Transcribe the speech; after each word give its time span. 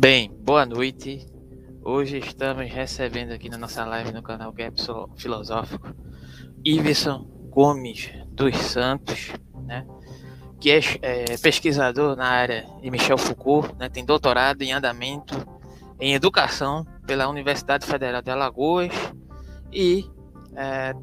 Bem, 0.00 0.30
boa 0.34 0.64
noite. 0.64 1.26
Hoje 1.84 2.16
estamos 2.16 2.66
recebendo 2.72 3.32
aqui 3.32 3.50
na 3.50 3.58
nossa 3.58 3.84
live 3.84 4.12
no 4.12 4.22
canal 4.22 4.50
Gap 4.50 4.74
Filosófico 5.14 5.94
Iverson 6.64 7.28
Gomes 7.50 8.10
dos 8.28 8.56
Santos, 8.56 9.30
né? 9.66 9.86
que 10.58 10.70
é, 10.70 10.80
é, 11.02 11.36
pesquisador 11.36 12.16
na 12.16 12.24
área 12.24 12.66
de 12.80 12.90
Michel 12.90 13.18
Foucault, 13.18 13.76
né? 13.78 13.90
tem 13.90 14.02
doutorado 14.02 14.62
em 14.62 14.72
andamento 14.72 15.34
em 16.00 16.14
educação 16.14 16.86
pela 17.06 17.28
Universidade 17.28 17.84
Federal 17.84 18.22
de 18.22 18.30
Alagoas 18.30 18.94
e 19.70 20.08
é, 20.56 20.94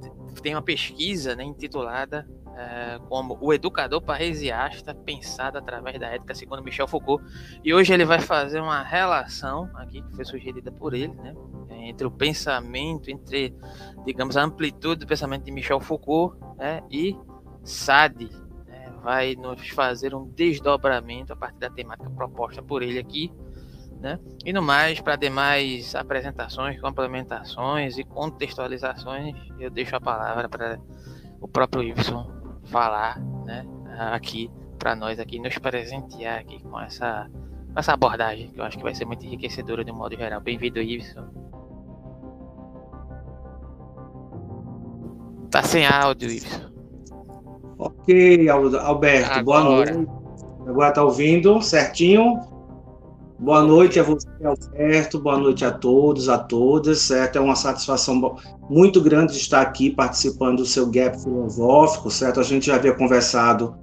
tem 0.42 0.56
uma 0.56 0.64
pesquisa 0.64 1.36
né, 1.36 1.44
intitulada 1.44 2.28
é, 2.58 3.00
como 3.08 3.38
o 3.40 3.54
educador 3.54 4.02
paresiasta 4.02 4.96
pensado 4.96 5.60
através 5.60 6.00
da 6.00 6.08
ética, 6.08 6.34
segundo 6.34 6.64
Michel 6.64 6.88
Foucault. 6.88 7.24
E 7.64 7.72
hoje 7.72 7.94
ele 7.94 8.04
vai 8.04 8.20
fazer 8.20 8.60
uma 8.60 8.82
relação 8.82 9.70
aqui 9.76 10.02
que 10.02 10.16
foi 10.16 10.26
sugerida 10.26 10.72
por 10.72 10.96
ele, 10.96 11.14
né, 11.14 11.36
entre 11.70 12.08
o 12.08 12.12
pensamento, 12.12 13.12
entre, 13.12 13.56
digamos, 14.04 14.36
a 14.36 14.44
amplitude 14.44 15.02
do 15.02 15.08
pensamento 15.08 15.44
de 15.44 15.52
Michel 15.52 15.80
Foucault 15.80 16.36
né, 16.58 16.82
e 16.90 17.16
Sade. 17.64 18.30
Né, 18.66 18.92
vai 19.04 19.36
nos 19.36 19.70
fazer 19.70 20.16
um 20.16 20.28
desdobramento 20.28 21.34
a 21.34 21.36
partir 21.36 21.60
da 21.60 21.70
temática 21.70 22.10
proposta 22.10 22.64
por 22.64 22.82
ele 22.82 22.98
aqui. 22.98 23.32
Né? 24.00 24.20
E 24.44 24.52
no 24.52 24.64
mais, 24.64 25.00
para 25.00 25.16
demais 25.16 25.94
apresentações, 25.94 26.80
complementações 26.82 28.00
e 28.00 28.04
contextualizações, 28.04 29.36
eu 29.60 29.70
deixo 29.70 29.96
a 29.96 30.02
palavra 30.02 30.50
para 30.50 30.80
o 31.40 31.48
próprio 31.48 31.84
Iveson 31.84 32.37
falar, 32.68 33.20
né, 33.46 33.66
aqui 34.12 34.50
para 34.78 34.96
nós 34.96 35.20
aqui 35.20 35.40
nos 35.40 35.58
presentear 35.58 36.40
aqui 36.40 36.62
com 36.62 36.80
essa 36.80 37.28
essa 37.76 37.94
abordagem 37.94 38.50
que 38.50 38.60
eu 38.60 38.64
acho 38.64 38.78
que 38.78 38.84
vai 38.84 38.96
ser 38.96 39.06
muito 39.06 39.26
enriquecedora 39.26 39.84
de 39.84 39.92
um 39.92 39.96
modo 39.96 40.16
geral. 40.16 40.42
Bem-vindo, 40.42 40.82
Iveson. 40.82 41.28
Tá 45.52 45.62
sem 45.62 45.86
áudio, 45.86 46.30
Iveson. 46.32 46.72
Ok, 47.78 48.50
Alberto, 48.50 49.32
Agora. 49.32 49.42
boa 49.44 49.64
noite. 49.64 50.10
Agora 50.68 50.92
tá 50.92 51.04
ouvindo 51.04 51.62
certinho? 51.62 52.57
Boa 53.40 53.62
noite 53.62 54.00
a 54.00 54.04
você, 54.04 54.28
Alberto. 54.44 55.20
Boa 55.20 55.38
noite 55.38 55.64
a 55.64 55.72
todos, 55.72 56.28
a 56.28 56.40
todas. 56.40 57.00
Certo? 57.00 57.38
É 57.38 57.40
uma 57.40 57.56
satisfação 57.56 58.36
muito 58.68 59.00
grande 59.00 59.38
estar 59.38 59.62
aqui 59.62 59.92
participando 59.92 60.58
do 60.58 60.66
seu 60.66 60.88
Gap 60.88 61.22
Filosófico, 61.22 62.10
certo? 62.10 62.40
A 62.40 62.44
gente 62.44 62.66
já 62.66 62.76
havia 62.76 62.94
conversado 62.94 63.76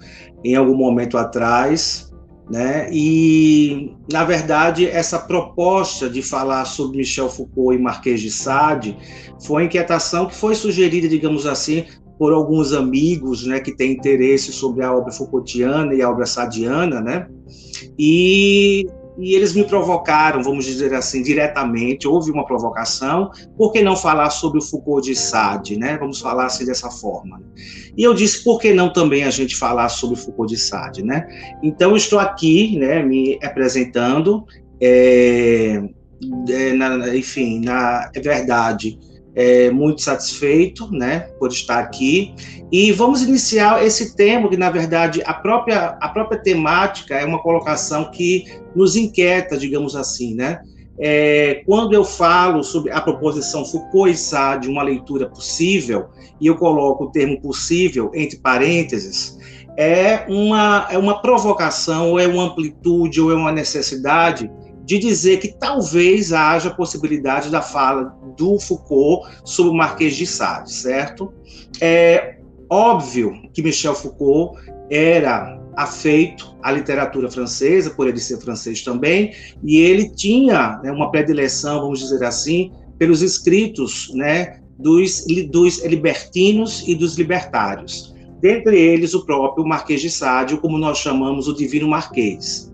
em 0.42 0.56
algum 0.56 0.75
momento 0.75 1.16
atrás, 1.16 2.12
né? 2.50 2.88
E, 2.92 3.94
na 4.10 4.25
verdade, 4.25 4.86
essa 4.86 5.20
proposta 5.20 6.10
de 6.10 6.20
falar 6.20 6.64
sobre 6.64 6.98
Michel 6.98 7.28
Foucault 7.28 7.78
e 7.78 7.82
Marquês 7.82 8.20
de 8.20 8.32
Sade 8.32 8.98
foi 9.41 9.62
uma 9.62 9.66
inquietação 9.66 10.27
que 10.27 10.34
foi 10.34 10.56
sugerida, 10.56 11.08
digamos 11.08 11.47
assim, 11.47 11.84
por 12.19 12.32
alguns 12.32 12.72
amigos, 12.72 13.47
né, 13.47 13.60
que 13.60 13.75
têm 13.75 13.92
interesse 13.92 14.52
sobre 14.52 14.84
a 14.84 14.92
obra 14.94 15.12
Foucaultiana 15.12 15.94
e 15.94 16.02
a 16.02 16.10
obra 16.10 16.27
sadiana, 16.27 17.00
né? 17.00 17.28
E 17.98 18.86
e 19.16 19.34
eles 19.34 19.54
me 19.54 19.64
provocaram, 19.64 20.42
vamos 20.42 20.64
dizer 20.64 20.92
assim, 20.92 21.22
diretamente, 21.22 22.08
houve 22.08 22.30
uma 22.30 22.44
provocação, 22.44 23.30
por 23.56 23.72
que 23.72 23.80
não 23.80 23.96
falar 23.96 24.30
sobre 24.30 24.58
o 24.58 24.62
Foucault 24.62 25.08
de 25.08 25.14
Sade, 25.14 25.78
né? 25.78 25.96
Vamos 25.98 26.20
falar 26.20 26.46
assim 26.46 26.64
dessa 26.64 26.90
forma. 26.90 27.40
E 27.97 28.03
eu 28.03 28.12
disse, 28.12 28.42
por 28.42 28.60
que 28.60 28.72
não 28.72 28.92
também 28.92 29.24
a 29.24 29.30
gente 29.30 29.56
falar 29.56 29.88
sobre 29.88 30.16
o 30.16 30.20
Foucault 30.20 30.53
de 30.53 30.60
Sade, 30.60 31.04
né? 31.04 31.26
Então, 31.62 31.97
estou 31.97 32.19
aqui, 32.19 32.76
né, 32.76 33.03
me 33.03 33.38
apresentando, 33.42 34.44
é, 34.80 35.82
é, 36.48 36.72
na, 36.72 37.16
enfim, 37.16 37.60
na 37.60 38.10
é 38.14 38.20
verdade, 38.20 38.98
é, 39.34 39.71
muito 39.71 40.03
satisfeito, 40.03 40.91
né, 40.91 41.28
por 41.39 41.50
estar 41.50 41.78
aqui. 41.78 42.34
E 42.71 42.93
vamos 42.93 43.22
iniciar 43.22 43.84
esse 43.84 44.17
tema 44.17 44.49
que, 44.49 44.56
na 44.56 44.71
verdade, 44.71 45.22
a 45.25 45.34
própria 45.34 45.97
a 46.00 46.09
própria 46.09 46.41
temática 46.41 47.15
é 47.15 47.25
uma 47.25 47.43
colocação 47.43 48.11
que 48.11 48.45
nos 48.75 48.97
inquieta, 48.97 49.56
digamos 49.56 49.97
assim, 49.97 50.34
né? 50.34 50.61
É, 50.97 51.62
quando 51.67 51.93
eu 51.93 52.05
falo 52.05 52.62
sobre 52.62 52.93
a 52.93 53.00
proposição 53.00 53.65
Foucault 53.65 54.12
e 54.12 54.17
Sade, 54.17 54.69
uma 54.69 54.83
leitura 54.83 55.28
possível, 55.28 56.06
e 56.41 56.47
eu 56.47 56.56
coloco 56.56 57.05
o 57.05 57.11
termo 57.11 57.41
possível 57.41 58.12
entre 58.15 58.39
parênteses, 58.39 59.37
é 59.77 60.25
uma, 60.28 60.87
é 60.89 60.97
uma 60.97 61.21
provocação, 61.21 62.11
ou 62.11 62.21
é 62.21 62.28
uma 62.28 62.45
amplitude, 62.45 63.21
ou 63.21 63.33
é 63.33 63.34
uma 63.34 63.51
necessidade 63.51 64.49
de 64.84 64.99
dizer 64.99 65.39
que 65.39 65.49
talvez 65.59 66.33
haja 66.33 66.71
possibilidade 66.71 67.50
da 67.50 67.62
fala 67.62 68.15
do 68.37 68.59
Foucault 68.59 69.28
sobre 69.45 69.72
o 69.72 69.75
Marquês 69.75 70.15
de 70.15 70.27
Sade, 70.27 70.72
certo? 70.72 71.33
É 71.81 72.37
óbvio 72.69 73.33
que 73.53 73.62
Michel 73.62 73.95
Foucault 73.95 74.61
era 74.91 75.59
afeito 75.77 76.56
à 76.62 76.71
literatura 76.71 77.31
francesa, 77.31 77.91
por 77.91 78.06
ele 78.06 78.21
ser 78.21 78.39
francês 78.39 78.83
também, 78.83 79.33
e 79.62 79.78
ele 79.78 80.11
tinha 80.11 80.81
né, 80.83 80.93
uma 80.93 81.11
predileção, 81.11 81.81
vamos 81.81 82.01
dizer 82.01 82.22
assim, 82.25 82.71
pelos 82.99 83.22
escritos 83.22 84.12
né, 84.15 84.61
dos, 84.78 85.25
dos 85.51 85.84
libertinos 85.84 86.87
e 86.87 86.95
dos 86.95 87.16
libertários. 87.16 88.15
Dentre 88.41 88.78
eles, 88.78 89.15
o 89.15 89.25
próprio 89.25 89.66
Marquês 89.66 90.01
de 90.01 90.11
Sade, 90.11 90.56
como 90.59 90.78
nós 90.78 90.99
chamamos 90.99 91.49
o 91.49 91.55
Divino 91.55 91.89
Marquês. 91.89 92.72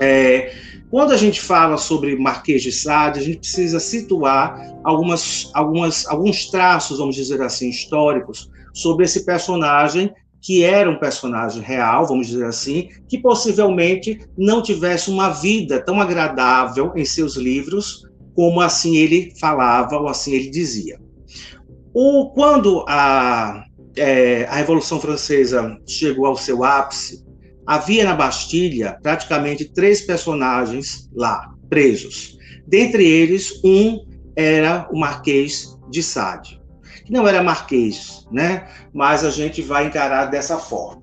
É, 0.00 0.52
quando 0.90 1.12
a 1.12 1.16
gente 1.16 1.40
fala 1.40 1.76
sobre 1.76 2.16
Marquês 2.16 2.62
de 2.62 2.70
Sade, 2.70 3.20
a 3.20 3.22
gente 3.22 3.38
precisa 3.38 3.80
situar 3.80 4.78
algumas, 4.84 5.50
algumas, 5.52 6.06
alguns 6.06 6.46
traços, 6.50 6.98
vamos 6.98 7.16
dizer 7.16 7.42
assim, 7.42 7.68
históricos 7.68 8.48
sobre 8.72 9.04
esse 9.04 9.24
personagem 9.24 10.12
que 10.40 10.62
era 10.62 10.88
um 10.88 10.98
personagem 10.98 11.60
real, 11.60 12.06
vamos 12.06 12.28
dizer 12.28 12.44
assim, 12.44 12.88
que 13.08 13.18
possivelmente 13.18 14.20
não 14.38 14.62
tivesse 14.62 15.10
uma 15.10 15.30
vida 15.30 15.80
tão 15.80 16.00
agradável 16.00 16.92
em 16.94 17.04
seus 17.04 17.34
livros 17.34 18.06
como 18.32 18.60
assim 18.60 18.96
ele 18.96 19.32
falava 19.40 19.96
ou 19.96 20.06
assim 20.06 20.34
ele 20.34 20.50
dizia. 20.50 21.00
O, 21.92 22.30
quando 22.30 22.84
a, 22.86 23.64
é, 23.96 24.44
a 24.44 24.54
Revolução 24.54 25.00
Francesa 25.00 25.76
chegou 25.84 26.26
ao 26.26 26.36
seu 26.36 26.62
ápice, 26.62 27.25
havia 27.66 28.04
na 28.04 28.14
Bastilha 28.14 28.98
praticamente 29.02 29.64
três 29.64 30.02
personagens 30.02 31.10
lá, 31.14 31.52
presos. 31.68 32.38
Dentre 32.66 33.04
eles, 33.04 33.60
um 33.64 34.06
era 34.36 34.88
o 34.92 34.98
Marquês 34.98 35.76
de 35.90 36.02
Sade, 36.02 36.60
que 37.04 37.12
não 37.12 37.26
era 37.26 37.42
Marquês, 37.42 38.26
né? 38.30 38.68
mas 38.92 39.24
a 39.24 39.30
gente 39.30 39.62
vai 39.62 39.86
encarar 39.86 40.26
dessa 40.26 40.58
forma. 40.58 41.02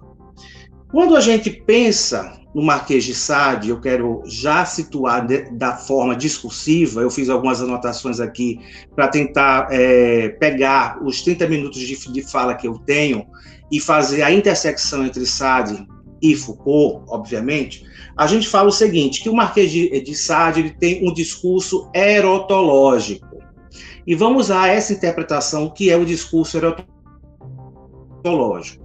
Quando 0.92 1.16
a 1.16 1.22
gente 1.22 1.50
pensa 1.50 2.40
no 2.54 2.62
Marquês 2.62 3.04
de 3.04 3.16
Sade, 3.16 3.70
eu 3.70 3.82
quero 3.82 4.22
já 4.26 4.64
situar 4.64 5.26
de, 5.26 5.50
da 5.58 5.76
forma 5.76 6.16
discursiva, 6.16 7.02
eu 7.02 7.10
fiz 7.10 7.30
algumas 7.30 7.62
anotações 7.62 8.20
aqui 8.20 8.60
para 8.96 9.08
tentar 9.08 9.68
é, 9.72 10.30
pegar 10.30 11.04
os 11.04 11.22
30 11.24 11.48
minutos 11.48 11.80
de, 11.80 12.12
de 12.12 12.22
fala 12.22 12.54
que 12.54 12.68
eu 12.68 12.78
tenho 12.78 13.26
e 13.72 13.80
fazer 13.80 14.22
a 14.22 14.32
intersecção 14.32 15.04
entre 15.04 15.26
Sade 15.26 15.88
e 16.24 16.36
Foucault, 16.38 17.04
obviamente, 17.10 17.86
a 18.16 18.26
gente 18.26 18.48
fala 18.48 18.70
o 18.70 18.72
seguinte, 18.72 19.22
que 19.22 19.30
o 19.30 19.36
Marquês 19.36 19.70
de, 19.70 20.00
de 20.00 20.16
Sade 20.16 20.62
ele 20.62 20.70
tem 20.70 21.06
um 21.06 21.14
discurso 21.14 21.90
erotológico. 21.94 23.28
E 24.08 24.16
vamos 24.16 24.46
usar 24.46 24.70
essa 24.70 24.94
interpretação 24.94 25.70
que 25.70 25.92
é 25.92 25.98
o 25.98 26.06
discurso 26.06 26.58
erotológico. 28.24 28.82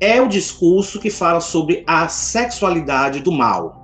É 0.00 0.20
o 0.20 0.26
discurso 0.26 0.98
que 0.98 1.08
fala 1.08 1.40
sobre 1.40 1.84
a 1.86 2.08
sexualidade 2.08 3.20
do 3.20 3.30
mal. 3.30 3.81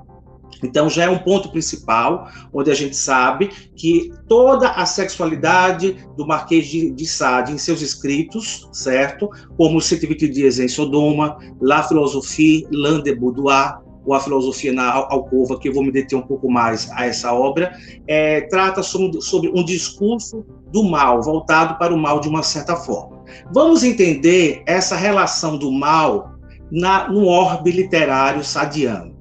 Então 0.63 0.89
já 0.89 1.05
é 1.05 1.09
um 1.09 1.19
ponto 1.19 1.51
principal, 1.51 2.29
onde 2.53 2.71
a 2.71 2.75
gente 2.75 2.97
sabe 2.97 3.51
que 3.77 4.13
toda 4.29 4.71
a 4.71 4.85
sexualidade 4.87 5.97
do 6.17 6.27
Marquês 6.27 6.67
de, 6.67 6.91
de 6.91 7.07
Sade 7.07 7.53
em 7.53 7.59
seus 7.59 7.81
escritos, 7.81 8.69
certo? 8.73 9.29
Como 9.57 9.81
120 9.81 10.29
dias 10.29 10.59
em 10.59 10.69
Sodoma, 10.69 11.39
La 11.61 11.83
Philosophie, 11.83 12.67
L'un 12.71 13.03
de 13.03 13.15
Boudoir, 13.15 13.81
ou 14.09 14.15
a 14.15 14.21
filosofia 14.21 14.73
na 14.73 14.91
alcova, 14.91 15.59
que 15.59 15.69
eu 15.69 15.75
vou 15.75 15.85
me 15.85 15.93
deter 15.93 16.19
um 16.19 16.23
pouco 16.23 16.51
mais 16.51 16.91
a 16.93 17.05
essa 17.05 17.31
obra, 17.35 17.77
é, 18.07 18.41
trata 18.41 18.83
sobre, 18.83 19.21
sobre 19.21 19.51
um 19.51 19.63
discurso 19.63 20.47
do 20.73 20.83
mal, 20.83 21.23
voltado 21.23 21.79
para 21.79 21.93
o 21.93 21.99
mal 21.99 22.19
de 22.19 22.27
uma 22.27 22.43
certa 22.43 22.75
forma. 22.75 23.23
Vamos 23.53 23.85
entender 23.85 24.63
essa 24.65 24.97
relação 24.97 25.59
do 25.59 25.71
mal 25.71 26.39
na, 26.71 27.07
no 27.09 27.27
orbe 27.27 27.71
literário 27.71 28.43
sadiano. 28.43 29.18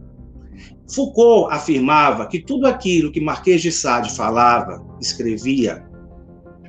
Foucault 0.89 1.53
afirmava 1.53 2.27
que 2.27 2.39
tudo 2.39 2.65
aquilo 2.65 3.11
que 3.11 3.19
Marquês 3.19 3.61
de 3.61 3.71
Sade 3.71 4.15
falava, 4.15 4.83
escrevia, 5.01 5.85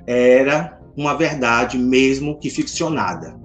era 0.06 0.78
uma 0.96 1.14
verdade 1.14 1.78
mesmo 1.78 2.38
que 2.38 2.50
ficcionada. 2.50 3.38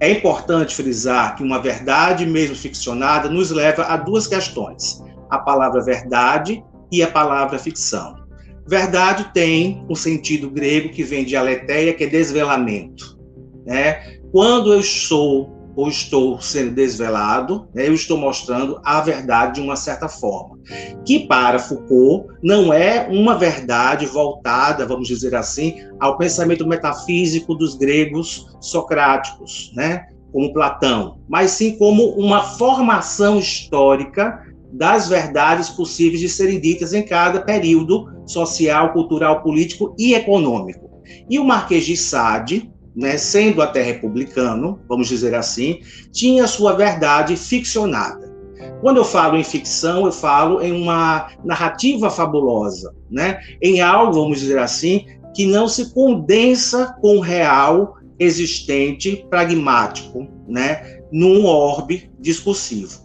É 0.00 0.10
importante 0.10 0.74
frisar 0.74 1.36
que 1.36 1.42
uma 1.42 1.60
verdade 1.60 2.26
mesmo 2.26 2.54
ficcionada 2.54 3.28
nos 3.30 3.50
leva 3.50 3.84
a 3.84 3.96
duas 3.96 4.26
questões: 4.26 5.02
a 5.30 5.38
palavra 5.38 5.82
verdade 5.82 6.62
e 6.92 7.02
a 7.02 7.10
palavra 7.10 7.58
ficção. 7.58 8.22
Verdade 8.66 9.30
tem 9.32 9.84
um 9.88 9.94
sentido 9.94 10.50
grego 10.50 10.90
que 10.90 11.02
vem 11.02 11.24
de 11.24 11.36
aletheia, 11.36 11.94
que 11.94 12.04
é 12.04 12.06
desvelamento. 12.06 13.18
Né? 13.64 14.18
Quando 14.32 14.72
eu 14.72 14.82
sou 14.82 15.63
ou 15.76 15.88
estou 15.88 16.40
sendo 16.40 16.72
desvelado, 16.72 17.68
né, 17.74 17.88
eu 17.88 17.94
estou 17.94 18.16
mostrando 18.16 18.80
a 18.84 19.00
verdade 19.00 19.54
de 19.54 19.60
uma 19.60 19.76
certa 19.76 20.08
forma, 20.08 20.58
que 21.04 21.20
para 21.20 21.58
Foucault 21.58 22.28
não 22.42 22.72
é 22.72 23.08
uma 23.10 23.36
verdade 23.36 24.06
voltada, 24.06 24.86
vamos 24.86 25.08
dizer 25.08 25.34
assim, 25.34 25.74
ao 25.98 26.16
pensamento 26.16 26.66
metafísico 26.66 27.54
dos 27.54 27.74
gregos 27.74 28.46
socráticos, 28.60 29.72
né, 29.74 30.06
como 30.32 30.52
Platão, 30.52 31.18
mas 31.28 31.52
sim 31.52 31.76
como 31.76 32.10
uma 32.10 32.42
formação 32.42 33.38
histórica 33.38 34.42
das 34.72 35.08
verdades 35.08 35.70
possíveis 35.70 36.20
de 36.20 36.28
serem 36.28 36.60
ditas 36.60 36.92
em 36.92 37.02
cada 37.02 37.40
período 37.40 38.12
social, 38.26 38.92
cultural, 38.92 39.42
político 39.42 39.94
e 39.96 40.14
econômico. 40.14 40.90
E 41.30 41.38
o 41.38 41.44
Marquês 41.44 41.86
de 41.86 41.96
Sade, 41.96 42.70
né, 42.94 43.16
sendo 43.16 43.60
até 43.60 43.82
republicano, 43.82 44.80
vamos 44.88 45.08
dizer 45.08 45.34
assim, 45.34 45.80
tinha 46.12 46.46
sua 46.46 46.74
verdade 46.74 47.36
ficcionada. 47.36 48.32
Quando 48.80 48.98
eu 48.98 49.04
falo 49.04 49.36
em 49.36 49.44
ficção, 49.44 50.06
eu 50.06 50.12
falo 50.12 50.62
em 50.62 50.72
uma 50.72 51.28
narrativa 51.44 52.10
fabulosa, 52.10 52.94
né, 53.10 53.40
em 53.60 53.80
algo, 53.80 54.12
vamos 54.12 54.40
dizer 54.40 54.58
assim, 54.58 55.06
que 55.34 55.46
não 55.46 55.66
se 55.66 55.92
condensa 55.92 56.94
com 57.00 57.16
o 57.16 57.20
real 57.20 57.96
existente 58.18 59.26
pragmático, 59.28 60.28
né, 60.46 61.00
num 61.10 61.44
orbe 61.44 62.10
discursivo. 62.20 63.02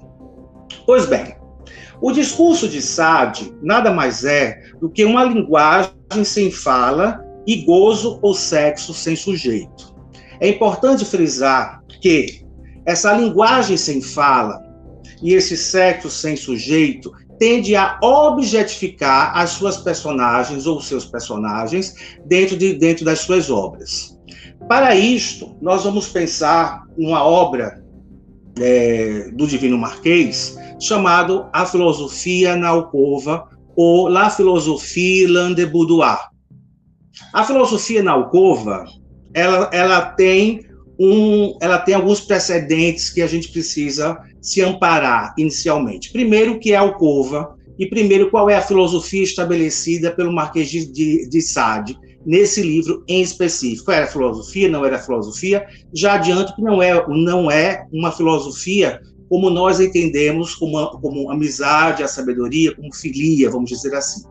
Pois 0.86 1.06
bem, 1.06 1.36
o 2.02 2.12
discurso 2.12 2.68
de 2.68 2.82
Sade 2.82 3.54
nada 3.62 3.92
mais 3.92 4.24
é 4.24 4.62
do 4.80 4.90
que 4.90 5.04
uma 5.04 5.24
linguagem 5.24 5.92
sem 6.24 6.52
fala 6.52 7.24
e 7.50 7.64
gozo 7.64 8.20
ou 8.22 8.36
sexo 8.36 8.94
sem 8.94 9.16
sujeito. 9.16 9.92
É 10.40 10.48
importante 10.48 11.04
frisar 11.04 11.84
que 12.00 12.46
essa 12.86 13.12
linguagem 13.12 13.76
sem 13.76 14.04
fala 14.04 14.62
e 15.20 15.34
esse 15.34 15.58
sexo 15.58 16.12
sem 16.12 16.36
sujeito 16.36 17.12
tende 17.40 17.76
a 17.76 17.98
objetificar 18.04 19.36
as 19.36 19.50
suas 19.50 19.78
personagens 19.78 20.68
ou 20.68 20.80
seus 20.80 21.06
personagens 21.06 21.96
dentro, 22.24 22.56
de, 22.56 22.76
dentro 22.76 23.04
das 23.04 23.22
suas 23.22 23.50
obras. 23.50 24.16
Para 24.68 24.94
isto, 24.94 25.58
nós 25.60 25.86
vamos 25.86 26.08
pensar 26.08 26.84
numa 26.96 27.24
obra 27.24 27.84
é, 28.60 29.32
do 29.34 29.48
Divino 29.48 29.76
Marquês 29.76 30.56
chamado 30.80 31.48
A 31.52 31.66
Filosofia 31.66 32.56
na 32.56 32.68
Alcova 32.68 33.50
ou 33.76 34.08
La 34.08 34.30
Philosophie 34.30 35.26
de 35.56 35.66
Boudoir. 35.66 36.30
A 37.34 37.44
filosofia 37.44 38.02
na 38.02 38.12
alcova, 38.12 38.86
ela, 39.34 39.70
ela 39.72 40.02
tem 40.02 40.66
um, 41.00 41.58
ela 41.62 41.78
tem 41.78 41.96
alguns 41.96 42.20
precedentes 42.20 43.10
que 43.10 43.22
a 43.22 43.28
gente 43.28 43.52
precisa 43.52 44.18
se 44.42 44.62
amparar 44.62 45.34
inicialmente. 45.38 46.12
Primeiro, 46.12 46.60
que 46.60 46.74
é 46.74 46.76
a 46.76 46.82
alcova, 46.82 47.56
e 47.78 47.86
primeiro, 47.88 48.30
qual 48.30 48.50
é 48.50 48.56
a 48.56 48.62
filosofia 48.62 49.24
estabelecida 49.24 50.12
pelo 50.12 50.34
Marquês 50.34 50.70
de, 50.70 50.92
de, 50.92 51.30
de 51.30 51.42
Sade 51.42 51.98
nesse 52.26 52.62
livro 52.62 53.04
em 53.08 53.22
específico. 53.22 53.92
Era 53.92 54.08
filosofia, 54.08 54.68
não 54.68 54.86
era 54.86 55.00
filosofia? 55.00 55.66
Já 55.94 56.16
adianto 56.16 56.54
que 56.54 56.62
não 56.62 56.84
é, 56.84 57.06
não 57.08 57.50
é 57.50 57.88
uma 57.94 58.12
filosofia 58.12 59.00
como 59.30 59.50
nós 59.50 59.80
entendemos 59.80 60.56
como, 60.56 60.86
como 61.00 61.32
amizade, 61.32 62.04
a 62.04 62.08
sabedoria, 62.08 62.76
como 62.76 62.94
filia, 62.94 63.50
vamos 63.50 63.70
dizer 63.70 63.94
assim 63.96 64.24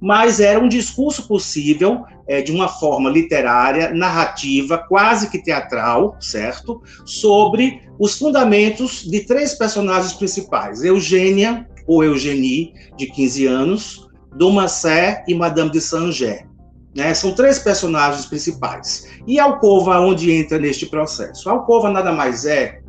mas 0.00 0.40
era 0.40 0.58
um 0.58 0.68
discurso 0.68 1.26
possível 1.28 2.04
é, 2.26 2.40
de 2.42 2.52
uma 2.52 2.68
forma 2.68 3.10
literária, 3.10 3.92
narrativa, 3.92 4.78
quase 4.78 5.30
que 5.30 5.42
teatral, 5.42 6.16
certo? 6.20 6.82
Sobre 7.04 7.82
os 7.98 8.18
fundamentos 8.18 9.04
de 9.04 9.20
três 9.20 9.54
personagens 9.54 10.12
principais: 10.12 10.82
Eugênia, 10.82 11.68
ou 11.86 12.02
Eugenie, 12.02 12.72
de 12.96 13.06
15 13.06 13.46
anos, 13.46 14.08
Domacé 14.34 15.22
e 15.28 15.34
Madame 15.34 15.70
de 15.70 15.80
Saint-Ger. 15.80 16.46
Né? 16.94 17.12
São 17.12 17.32
três 17.32 17.58
personagens 17.58 18.24
principais. 18.26 19.08
E 19.26 19.38
alcova, 19.38 20.00
onde 20.00 20.32
entra 20.32 20.58
neste 20.58 20.86
processo? 20.86 21.48
Alcova 21.48 21.90
nada 21.90 22.12
mais 22.12 22.44
é, 22.44 22.80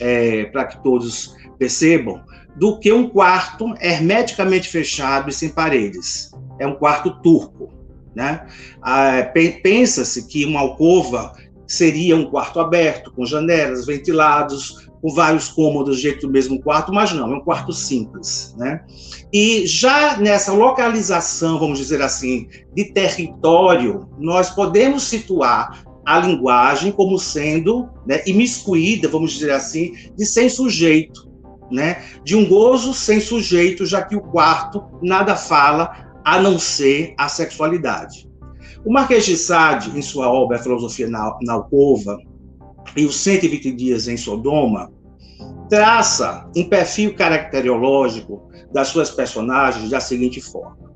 é 0.00 0.44
para 0.46 0.64
que 0.64 0.82
todos 0.82 1.36
percebam, 1.58 2.22
do 2.56 2.78
que 2.78 2.92
um 2.92 3.08
quarto 3.08 3.74
hermeticamente 3.80 4.68
fechado 4.68 5.30
e 5.30 5.32
sem 5.32 5.48
paredes. 5.48 6.30
É 6.58 6.66
um 6.66 6.74
quarto 6.74 7.10
turco. 7.22 7.70
Né? 8.14 8.46
Ah, 8.82 9.30
Pensa-se 9.62 10.26
que 10.26 10.44
uma 10.44 10.60
alcova 10.60 11.32
seria 11.66 12.16
um 12.16 12.28
quarto 12.28 12.58
aberto, 12.58 13.12
com 13.12 13.24
janelas, 13.24 13.86
ventilados, 13.86 14.88
com 15.00 15.14
vários 15.14 15.48
cômodos 15.48 15.96
do 15.96 16.02
jeito 16.02 16.26
do 16.26 16.32
mesmo 16.32 16.60
quarto, 16.60 16.92
mas 16.92 17.12
não, 17.12 17.32
é 17.32 17.36
um 17.36 17.40
quarto 17.40 17.72
simples. 17.72 18.54
Né? 18.58 18.82
E 19.32 19.66
já 19.66 20.16
nessa 20.18 20.52
localização, 20.52 21.58
vamos 21.58 21.78
dizer 21.78 22.02
assim, 22.02 22.48
de 22.74 22.92
território, 22.92 24.08
nós 24.18 24.50
podemos 24.50 25.04
situar 25.04 25.84
a 26.04 26.18
linguagem 26.18 26.90
como 26.90 27.18
sendo 27.18 27.88
né, 28.06 28.22
imiscuída, 28.26 29.08
vamos 29.08 29.32
dizer 29.32 29.52
assim, 29.52 29.94
de 30.16 30.26
sem 30.26 30.48
sujeito 30.48 31.29
né? 31.70 32.02
De 32.24 32.36
um 32.36 32.46
gozo 32.46 32.92
sem 32.92 33.20
sujeito, 33.20 33.86
já 33.86 34.02
que 34.02 34.16
o 34.16 34.20
quarto 34.20 34.84
nada 35.02 35.36
fala 35.36 36.10
a 36.24 36.40
não 36.40 36.58
ser 36.58 37.14
a 37.16 37.28
sexualidade. 37.28 38.28
O 38.84 38.92
Marquês 38.92 39.26
de 39.26 39.36
Sade, 39.36 39.96
em 39.96 40.02
sua 40.02 40.28
obra 40.28 40.58
Filosofia 40.58 41.08
na, 41.08 41.36
na 41.42 41.54
Alcova 41.54 42.18
e 42.96 43.04
os 43.04 43.20
120 43.20 43.72
Dias 43.72 44.08
em 44.08 44.16
Sodoma, 44.16 44.90
traça 45.68 46.50
um 46.56 46.68
perfil 46.68 47.14
caracteriológico 47.14 48.50
das 48.72 48.88
suas 48.88 49.10
personagens 49.10 49.90
da 49.90 50.00
seguinte 50.00 50.40
forma. 50.40 50.90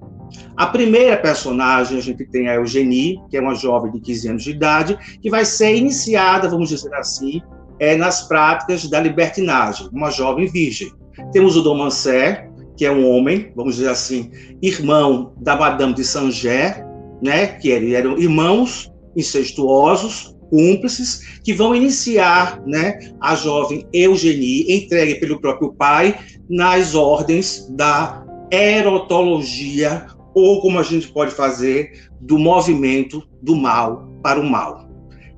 A 0.56 0.66
primeira 0.66 1.16
personagem, 1.16 1.98
a 1.98 2.00
gente 2.00 2.24
tem 2.26 2.48
a 2.48 2.54
Eugenie, 2.54 3.20
que 3.28 3.36
é 3.36 3.40
uma 3.40 3.54
jovem 3.54 3.90
de 3.92 4.00
15 4.00 4.28
anos 4.28 4.42
de 4.44 4.50
idade, 4.50 5.18
que 5.20 5.30
vai 5.30 5.44
ser 5.44 5.76
iniciada, 5.76 6.48
vamos 6.48 6.68
dizer 6.68 6.92
assim, 6.94 7.42
é, 7.78 7.96
nas 7.96 8.26
práticas 8.26 8.88
da 8.88 9.00
libertinagem, 9.00 9.88
uma 9.92 10.10
jovem 10.10 10.46
virgem. 10.46 10.92
Temos 11.32 11.56
o 11.56 11.62
Dom 11.62 11.78
Mancé, 11.78 12.48
que 12.76 12.84
é 12.84 12.90
um 12.90 13.08
homem, 13.08 13.52
vamos 13.54 13.76
dizer 13.76 13.88
assim, 13.88 14.30
irmão 14.62 15.32
da 15.40 15.56
Madame 15.56 15.94
de 15.94 16.04
Saint-Ger, 16.04 16.84
né, 17.22 17.46
que 17.46 17.70
eram 17.70 18.18
irmãos 18.18 18.92
incestuosos, 19.16 20.34
cúmplices, 20.50 21.40
que 21.42 21.52
vão 21.52 21.74
iniciar 21.74 22.60
né, 22.66 22.98
a 23.20 23.34
jovem 23.34 23.86
Eugenie, 23.92 24.66
entregue 24.68 25.16
pelo 25.16 25.40
próprio 25.40 25.72
pai, 25.72 26.18
nas 26.48 26.94
ordens 26.94 27.66
da 27.70 28.24
erotologia, 28.50 30.06
ou 30.34 30.60
como 30.60 30.78
a 30.78 30.82
gente 30.82 31.08
pode 31.08 31.32
fazer, 31.32 32.08
do 32.20 32.38
movimento 32.38 33.22
do 33.40 33.56
mal 33.56 34.08
para 34.22 34.40
o 34.40 34.44
mal 34.44 34.84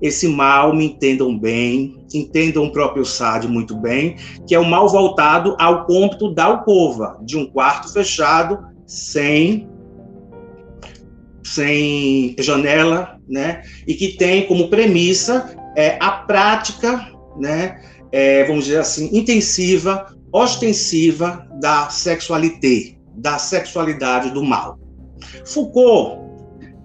esse 0.00 0.28
mal, 0.28 0.74
me 0.74 0.86
entendam 0.86 1.36
bem, 1.38 1.96
entendam 2.18 2.64
o 2.64 2.72
próprio 2.72 3.04
Sade 3.04 3.48
muito 3.48 3.76
bem, 3.76 4.16
que 4.46 4.54
é 4.54 4.58
o 4.58 4.64
mal 4.64 4.88
voltado 4.88 5.56
ao 5.58 5.84
cômputo 5.84 6.32
da 6.34 6.44
alcova, 6.44 7.18
de 7.22 7.36
um 7.36 7.46
quarto 7.46 7.92
fechado, 7.92 8.58
sem 8.86 9.68
sem 11.44 12.34
janela, 12.38 13.20
né? 13.28 13.62
E 13.86 13.94
que 13.94 14.16
tem 14.16 14.46
como 14.46 14.68
premissa 14.68 15.56
é, 15.76 15.96
a 16.00 16.10
prática, 16.10 17.12
né? 17.38 17.80
É, 18.10 18.44
vamos 18.44 18.64
dizer 18.64 18.78
assim, 18.78 19.16
intensiva, 19.16 20.14
ostensiva 20.32 21.46
da 21.60 21.88
sexualité, 21.88 22.96
da 23.16 23.38
sexualidade 23.38 24.30
do 24.30 24.42
mal. 24.42 24.78
Foucault, 25.44 26.20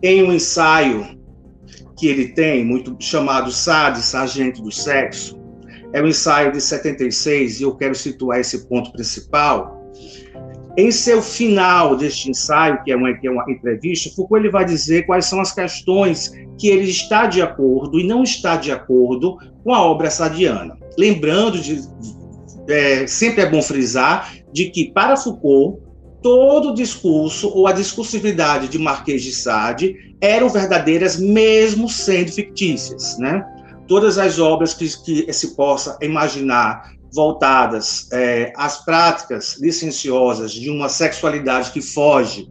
em 0.04 0.24
um 0.24 0.34
ensaio 0.34 1.21
que 2.02 2.08
ele 2.08 2.30
tem, 2.30 2.66
muito 2.66 2.98
chamado 3.00 3.52
Sade, 3.52 4.02
Sargento 4.02 4.64
do 4.64 4.72
Sexo, 4.72 5.40
é 5.94 6.02
um 6.02 6.08
ensaio 6.08 6.52
de 6.52 6.60
76 6.60 7.60
e 7.60 7.64
eu 7.64 7.76
quero 7.76 7.94
situar 7.94 8.40
esse 8.40 8.68
ponto 8.68 8.92
principal. 8.92 9.80
Em 10.76 10.90
seu 10.90 11.22
final 11.22 11.96
deste 11.96 12.32
ensaio, 12.32 12.82
que 12.84 12.92
é 12.92 12.96
uma, 12.96 13.14
que 13.14 13.28
é 13.28 13.30
uma 13.30 13.46
entrevista, 13.48 14.10
Foucault 14.16 14.42
ele 14.42 14.52
vai 14.52 14.66
dizer 14.66 15.06
quais 15.06 15.26
são 15.26 15.40
as 15.40 15.52
questões 15.52 16.32
que 16.58 16.70
ele 16.70 16.90
está 16.90 17.28
de 17.28 17.40
acordo 17.40 18.00
e 18.00 18.08
não 18.08 18.24
está 18.24 18.56
de 18.56 18.72
acordo 18.72 19.38
com 19.64 19.72
a 19.72 19.84
obra 19.84 20.10
sadiana. 20.10 20.76
Lembrando 20.98 21.60
de, 21.62 21.82
é, 22.68 23.06
sempre 23.06 23.44
é 23.44 23.50
bom 23.50 23.62
frisar 23.62 24.34
de 24.52 24.72
que 24.72 24.92
para 24.92 25.16
Foucault 25.16 25.81
todo 26.22 26.70
o 26.70 26.74
discurso 26.74 27.50
ou 27.50 27.68
a 27.68 27.72
discursividade 27.72 28.68
de 28.68 28.78
Marquês 28.78 29.24
de 29.24 29.32
Sade 29.34 30.16
eram 30.22 30.50
verdadeiras, 30.50 31.20
mesmo 31.20 31.90
sendo 31.90 32.32
fictícias, 32.32 33.18
né? 33.18 33.44
Todas 33.88 34.18
as 34.18 34.40
obras 34.40 34.74
que, 34.74 34.88
que 35.04 35.34
se 35.34 35.56
possa 35.56 35.98
imaginar 36.02 36.92
voltadas 37.14 38.08
é, 38.14 38.54
às 38.56 38.86
práticas 38.86 39.60
licenciosas 39.60 40.54
de 40.54 40.70
uma 40.70 40.88
sexualidade 40.88 41.72
que 41.72 41.82
foge 41.82 42.48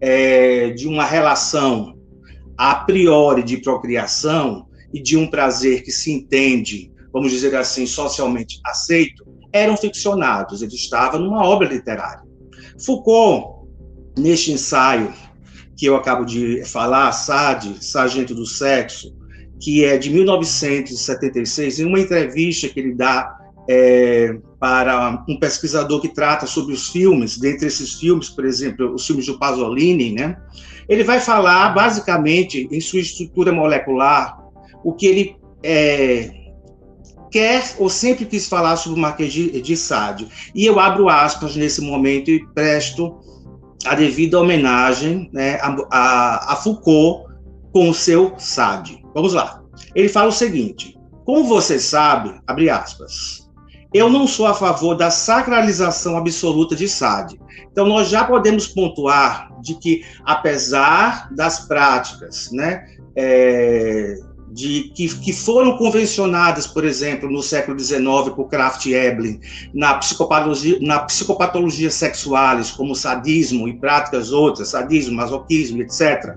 é, 0.00 0.70
de 0.70 0.86
uma 0.86 1.04
relação 1.04 1.98
a 2.56 2.74
priori 2.76 3.42
de 3.42 3.56
procriação 3.56 4.66
e 4.92 5.02
de 5.02 5.16
um 5.16 5.26
prazer 5.26 5.82
que 5.82 5.90
se 5.90 6.12
entende, 6.12 6.92
vamos 7.12 7.32
dizer 7.32 7.54
assim, 7.56 7.86
socialmente 7.86 8.60
aceito, 8.64 9.26
eram 9.52 9.76
ficcionados, 9.76 10.62
ele 10.62 10.74
estava 10.74 11.18
numa 11.18 11.44
obra 11.44 11.66
literária. 11.66 12.23
Foucault, 12.78 13.68
neste 14.18 14.52
ensaio 14.52 15.12
que 15.76 15.86
eu 15.86 15.96
acabo 15.96 16.24
de 16.24 16.64
falar, 16.64 17.10
Sade, 17.12 17.84
Sargento 17.84 18.34
do 18.34 18.46
Sexo, 18.46 19.14
que 19.60 19.84
é 19.84 19.98
de 19.98 20.10
1976, 20.10 21.80
em 21.80 21.84
uma 21.84 22.00
entrevista 22.00 22.68
que 22.68 22.78
ele 22.78 22.94
dá 22.94 23.36
é, 23.68 24.36
para 24.60 25.24
um 25.28 25.38
pesquisador 25.38 26.00
que 26.00 26.08
trata 26.08 26.46
sobre 26.46 26.74
os 26.74 26.88
filmes, 26.88 27.38
dentre 27.38 27.66
esses 27.66 27.94
filmes, 27.94 28.28
por 28.28 28.44
exemplo, 28.44 28.94
os 28.94 29.06
filmes 29.06 29.26
do 29.26 29.38
Pasolini, 29.38 30.12
né? 30.12 30.36
Ele 30.88 31.02
vai 31.02 31.18
falar 31.18 31.70
basicamente 31.70 32.68
em 32.70 32.80
sua 32.80 33.00
estrutura 33.00 33.52
molecular 33.52 34.38
o 34.84 34.92
que 34.92 35.06
ele 35.06 35.36
é, 35.62 36.43
quer 37.34 37.74
ou 37.80 37.90
sempre 37.90 38.24
quis 38.24 38.46
falar 38.46 38.76
sobre 38.76 38.96
o 38.96 39.02
Marquês 39.02 39.32
de, 39.32 39.60
de 39.60 39.76
Sade. 39.76 40.28
E 40.54 40.64
eu 40.64 40.78
abro 40.78 41.08
aspas 41.08 41.56
nesse 41.56 41.80
momento 41.80 42.30
e 42.30 42.46
presto 42.54 43.18
a 43.84 43.96
devida 43.96 44.38
homenagem 44.38 45.28
né, 45.32 45.58
a, 45.60 45.76
a, 45.90 46.52
a 46.52 46.56
Foucault 46.56 47.28
com 47.72 47.90
o 47.90 47.94
seu 47.94 48.34
Sade. 48.38 49.04
Vamos 49.12 49.32
lá. 49.32 49.60
Ele 49.96 50.08
fala 50.08 50.28
o 50.28 50.32
seguinte: 50.32 50.96
como 51.24 51.42
você 51.42 51.80
sabe, 51.80 52.40
abre 52.46 52.70
aspas, 52.70 53.50
eu 53.92 54.08
não 54.08 54.28
sou 54.28 54.46
a 54.46 54.54
favor 54.54 54.94
da 54.94 55.10
sacralização 55.10 56.16
absoluta 56.16 56.76
de 56.76 56.88
Sade. 56.88 57.40
Então, 57.72 57.84
nós 57.84 58.08
já 58.08 58.22
podemos 58.22 58.68
pontuar 58.68 59.50
de 59.60 59.74
que, 59.74 60.04
apesar 60.24 61.34
das 61.34 61.66
práticas 61.66 62.52
né, 62.52 62.86
é, 63.16 64.20
de, 64.54 64.92
que, 64.94 65.08
que 65.18 65.32
foram 65.32 65.76
convencionadas, 65.76 66.64
por 66.64 66.84
exemplo, 66.84 67.28
no 67.28 67.42
século 67.42 67.78
XIX 67.78 67.98
por 68.36 68.48
Kraft 68.48 68.86
e 68.86 68.94
Ebling, 68.94 69.40
na 69.74 69.94
psicopatologia, 69.94 70.78
na 70.80 71.00
psicopatologia 71.00 71.90
sexuais, 71.90 72.70
como 72.70 72.94
sadismo 72.94 73.66
e 73.66 73.76
práticas 73.76 74.30
outras, 74.30 74.68
sadismo, 74.68 75.16
masoquismo, 75.16 75.82
etc., 75.82 76.36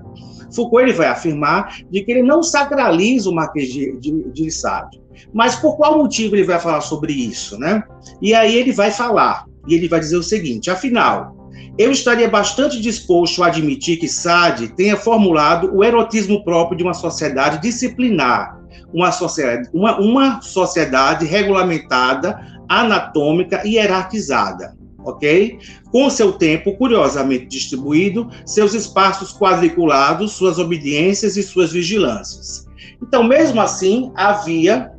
Foucault 0.51 0.81
ele 0.81 0.93
vai 0.93 1.07
afirmar 1.07 1.77
de 1.91 2.01
que 2.01 2.11
ele 2.11 2.23
não 2.23 2.41
sacraliza 2.41 3.29
o 3.29 3.35
Marquês 3.35 3.67
de, 3.67 3.97
de, 3.99 4.31
de 4.31 4.49
Sade. 4.49 4.99
Mas 5.33 5.57
por 5.57 5.75
qual 5.75 5.97
motivo 5.97 6.35
ele 6.35 6.45
vai 6.45 6.57
falar 6.57 6.79
sobre 6.79 7.11
isso, 7.11 7.59
né? 7.59 7.83
E 8.21 8.33
aí 8.33 8.55
ele 8.55 8.71
vai 8.71 8.89
falar, 8.89 9.45
e 9.67 9.75
ele 9.75 9.89
vai 9.89 9.99
dizer 9.99 10.15
o 10.15 10.23
seguinte: 10.23 10.71
afinal, 10.71 11.36
eu 11.77 11.91
estaria 11.91 12.27
bastante 12.29 12.81
disposto 12.81 13.43
a 13.43 13.47
admitir 13.47 13.97
que 13.97 14.07
Sade 14.07 14.69
tenha 14.69 14.97
formulado 14.97 15.75
o 15.75 15.83
erotismo 15.83 16.43
próprio 16.43 16.77
de 16.77 16.83
uma 16.83 16.93
sociedade 16.93 17.61
disciplinar, 17.61 18.59
uma 18.93 19.11
sociedade, 19.11 19.69
uma, 19.73 19.99
uma 19.99 20.41
sociedade 20.41 21.25
regulamentada, 21.25 22.39
anatômica 22.67 23.61
e 23.65 23.75
hierarquizada, 23.75 24.75
ok? 25.03 25.59
Com 25.91 26.09
seu 26.09 26.33
tempo 26.33 26.75
curiosamente 26.75 27.45
distribuído, 27.45 28.29
seus 28.45 28.73
espaços 28.73 29.31
quadriculados, 29.31 30.33
suas 30.33 30.57
obediências 30.59 31.37
e 31.37 31.43
suas 31.43 31.71
vigilâncias. 31.71 32.67
Então, 33.01 33.23
mesmo 33.23 33.61
assim, 33.61 34.11
havia 34.15 34.91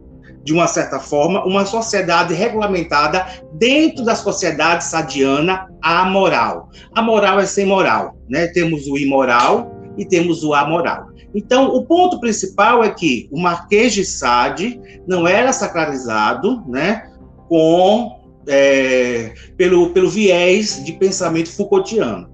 de 0.44 0.52
uma 0.52 0.66
certa 0.66 0.98
forma, 0.98 1.44
uma 1.44 1.64
sociedade 1.66 2.34
regulamentada 2.34 3.26
dentro 3.54 4.04
da 4.04 4.14
sociedade 4.14 4.84
sadiana 4.84 5.66
amoral. 5.82 6.70
A 6.94 7.02
moral 7.02 7.40
é 7.40 7.46
sem 7.46 7.66
moral, 7.66 8.16
né? 8.28 8.46
Temos 8.48 8.86
o 8.86 8.96
imoral 8.96 9.70
e 9.98 10.04
temos 10.04 10.44
o 10.44 10.54
amoral. 10.54 11.08
Então, 11.34 11.74
o 11.74 11.84
ponto 11.84 12.18
principal 12.20 12.82
é 12.82 12.90
que 12.90 13.28
o 13.30 13.38
Marquês 13.38 13.92
de 13.92 14.04
Sade 14.04 14.80
não 15.06 15.26
era 15.26 15.52
sacralizado, 15.52 16.64
né, 16.66 17.10
com 17.48 18.18
é, 18.46 19.34
pelo, 19.56 19.90
pelo 19.90 20.08
viés 20.08 20.82
de 20.82 20.92
pensamento 20.92 21.54
Foucaultiano. 21.54 22.30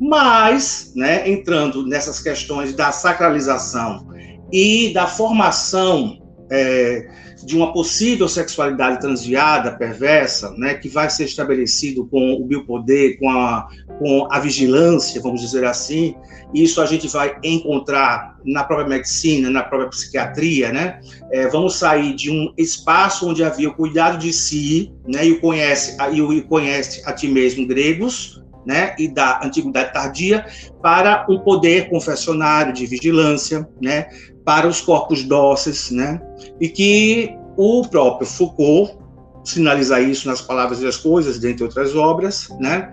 Mas, 0.00 0.92
né, 0.96 1.28
entrando 1.30 1.86
nessas 1.86 2.18
questões 2.20 2.74
da 2.74 2.90
sacralização 2.90 4.08
e 4.52 4.92
da 4.92 5.06
formação 5.06 6.18
é, 6.52 7.08
de 7.42 7.56
uma 7.56 7.72
possível 7.72 8.28
sexualidade 8.28 9.00
transviada, 9.00 9.72
perversa, 9.72 10.50
né, 10.58 10.74
que 10.74 10.86
vai 10.86 11.08
ser 11.08 11.24
estabelecido 11.24 12.06
com 12.06 12.34
o 12.34 12.44
biopoder, 12.44 13.18
com 13.18 13.30
a, 13.30 13.66
com 13.98 14.28
a 14.30 14.38
vigilância, 14.38 15.20
vamos 15.22 15.40
dizer 15.40 15.64
assim, 15.64 16.14
isso 16.52 16.82
a 16.82 16.86
gente 16.86 17.08
vai 17.08 17.34
encontrar 17.42 18.36
na 18.44 18.62
própria 18.64 18.86
medicina, 18.86 19.48
na 19.48 19.62
própria 19.62 19.88
psiquiatria, 19.88 20.70
né? 20.70 21.00
É, 21.30 21.48
vamos 21.48 21.76
sair 21.76 22.14
de 22.14 22.30
um 22.30 22.52
espaço 22.58 23.26
onde 23.26 23.42
havia 23.42 23.70
o 23.70 23.74
cuidado 23.74 24.18
de 24.18 24.32
si, 24.32 24.92
né, 25.08 25.26
e 25.26 25.32
o 25.32 25.40
conhece, 25.40 25.96
e 26.12 26.20
o 26.20 26.46
conhece 26.46 27.02
a 27.06 27.12
ti 27.12 27.28
mesmo 27.28 27.66
gregos, 27.66 28.42
né, 28.66 28.94
e 28.98 29.08
da 29.08 29.40
antiguidade 29.42 29.92
tardia, 29.92 30.46
para 30.82 31.26
um 31.28 31.38
poder 31.38 31.88
confessionário 31.88 32.72
de 32.72 32.86
vigilância, 32.86 33.66
né, 33.80 34.06
para 34.44 34.66
os 34.66 34.80
corpos 34.80 35.22
dóceis, 35.24 35.90
né? 35.90 36.20
E 36.60 36.68
que 36.68 37.36
o 37.56 37.86
próprio 37.88 38.26
Foucault 38.26 38.96
sinaliza 39.44 40.00
isso 40.00 40.28
nas 40.28 40.40
Palavras 40.40 40.80
e 40.82 40.86
as 40.86 40.96
Coisas, 40.96 41.38
dentre 41.38 41.64
outras 41.64 41.94
obras, 41.94 42.48
né? 42.60 42.92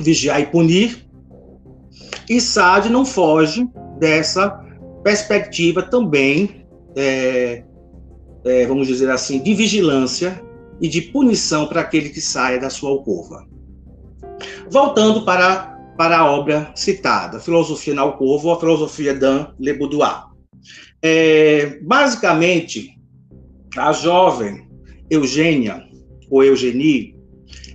Vigiar 0.00 0.40
e 0.40 0.46
punir. 0.46 1.06
E 2.28 2.40
Sade 2.40 2.88
não 2.88 3.04
foge 3.04 3.68
dessa 3.98 4.48
perspectiva 5.02 5.82
também, 5.82 6.64
é, 6.96 7.64
é, 8.44 8.66
vamos 8.66 8.86
dizer 8.86 9.10
assim, 9.10 9.42
de 9.42 9.54
vigilância 9.54 10.40
e 10.80 10.88
de 10.88 11.02
punição 11.02 11.66
para 11.66 11.80
aquele 11.80 12.08
que 12.08 12.20
saia 12.20 12.58
da 12.58 12.70
sua 12.70 12.90
alcova. 12.90 13.46
Voltando 14.70 15.24
para 15.24 15.79
para 16.00 16.20
a 16.20 16.32
obra 16.32 16.72
citada, 16.74 17.38
Filosofia 17.38 17.92
na 17.92 18.00
Alcova 18.00 18.46
ou 18.46 18.54
a 18.54 18.58
Filosofia 18.58 19.12
d'Anne 19.12 19.48
Le 19.60 19.74
Boudoir. 19.74 20.28
É, 21.02 21.78
basicamente, 21.82 22.98
a 23.76 23.92
jovem 23.92 24.66
Eugênia, 25.10 25.84
ou 26.30 26.42
Eugenie, 26.42 27.14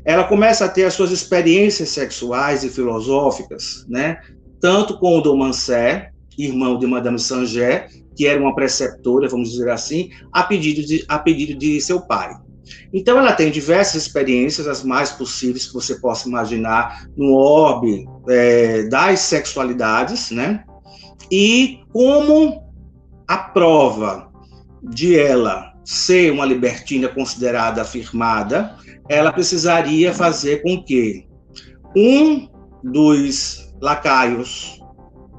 ela 0.04 0.24
começa 0.24 0.66
a 0.66 0.68
ter 0.68 0.86
as 0.86 0.96
suas 0.96 1.12
experiências 1.12 1.90
sexuais 1.90 2.64
e 2.64 2.70
filosóficas, 2.72 3.86
né? 3.88 4.20
tanto 4.60 4.98
com 4.98 5.20
o 5.20 5.22
Domancé, 5.22 6.10
irmão 6.36 6.80
de 6.80 6.88
Madame 6.88 7.20
Sanger, 7.20 7.88
que 8.16 8.26
era 8.26 8.42
uma 8.42 8.56
preceptora, 8.56 9.30
vamos 9.30 9.52
dizer 9.52 9.70
assim, 9.70 10.10
a 10.34 10.42
pedido 10.42 10.84
de, 10.84 11.06
a 11.08 11.20
pedido 11.20 11.60
de 11.60 11.80
seu 11.80 12.02
pai. 12.02 12.36
Então, 12.94 13.20
ela 13.20 13.34
tem 13.34 13.52
diversas 13.52 14.04
experiências, 14.04 14.68
as 14.68 14.84
mais 14.84 15.12
possíveis 15.12 15.68
que 15.68 15.74
você 15.74 15.96
possa 15.96 16.28
imaginar, 16.28 17.08
no 17.16 17.34
orbe 17.34 18.08
é, 18.28 18.84
das 18.84 19.20
sexualidades, 19.22 20.32
né? 20.32 20.64
E 21.32 21.82
como 21.92 22.64
a 23.28 23.38
prova 23.38 24.32
de 24.84 25.18
ela 25.18 25.74
ser 25.84 26.32
uma 26.32 26.46
libertina 26.46 27.08
considerada 27.08 27.82
afirmada, 27.82 28.76
ela 29.08 29.32
precisaria 29.32 30.14
fazer 30.14 30.62
com 30.64 30.84
que 30.84 31.28
um 31.96 32.50
dos 32.84 33.74
lacaios 33.82 34.80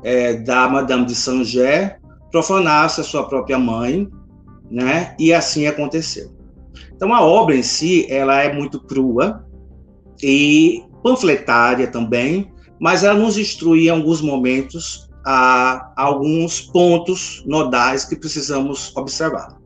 é, 0.02 0.34
da 0.34 0.68
Madame 0.68 1.04
de 1.04 1.14
Saint-Ger 1.14 2.00
profanasse 2.30 3.00
a 3.00 3.04
sua 3.04 3.28
própria 3.28 3.58
mãe, 3.58 4.08
né? 4.70 5.14
E 5.18 5.32
assim 5.32 5.66
aconteceu. 5.66 6.35
Então 6.96 7.12
a 7.12 7.22
obra 7.22 7.54
em 7.54 7.62
si, 7.62 8.06
ela 8.08 8.42
é 8.42 8.52
muito 8.52 8.80
crua 8.80 9.46
e 10.22 10.82
panfletária 11.02 11.86
também, 11.86 12.50
mas 12.80 13.04
ela 13.04 13.18
nos 13.18 13.38
instrui 13.38 13.86
em 13.86 13.90
alguns 13.90 14.20
momentos 14.20 15.08
a, 15.24 15.92
alguns 15.96 16.60
pontos 16.60 17.42
nodais 17.46 18.04
que 18.04 18.16
precisamos 18.16 18.96
observar. 18.96 19.56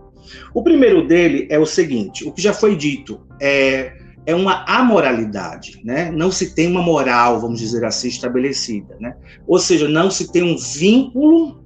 O 0.52 0.62
primeiro 0.62 1.06
dele 1.06 1.46
é 1.50 1.58
o 1.58 1.66
seguinte: 1.66 2.26
o 2.26 2.32
que 2.32 2.42
já 2.42 2.52
foi 2.52 2.76
dito 2.76 3.20
é, 3.40 3.96
é 4.26 4.34
uma 4.34 4.64
amoralidade, 4.66 5.80
né? 5.84 6.10
Não 6.10 6.30
se 6.30 6.54
tem 6.54 6.66
uma 6.66 6.82
moral, 6.82 7.40
vamos 7.40 7.60
dizer 7.60 7.84
assim, 7.84 8.08
estabelecida, 8.08 8.96
né? 9.00 9.16
Ou 9.46 9.58
seja, 9.58 9.88
não 9.88 10.10
se 10.10 10.32
tem 10.32 10.42
um 10.42 10.56
vínculo 10.56 11.62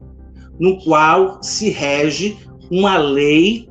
no 0.59 0.79
qual 0.83 1.43
se 1.43 1.71
rege 1.71 2.37
uma 2.71 2.97
lei 2.97 3.69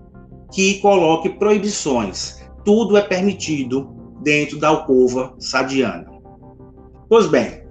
que 0.53 0.79
coloque 0.79 1.29
proibições. 1.29 2.41
Tudo 2.63 2.95
é 2.95 3.01
permitido 3.01 3.89
dentro 4.21 4.57
da 4.59 4.69
alcova 4.69 5.33
sadiana. 5.39 6.05
Pois 7.09 7.27
bem, 7.27 7.61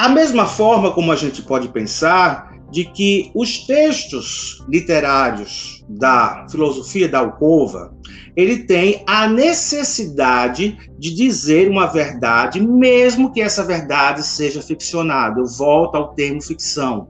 A 0.00 0.08
mesma 0.08 0.46
forma 0.46 0.92
como 0.92 1.10
a 1.10 1.16
gente 1.16 1.42
pode 1.42 1.66
pensar 1.70 2.52
de 2.70 2.84
que 2.84 3.32
os 3.34 3.66
textos 3.66 4.64
literários 4.68 5.84
da 5.88 6.46
filosofia 6.48 7.08
da 7.08 7.18
alcova, 7.18 7.92
ele 8.36 8.58
tem 8.58 9.02
a 9.08 9.26
necessidade 9.26 10.78
de 10.96 11.12
dizer 11.12 11.68
uma 11.68 11.86
verdade, 11.86 12.60
mesmo 12.60 13.32
que 13.32 13.40
essa 13.40 13.64
verdade 13.64 14.24
seja 14.24 14.62
ficcionada. 14.62 15.40
Eu 15.40 15.46
volto 15.46 15.96
ao 15.96 16.14
termo 16.14 16.40
ficção. 16.40 17.08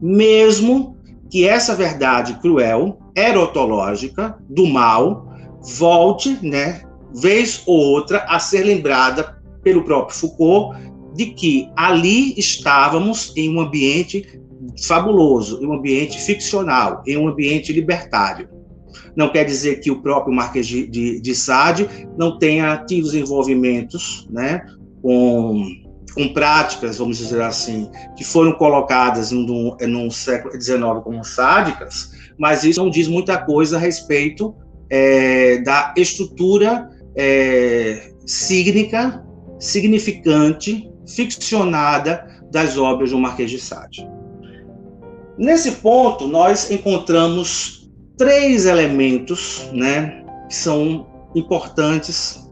Mesmo 0.00 0.96
que 1.30 1.46
essa 1.46 1.74
verdade 1.74 2.38
cruel, 2.40 2.98
erotológica, 3.16 4.36
do 4.48 4.66
mal, 4.66 5.34
volte, 5.62 6.38
né, 6.42 6.82
vez 7.14 7.62
ou 7.66 7.76
outra, 7.76 8.18
a 8.28 8.38
ser 8.38 8.62
lembrada 8.62 9.40
pelo 9.62 9.82
próprio 9.82 10.16
Foucault 10.16 10.78
de 11.14 11.26
que 11.26 11.70
ali 11.74 12.38
estávamos 12.38 13.32
em 13.34 13.48
um 13.48 13.60
ambiente 13.60 14.38
fabuloso, 14.86 15.62
em 15.62 15.66
um 15.66 15.72
ambiente 15.72 16.20
ficcional, 16.20 17.02
em 17.06 17.16
um 17.16 17.28
ambiente 17.28 17.72
libertário. 17.72 18.48
Não 19.14 19.30
quer 19.30 19.44
dizer 19.44 19.80
que 19.80 19.90
o 19.90 20.02
próprio 20.02 20.34
Marquês 20.34 20.66
de, 20.66 20.86
de, 20.86 21.20
de 21.20 21.34
Sade 21.34 21.88
não 22.18 22.38
tenha 22.38 22.76
tido 22.84 23.04
desenvolvimentos 23.04 24.26
né, 24.30 24.66
com, 25.00 25.64
com 26.14 26.32
práticas, 26.32 26.98
vamos 26.98 27.16
dizer 27.16 27.40
assim, 27.40 27.90
que 28.16 28.24
foram 28.24 28.52
colocadas 28.52 29.30
no, 29.30 29.76
no 29.76 30.10
século 30.10 30.60
XIX 30.60 30.80
como 31.02 31.24
sádicas, 31.24 32.10
mas 32.38 32.64
isso 32.64 32.82
não 32.82 32.90
diz 32.90 33.08
muita 33.08 33.38
coisa 33.38 33.76
a 33.76 33.80
respeito 33.80 34.54
é, 34.90 35.58
da 35.58 35.94
estrutura 35.96 36.90
é, 37.16 38.10
significante, 39.58 40.90
ficcionada 41.06 42.26
das 42.50 42.76
obras 42.76 43.10
do 43.10 43.18
Marquês 43.18 43.50
de 43.50 43.58
Sade. 43.58 44.06
Nesse 45.38 45.72
ponto, 45.72 46.26
nós 46.26 46.70
encontramos 46.70 47.90
três 48.16 48.64
elementos 48.66 49.68
né, 49.72 50.24
que 50.48 50.54
são 50.54 51.06
importantes 51.34 52.46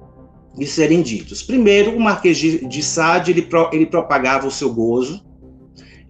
de 0.57 0.67
serem 0.67 1.03
ditos. 1.03 1.43
Primeiro, 1.43 1.97
o 1.97 2.01
Marquês 2.01 2.37
de 2.39 2.83
Sade 2.83 3.31
ele, 3.33 3.49
ele 3.73 3.87
propagava 3.87 4.47
o 4.47 4.51
seu 4.51 4.73
gozo, 4.73 5.25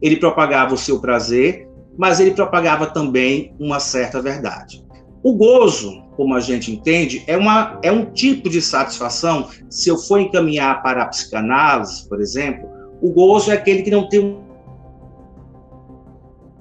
ele 0.02 0.16
propagava 0.16 0.74
o 0.74 0.78
seu 0.78 1.00
prazer, 1.00 1.68
mas 1.96 2.20
ele 2.20 2.32
propagava 2.32 2.86
também 2.86 3.54
uma 3.58 3.80
certa 3.80 4.20
verdade. 4.20 4.84
O 5.22 5.32
gozo, 5.32 6.02
como 6.16 6.34
a 6.34 6.40
gente 6.40 6.70
entende, 6.70 7.24
é, 7.26 7.36
uma, 7.36 7.78
é 7.82 7.90
um 7.90 8.04
tipo 8.06 8.50
de 8.50 8.60
satisfação. 8.60 9.48
Se 9.70 9.88
eu 9.88 9.96
for 9.96 10.20
encaminhar 10.20 10.82
para 10.82 11.02
a 11.02 11.06
psicanálise, 11.06 12.06
por 12.08 12.20
exemplo, 12.20 12.68
o 13.00 13.10
gozo 13.10 13.50
é 13.50 13.54
aquele 13.54 13.82
que 13.82 13.90
não 13.90 14.08
tem 14.08 14.38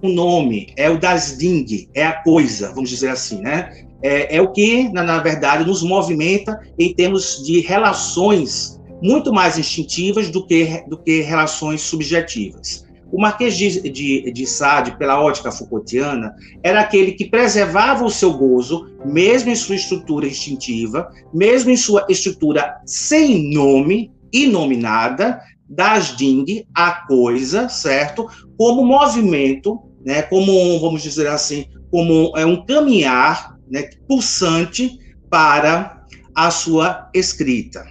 um 0.01 0.13
nome, 0.13 0.73
é 0.75 0.89
o 0.89 0.99
das 0.99 1.37
ding, 1.37 1.89
é 1.93 2.05
a 2.05 2.21
coisa, 2.23 2.69
vamos 2.73 2.89
dizer 2.89 3.09
assim, 3.09 3.41
né? 3.41 3.85
É, 4.01 4.35
é 4.35 4.41
o 4.41 4.51
que, 4.51 4.89
na, 4.89 5.01
na, 5.01 5.19
verdade, 5.19 5.65
nos 5.65 5.81
movimenta 5.81 6.59
em 6.77 6.93
termos 6.93 7.41
de 7.45 7.61
relações 7.61 8.81
muito 9.01 9.31
mais 9.33 9.57
instintivas 9.57 10.29
do 10.29 10.45
que, 10.45 10.83
do 10.89 10.97
que 10.97 11.21
relações 11.21 11.81
subjetivas. 11.81 12.85
O 13.13 13.21
Marquês 13.21 13.55
de, 13.55 13.89
de, 13.89 14.31
de 14.31 14.45
Sade, 14.45 14.97
pela 14.97 15.21
ótica 15.21 15.51
Foucaultiana, 15.51 16.35
era 16.61 16.81
aquele 16.81 17.13
que 17.13 17.29
preservava 17.29 18.03
o 18.03 18.09
seu 18.09 18.33
gozo, 18.33 18.89
mesmo 19.05 19.51
em 19.51 19.55
sua 19.55 19.75
estrutura 19.75 20.27
instintiva, 20.27 21.09
mesmo 21.33 21.71
em 21.71 21.77
sua 21.77 22.05
estrutura 22.09 22.81
sem 22.85 23.53
nome, 23.53 24.11
inominada, 24.33 25.39
das 25.69 26.17
ding, 26.17 26.65
a 26.73 27.05
coisa, 27.07 27.69
certo? 27.69 28.27
Como 28.57 28.83
movimento 28.83 29.93
né, 30.03 30.21
como 30.23 30.51
um, 30.51 30.79
vamos 30.79 31.01
dizer 31.01 31.27
assim, 31.27 31.65
como 31.89 32.37
é 32.37 32.45
um 32.45 32.65
caminhar 32.65 33.57
né, 33.69 33.89
pulsante 34.07 34.99
para 35.29 36.05
a 36.35 36.51
sua 36.51 37.09
escrita. 37.13 37.85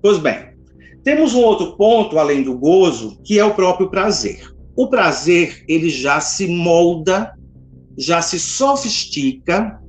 Pois 0.00 0.18
bem, 0.18 0.54
temos 1.02 1.34
um 1.34 1.40
outro 1.40 1.76
ponto 1.76 2.18
além 2.18 2.42
do 2.42 2.56
gozo, 2.56 3.18
que 3.22 3.38
é 3.38 3.44
o 3.44 3.54
próprio 3.54 3.90
prazer. 3.90 4.54
O 4.76 4.88
prazer, 4.88 5.64
ele 5.68 5.90
já 5.90 6.20
se 6.20 6.46
molda, 6.46 7.32
já 7.96 8.22
se 8.22 8.38
sofistica 8.38 9.80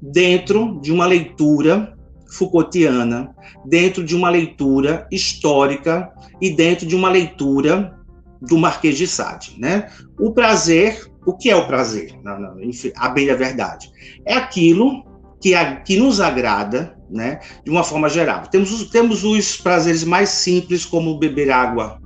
dentro 0.00 0.80
de 0.80 0.90
uma 0.90 1.06
leitura 1.06 1.96
Foucaultiana, 2.32 3.34
dentro 3.64 4.02
de 4.02 4.16
uma 4.16 4.30
leitura 4.30 5.06
histórica 5.10 6.10
e 6.40 6.50
dentro 6.50 6.86
de 6.86 6.96
uma 6.96 7.10
leitura 7.10 7.94
do 8.40 8.56
Marquês 8.58 8.96
de 8.96 9.06
Sade, 9.06 9.54
né? 9.58 9.90
O 10.18 10.32
prazer, 10.32 11.10
o 11.26 11.36
que 11.36 11.50
é 11.50 11.56
o 11.56 11.66
prazer? 11.66 12.18
Não, 12.24 12.40
não, 12.40 12.62
enfim, 12.62 12.90
a 12.96 13.08
bem 13.10 13.26
da 13.26 13.34
verdade, 13.34 13.90
é 14.24 14.34
aquilo 14.34 15.04
que, 15.40 15.54
a, 15.54 15.76
que 15.76 15.96
nos 15.96 16.20
agrada, 16.20 16.96
né? 17.12 17.40
De 17.64 17.70
uma 17.70 17.84
forma 17.84 18.08
geral. 18.08 18.46
Temos 18.50 18.72
os, 18.72 18.88
temos 18.88 19.22
os 19.22 19.56
prazeres 19.56 20.02
mais 20.02 20.30
simples, 20.30 20.84
como 20.84 21.18
beber 21.18 21.50
água, 21.50 22.00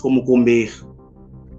como 0.00 0.24
comer. 0.24 0.72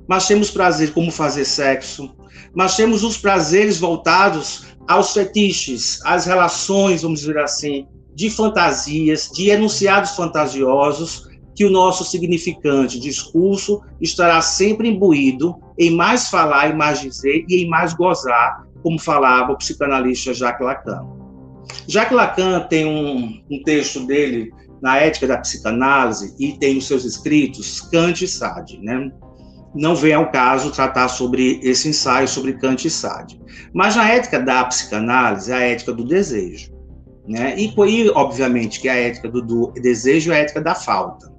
Mas 0.08 0.28
temos 0.28 0.52
prazer 0.52 0.94
como 0.94 1.12
fazer 1.12 1.46
sexo. 1.46 2.14
Mas 2.54 2.76
temos 2.76 3.04
os 3.04 3.18
prazeres 3.18 3.80
voltados 3.80 4.66
aos 4.88 5.14
fetiches, 5.14 6.00
às 6.04 6.26
relações, 6.26 7.02
vamos 7.02 7.22
dizer 7.22 7.38
assim, 7.38 7.88
de 8.14 8.30
fantasias, 8.30 9.30
de 9.34 9.50
enunciados 9.50 10.12
fantasiosos, 10.12 11.30
que 11.56 11.64
o 11.66 11.70
nosso 11.70 12.04
significante 12.04 13.00
discurso 13.00 13.82
estará 14.02 14.42
sempre 14.42 14.90
imbuído 14.90 15.56
em 15.78 15.92
mais 15.92 16.28
falar 16.30 16.70
e 16.70 16.74
mais 16.74 17.00
dizer 17.00 17.46
e 17.48 17.64
em 17.64 17.70
mais 17.70 17.94
gozar, 17.94 18.66
como 18.82 19.00
falava 19.00 19.54
o 19.54 19.58
psicanalista 19.58 20.34
Jacques 20.34 20.66
Lacan. 20.66 21.21
Jacques 21.88 22.16
Lacan 22.16 22.62
tem 22.70 22.86
um, 22.86 23.42
um 23.50 23.64
texto 23.64 24.06
dele 24.06 24.52
na 24.82 24.98
Ética 24.98 25.28
da 25.28 25.38
Psicanálise 25.38 26.36
e 26.40 26.54
tem 26.58 26.76
nos 26.76 26.88
seus 26.88 27.06
escritos 27.06 27.82
Kant 27.82 28.24
e 28.24 28.28
Sade, 28.28 28.80
né? 28.82 29.12
Não 29.74 29.96
vem 29.96 30.14
ao 30.14 30.30
caso 30.32 30.72
tratar 30.72 31.08
sobre 31.08 31.60
esse 31.64 31.88
ensaio 31.88 32.28
sobre 32.28 32.54
Kant 32.54 32.86
e 32.86 32.90
Sade. 32.90 33.40
Mas 33.74 33.96
na 33.96 34.10
ética 34.10 34.40
da 34.40 34.66
psicanálise, 34.66 35.54
a 35.54 35.60
ética 35.60 35.94
do 35.94 36.04
desejo. 36.04 36.72
Né? 37.26 37.56
E, 37.58 37.74
e 37.74 38.10
obviamente, 38.10 38.82
que 38.82 38.90
a 38.90 38.96
ética 38.96 39.30
do, 39.30 39.42
do 39.42 39.72
desejo 39.82 40.34
é 40.34 40.36
a 40.36 40.40
ética 40.40 40.60
da 40.60 40.76
falta 40.76 41.32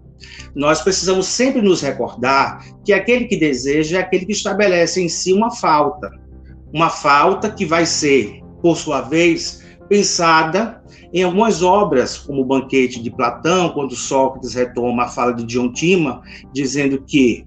nós 0.55 0.83
precisamos 0.83 1.27
sempre 1.27 1.63
nos 1.63 1.81
recordar 1.81 2.65
que 2.85 2.93
aquele 2.93 3.25
que 3.27 3.37
deseja 3.37 3.99
é 3.99 4.01
aquele 4.01 4.27
que 4.27 4.33
estabelece 4.33 5.01
em 5.01 5.09
si 5.09 5.33
uma 5.33 5.51
falta. 5.51 6.11
Uma 6.73 6.91
falta 6.91 7.51
que 7.51 7.65
vai 7.65 7.87
ser, 7.87 8.41
por 8.61 8.77
sua 8.77 9.03
vez, 9.03 9.62
pensada 9.89 10.83
em 11.13 11.23
algumas 11.23 11.63
obras, 11.63 12.17
como 12.17 12.43
o 12.43 12.45
Banquete 12.45 13.03
de 13.03 13.11
Platão, 13.11 13.71
quando 13.71 13.95
Sócrates 13.95 14.55
retoma 14.55 15.05
a 15.05 15.09
fala 15.09 15.33
de 15.33 15.45
Diontima, 15.45 16.23
dizendo 16.53 17.03
que 17.03 17.47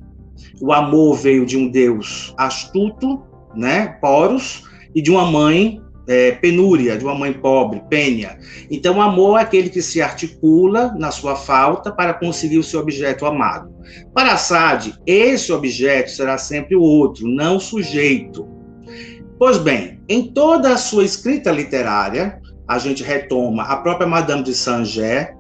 o 0.62 0.72
amor 0.72 1.16
veio 1.18 1.46
de 1.46 1.58
um 1.58 1.70
Deus 1.70 2.34
astuto, 2.38 3.24
né, 3.56 3.98
Poros, 4.02 4.64
e 4.94 5.02
de 5.02 5.12
uma 5.12 5.26
mãe 5.26 5.82
é, 6.08 6.32
penúria, 6.34 6.98
de 6.98 7.04
uma 7.04 7.16
mãe 7.16 7.34
pobre, 7.34 7.82
penha. 7.90 8.38
Então, 8.70 8.98
o 8.98 9.02
amor 9.02 9.40
é 9.40 9.44
aquele 9.44 9.70
que 9.70 9.82
se 9.82 10.02
articula 10.02 10.94
na 10.98 11.12
sua 11.12 11.36
falta 11.36 11.92
para 11.92 12.14
conseguir 12.14 12.58
o 12.58 12.64
seu 12.64 12.80
objeto 12.80 13.26
amado. 13.26 13.74
Para 14.14 14.38
Sade, 14.38 14.94
esse 15.06 15.52
objeto 15.52 16.12
será 16.12 16.38
sempre 16.38 16.76
o 16.76 16.82
outro, 16.82 17.28
não 17.28 17.58
o 17.58 17.60
sujeito. 17.60 18.48
Pois 19.38 19.58
bem, 19.58 19.95
em 20.08 20.32
toda 20.32 20.74
a 20.74 20.78
sua 20.78 21.04
escrita 21.04 21.52
literária, 21.52 22.40
a 22.68 22.78
gente 22.80 23.04
retoma 23.04 23.64
a 23.64 23.78
própria 23.78 24.08
Madame 24.08 24.44
de 24.44 24.54
Saint-Germain, 24.54 25.36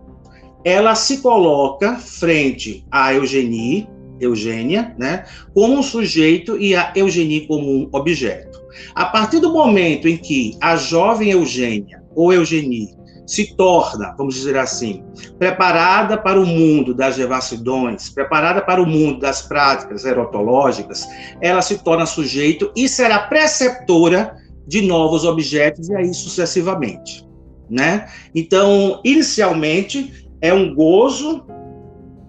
ela 0.63 0.95
se 0.95 1.19
coloca 1.21 1.95
frente 1.97 2.83
a 2.91 3.13
Eugenie, 3.13 3.87
Eugênia, 4.19 4.95
né, 4.97 5.25
como 5.53 5.75
um 5.75 5.83
sujeito 5.83 6.57
e 6.57 6.75
a 6.75 6.91
Eugenie 6.95 7.45
como 7.47 7.69
um 7.69 7.89
objeto. 7.91 8.59
A 8.95 9.05
partir 9.05 9.39
do 9.39 9.53
momento 9.53 10.07
em 10.07 10.17
que 10.17 10.57
a 10.61 10.75
jovem 10.75 11.29
Eugênia 11.29 12.01
ou 12.15 12.33
Eugenie 12.33 12.95
se 13.27 13.55
torna, 13.55 14.13
vamos 14.17 14.35
dizer 14.35 14.57
assim, 14.57 15.03
preparada 15.39 16.17
para 16.17 16.39
o 16.39 16.45
mundo 16.45 16.93
das 16.93 17.15
devassidões, 17.15 18.09
preparada 18.09 18.61
para 18.61 18.81
o 18.81 18.85
mundo 18.85 19.19
das 19.19 19.41
práticas 19.41 20.05
erotológicas, 20.05 21.07
ela 21.41 21.61
se 21.61 21.83
torna 21.83 22.05
sujeito 22.05 22.71
e 22.75 22.87
será 22.87 23.19
preceptora 23.19 24.35
de 24.67 24.81
novos 24.81 25.23
objetos 25.23 25.89
e 25.89 25.95
aí 25.95 26.13
sucessivamente, 26.13 27.25
né? 27.69 28.07
Então, 28.33 29.01
inicialmente 29.03 30.27
é 30.41 30.53
um 30.53 30.73
gozo 30.73 31.45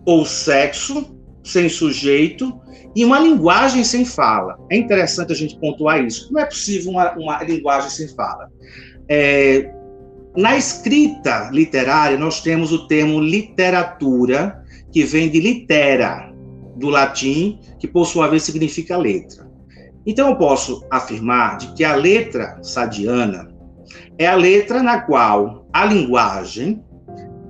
ou 0.04 0.24
sexo 0.24 1.16
sem 1.42 1.68
sujeito 1.68 2.60
e 2.94 3.04
uma 3.04 3.20
linguagem 3.20 3.84
sem 3.84 4.04
fala. 4.04 4.58
É 4.70 4.76
interessante 4.76 5.32
a 5.32 5.36
gente 5.36 5.58
pontuar 5.58 6.04
isso. 6.04 6.32
Não 6.32 6.40
é 6.40 6.46
possível 6.46 6.92
uma, 6.92 7.12
uma 7.12 7.42
linguagem 7.42 7.90
sem 7.90 8.08
fala. 8.08 8.50
É, 9.08 9.70
na 10.36 10.56
escrita 10.56 11.50
literária, 11.52 12.18
nós 12.18 12.40
temos 12.40 12.72
o 12.72 12.86
termo 12.86 13.20
literatura, 13.20 14.62
que 14.92 15.04
vem 15.04 15.30
de 15.30 15.40
litera. 15.40 16.32
do 16.76 16.90
latim, 16.90 17.58
que 17.78 17.88
por 17.88 18.06
sua 18.06 18.28
vez 18.28 18.42
significa 18.42 18.98
letra. 18.98 19.45
Então 20.06 20.28
eu 20.28 20.36
posso 20.36 20.86
afirmar 20.90 21.58
de 21.58 21.72
que 21.74 21.82
a 21.82 21.96
letra 21.96 22.58
sadiana 22.62 23.52
é 24.16 24.26
a 24.26 24.36
letra 24.36 24.82
na 24.82 25.00
qual 25.00 25.66
a 25.72 25.84
linguagem, 25.84 26.82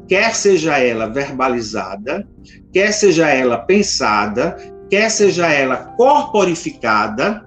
quer 0.09 0.35
seja 0.35 0.79
ela 0.79 1.07
verbalizada, 1.07 2.27
quer 2.73 2.93
seja 2.93 3.29
ela 3.29 3.59
pensada, 3.59 4.57
quer 4.89 5.11
seja 5.11 5.47
ela 5.49 5.77
corporificada, 5.97 7.47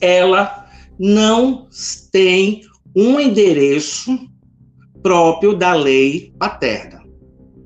ela 0.00 0.66
não 0.98 1.68
tem 2.10 2.62
um 2.96 3.18
endereço 3.20 4.18
próprio 5.02 5.54
da 5.54 5.74
lei 5.74 6.32
paterna. 6.38 7.02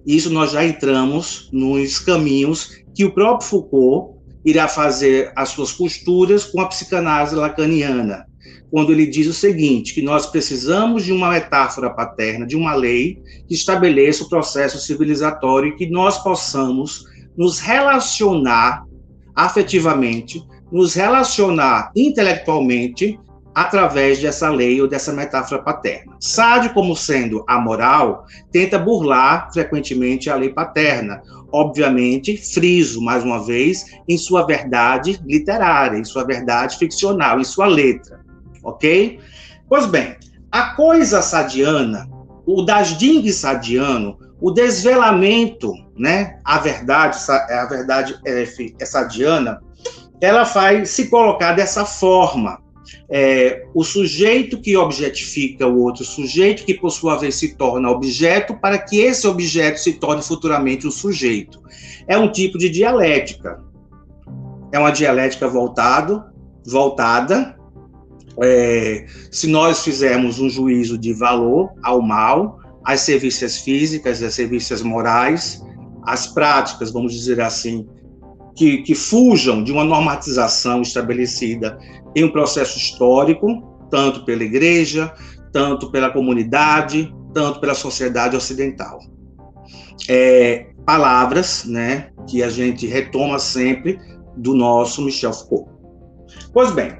Isso 0.06 0.30
nós 0.30 0.52
já 0.52 0.64
entramos 0.64 1.48
nos 1.52 1.98
caminhos 1.98 2.82
que 2.94 3.04
o 3.04 3.12
próprio 3.12 3.48
Foucault 3.48 4.17
irá 4.50 4.68
fazer 4.68 5.32
as 5.37 5.50
suas 5.50 5.72
costuras 5.72 6.44
com 6.44 6.61
a 6.61 6.66
psicanálise 6.66 7.34
lacaniana, 7.34 8.26
quando 8.70 8.92
ele 8.92 9.06
diz 9.06 9.26
o 9.26 9.32
seguinte, 9.32 9.94
que 9.94 10.02
nós 10.02 10.26
precisamos 10.26 11.04
de 11.04 11.12
uma 11.12 11.30
metáfora 11.30 11.90
paterna, 11.90 12.46
de 12.46 12.56
uma 12.56 12.74
lei 12.74 13.20
que 13.46 13.54
estabeleça 13.54 14.24
o 14.24 14.28
processo 14.28 14.78
civilizatório 14.78 15.70
e 15.70 15.76
que 15.76 15.87
nós 15.87 16.22
possamos 16.22 17.04
nos 17.37 17.58
relacionar 17.58 18.84
afetivamente, 19.34 20.42
nos 20.70 20.94
relacionar 20.94 21.90
intelectualmente 21.94 23.18
através 23.54 24.20
dessa 24.20 24.48
lei 24.50 24.80
ou 24.80 24.87
dessa 24.87 25.12
metáfora 25.12 25.62
paterna. 25.62 26.16
Sade, 26.20 26.68
como 26.70 26.94
sendo 26.94 27.44
amoral, 27.48 28.24
tenta 28.52 28.78
burlar 28.78 29.52
frequentemente 29.52 30.30
a 30.30 30.37
lei 30.37 30.50
paterna. 30.50 31.22
Obviamente, 31.50 32.37
friso, 32.37 33.00
mais 33.00 33.24
uma 33.24 33.44
vez, 33.44 33.87
em 34.06 34.18
sua 34.18 34.44
verdade 34.44 35.20
literária, 35.24 35.98
em 35.98 36.04
sua 36.04 36.24
verdade 36.24 36.76
ficcional, 36.76 37.40
em 37.40 37.44
sua 37.44 37.66
letra. 37.66 38.20
Ok? 38.62 39.18
Pois 39.68 39.87
bem, 39.87 40.16
a 40.52 40.74
coisa 40.74 41.22
sadiana, 41.22 42.08
o 42.46 42.62
dasding 42.62 43.30
sadiano, 43.30 44.18
o 44.40 44.50
desvelamento, 44.50 45.72
né, 45.96 46.38
a 46.44 46.58
verdade, 46.58 47.18
a 47.28 47.66
verdade 47.66 48.18
é, 48.24 48.44
é 48.78 48.84
sadiana, 48.84 49.61
ela 50.20 50.44
vai 50.44 50.84
se 50.84 51.08
colocar 51.08 51.52
dessa 51.52 51.84
forma 51.84 52.61
é, 53.10 53.66
o 53.74 53.82
sujeito 53.82 54.60
que 54.60 54.76
objetifica 54.76 55.66
o 55.66 55.80
outro 55.80 56.04
sujeito, 56.04 56.64
que 56.64 56.74
por 56.74 56.90
sua 56.90 57.16
vez 57.16 57.36
se 57.36 57.54
torna 57.54 57.90
objeto, 57.90 58.54
para 58.54 58.78
que 58.78 59.00
esse 59.00 59.26
objeto 59.26 59.80
se 59.80 59.94
torne 59.94 60.22
futuramente 60.22 60.86
o 60.86 60.90
sujeito. 60.90 61.60
É 62.06 62.18
um 62.18 62.30
tipo 62.30 62.58
de 62.58 62.68
dialética. 62.68 63.62
É 64.70 64.78
uma 64.78 64.90
dialética 64.90 65.48
voltado, 65.48 66.22
voltada. 66.66 67.56
É, 68.42 69.06
se 69.30 69.46
nós 69.46 69.82
fizermos 69.82 70.38
um 70.38 70.50
juízo 70.50 70.98
de 70.98 71.12
valor 71.14 71.70
ao 71.82 72.02
mal, 72.02 72.60
às 72.84 73.00
serviços 73.00 73.58
físicas, 73.58 74.22
às 74.22 74.34
serviços 74.34 74.82
morais, 74.82 75.62
as 76.04 76.26
práticas, 76.26 76.90
vamos 76.90 77.12
dizer 77.12 77.40
assim, 77.40 77.86
que, 78.58 78.78
que 78.78 78.94
fujam 78.94 79.62
de 79.62 79.70
uma 79.70 79.84
normatização 79.84 80.82
estabelecida 80.82 81.78
em 82.14 82.24
um 82.24 82.30
processo 82.30 82.78
histórico, 82.78 83.46
tanto 83.90 84.24
pela 84.24 84.42
igreja, 84.42 85.12
tanto 85.52 85.90
pela 85.90 86.10
comunidade, 86.10 87.14
tanto 87.34 87.60
pela 87.60 87.74
sociedade 87.74 88.36
ocidental. 88.36 88.98
É, 90.08 90.68
palavras 90.88 91.64
né, 91.64 92.08
que 92.26 92.42
a 92.42 92.48
gente 92.48 92.86
retoma 92.86 93.38
sempre 93.38 93.98
do 94.36 94.54
nosso 94.54 95.02
Michel 95.02 95.32
Foucault. 95.32 95.70
Pois 96.52 96.70
bem, 96.70 96.98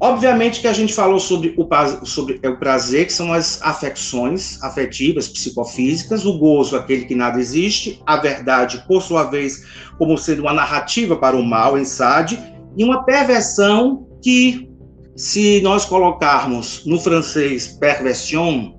obviamente 0.00 0.60
que 0.60 0.66
a 0.66 0.72
gente 0.72 0.94
falou 0.94 1.20
sobre 1.20 1.54
o, 1.58 2.06
sobre 2.06 2.40
o 2.46 2.58
prazer, 2.58 3.06
que 3.06 3.12
são 3.12 3.32
as 3.32 3.60
afecções 3.62 4.62
afetivas, 4.62 5.28
psicofísicas, 5.28 6.24
o 6.24 6.38
gozo, 6.38 6.76
aquele 6.76 7.04
que 7.04 7.14
nada 7.14 7.38
existe, 7.38 8.00
a 8.06 8.16
verdade, 8.16 8.82
por 8.88 9.02
sua 9.02 9.24
vez, 9.24 9.62
como 9.98 10.16
sendo 10.16 10.42
uma 10.42 10.54
narrativa 10.54 11.16
para 11.16 11.36
o 11.36 11.44
mal 11.44 11.78
em 11.78 11.84
Sade, 11.84 12.38
e 12.76 12.82
uma 12.84 13.04
perversão 13.04 14.07
que, 14.22 14.68
se 15.16 15.60
nós 15.62 15.84
colocarmos 15.84 16.84
no 16.86 17.00
francês 17.00 17.66
perversion, 17.66 18.72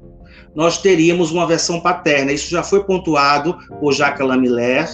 nós 0.56 0.82
teríamos 0.82 1.32
uma 1.32 1.45
versão 1.47 1.80
paterna. 1.80 2.32
Isso 2.32 2.49
já 2.49 2.63
foi 2.63 2.84
pontuado 2.84 3.58
por 3.80 3.93
Jacques 3.93 4.25
Lamillère, 4.25 4.89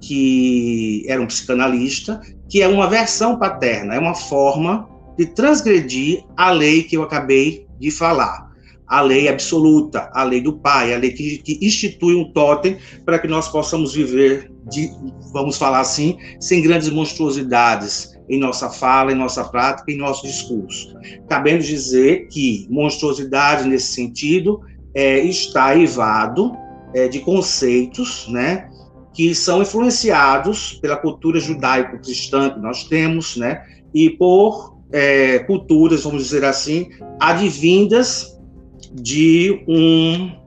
que 0.00 1.04
era 1.06 1.20
um 1.20 1.26
psicanalista, 1.26 2.20
que 2.48 2.60
é 2.60 2.68
uma 2.68 2.88
versão 2.88 3.38
paterna, 3.38 3.94
é 3.94 3.98
uma 3.98 4.14
forma 4.14 4.88
de 5.16 5.26
transgredir 5.26 6.24
a 6.36 6.50
lei 6.50 6.82
que 6.82 6.96
eu 6.96 7.02
acabei 7.02 7.66
de 7.78 7.90
falar. 7.90 8.50
A 8.86 9.00
lei 9.00 9.28
absoluta, 9.28 10.10
a 10.12 10.22
lei 10.22 10.42
do 10.42 10.58
pai, 10.58 10.92
a 10.92 10.98
lei 10.98 11.12
que, 11.12 11.38
que 11.38 11.58
institui 11.64 12.14
um 12.14 12.30
totem 12.30 12.76
para 13.06 13.18
que 13.18 13.26
nós 13.26 13.48
possamos 13.48 13.94
viver, 13.94 14.50
de, 14.70 14.90
vamos 15.32 15.56
falar 15.56 15.80
assim, 15.80 16.18
sem 16.40 16.60
grandes 16.60 16.90
monstruosidades, 16.90 18.11
em 18.32 18.38
nossa 18.38 18.70
fala, 18.70 19.12
em 19.12 19.14
nossa 19.14 19.44
prática, 19.44 19.92
em 19.92 19.96
nosso 19.98 20.26
discurso. 20.26 20.94
Cabendo 21.28 21.62
dizer 21.62 22.28
que 22.28 22.66
monstruosidade 22.70 23.68
nesse 23.68 23.92
sentido 23.92 24.62
é, 24.94 25.18
está 25.18 25.76
evado 25.76 26.56
é, 26.94 27.08
de 27.08 27.20
conceitos, 27.20 28.26
né, 28.28 28.70
que 29.12 29.34
são 29.34 29.60
influenciados 29.60 30.72
pela 30.80 30.96
cultura 30.96 31.38
judaico-cristã 31.38 32.48
que 32.48 32.58
nós 32.58 32.84
temos, 32.84 33.36
né, 33.36 33.62
e 33.92 34.08
por 34.08 34.78
é, 34.90 35.40
culturas, 35.40 36.04
vamos 36.04 36.24
dizer 36.24 36.42
assim, 36.42 36.88
advindas 37.20 38.40
de 38.94 39.62
um 39.68 40.40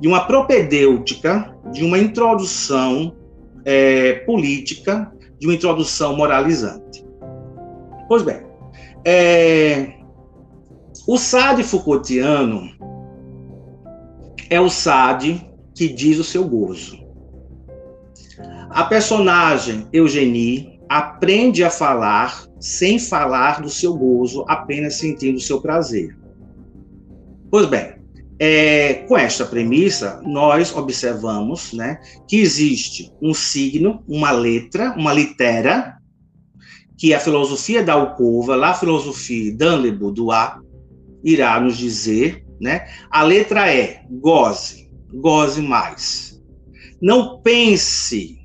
de 0.00 0.06
uma 0.06 0.24
propedêutica, 0.26 1.54
de 1.72 1.84
uma 1.84 1.98
introdução 1.98 3.16
é, 3.64 4.14
política, 4.14 5.12
de 5.38 5.46
uma 5.46 5.54
introdução 5.54 6.16
moralizante. 6.16 6.97
Pois 8.08 8.22
bem, 8.22 8.40
é, 9.04 9.92
o 11.06 11.18
Sade 11.18 11.62
Foucaultiano 11.62 12.70
é 14.50 14.60
o 14.60 14.70
Sade 14.70 15.46
que 15.74 15.88
diz 15.88 16.18
o 16.18 16.24
seu 16.24 16.44
gozo. 16.44 16.98
A 18.70 18.84
personagem 18.84 19.86
Eugenie 19.92 20.80
aprende 20.88 21.62
a 21.62 21.70
falar 21.70 22.46
sem 22.58 22.98
falar 22.98 23.60
do 23.60 23.68
seu 23.68 23.94
gozo, 23.94 24.44
apenas 24.48 24.94
sentindo 24.94 25.36
o 25.36 25.40
seu 25.40 25.60
prazer. 25.60 26.16
Pois 27.50 27.66
bem, 27.66 27.94
é, 28.38 28.94
com 29.08 29.16
esta 29.16 29.44
premissa, 29.44 30.20
nós 30.24 30.74
observamos 30.74 31.72
né, 31.72 32.00
que 32.26 32.36
existe 32.36 33.12
um 33.20 33.34
signo, 33.34 34.02
uma 34.08 34.30
letra, 34.30 34.94
uma 34.96 35.12
litera, 35.12 35.97
que 36.98 37.14
a 37.14 37.20
filosofia 37.20 37.82
da 37.82 37.92
alcova, 37.92 38.56
lá 38.56 38.70
a 38.70 38.74
filosofia 38.74 39.54
d'Anle 39.54 39.92
Boudoir, 39.92 40.60
irá 41.22 41.58
nos 41.60 41.78
dizer, 41.78 42.44
né? 42.60 42.88
A 43.08 43.22
letra 43.22 43.72
é 43.72 44.02
goze, 44.10 44.90
goze 45.14 45.62
mais. 45.62 46.42
Não 47.00 47.40
pense 47.40 48.40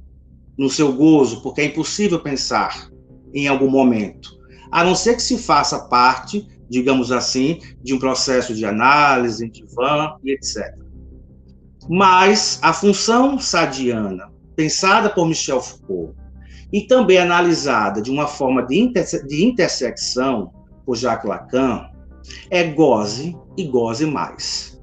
no 0.55 0.69
seu 0.69 0.93
gozo, 0.93 1.41
porque 1.41 1.61
é 1.61 1.65
impossível 1.65 2.19
pensar 2.19 2.89
em 3.33 3.47
algum 3.47 3.69
momento, 3.69 4.37
a 4.71 4.83
não 4.83 4.93
ser 4.93 5.15
que 5.15 5.23
se 5.23 5.39
faça 5.39 5.87
parte, 5.87 6.47
digamos 6.69 7.11
assim, 7.11 7.59
de 7.81 7.95
um 7.95 7.99
processo 7.99 8.53
de 8.53 8.63
análise, 8.63 9.49
de 9.49 9.65
van 9.75 10.15
e 10.23 10.31
etc. 10.31 10.77
Mas 11.89 12.59
a 12.61 12.71
função 12.71 13.39
sadiana, 13.39 14.31
pensada 14.55 15.09
por 15.09 15.27
Michel 15.27 15.59
Foucault, 15.59 16.15
e 16.73 16.81
também 16.81 17.19
analisada 17.19 18.01
de 18.01 18.09
uma 18.09 18.25
forma 18.25 18.65
de, 18.65 18.79
interse 18.79 19.25
de 19.27 19.45
intersecção 19.45 20.51
por 20.83 20.97
Jacques 20.97 21.29
Lacan, 21.29 21.85
é 22.49 22.63
goze 22.63 23.37
e 23.55 23.65
goze 23.65 24.07
mais. 24.07 24.81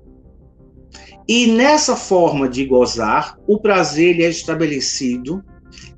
E 1.26 1.48
nessa 1.48 1.96
forma 1.96 2.48
de 2.48 2.64
gozar, 2.64 3.36
o 3.46 3.58
prazer 3.58 4.10
ele 4.10 4.24
é 4.24 4.28
estabelecido, 4.28 5.44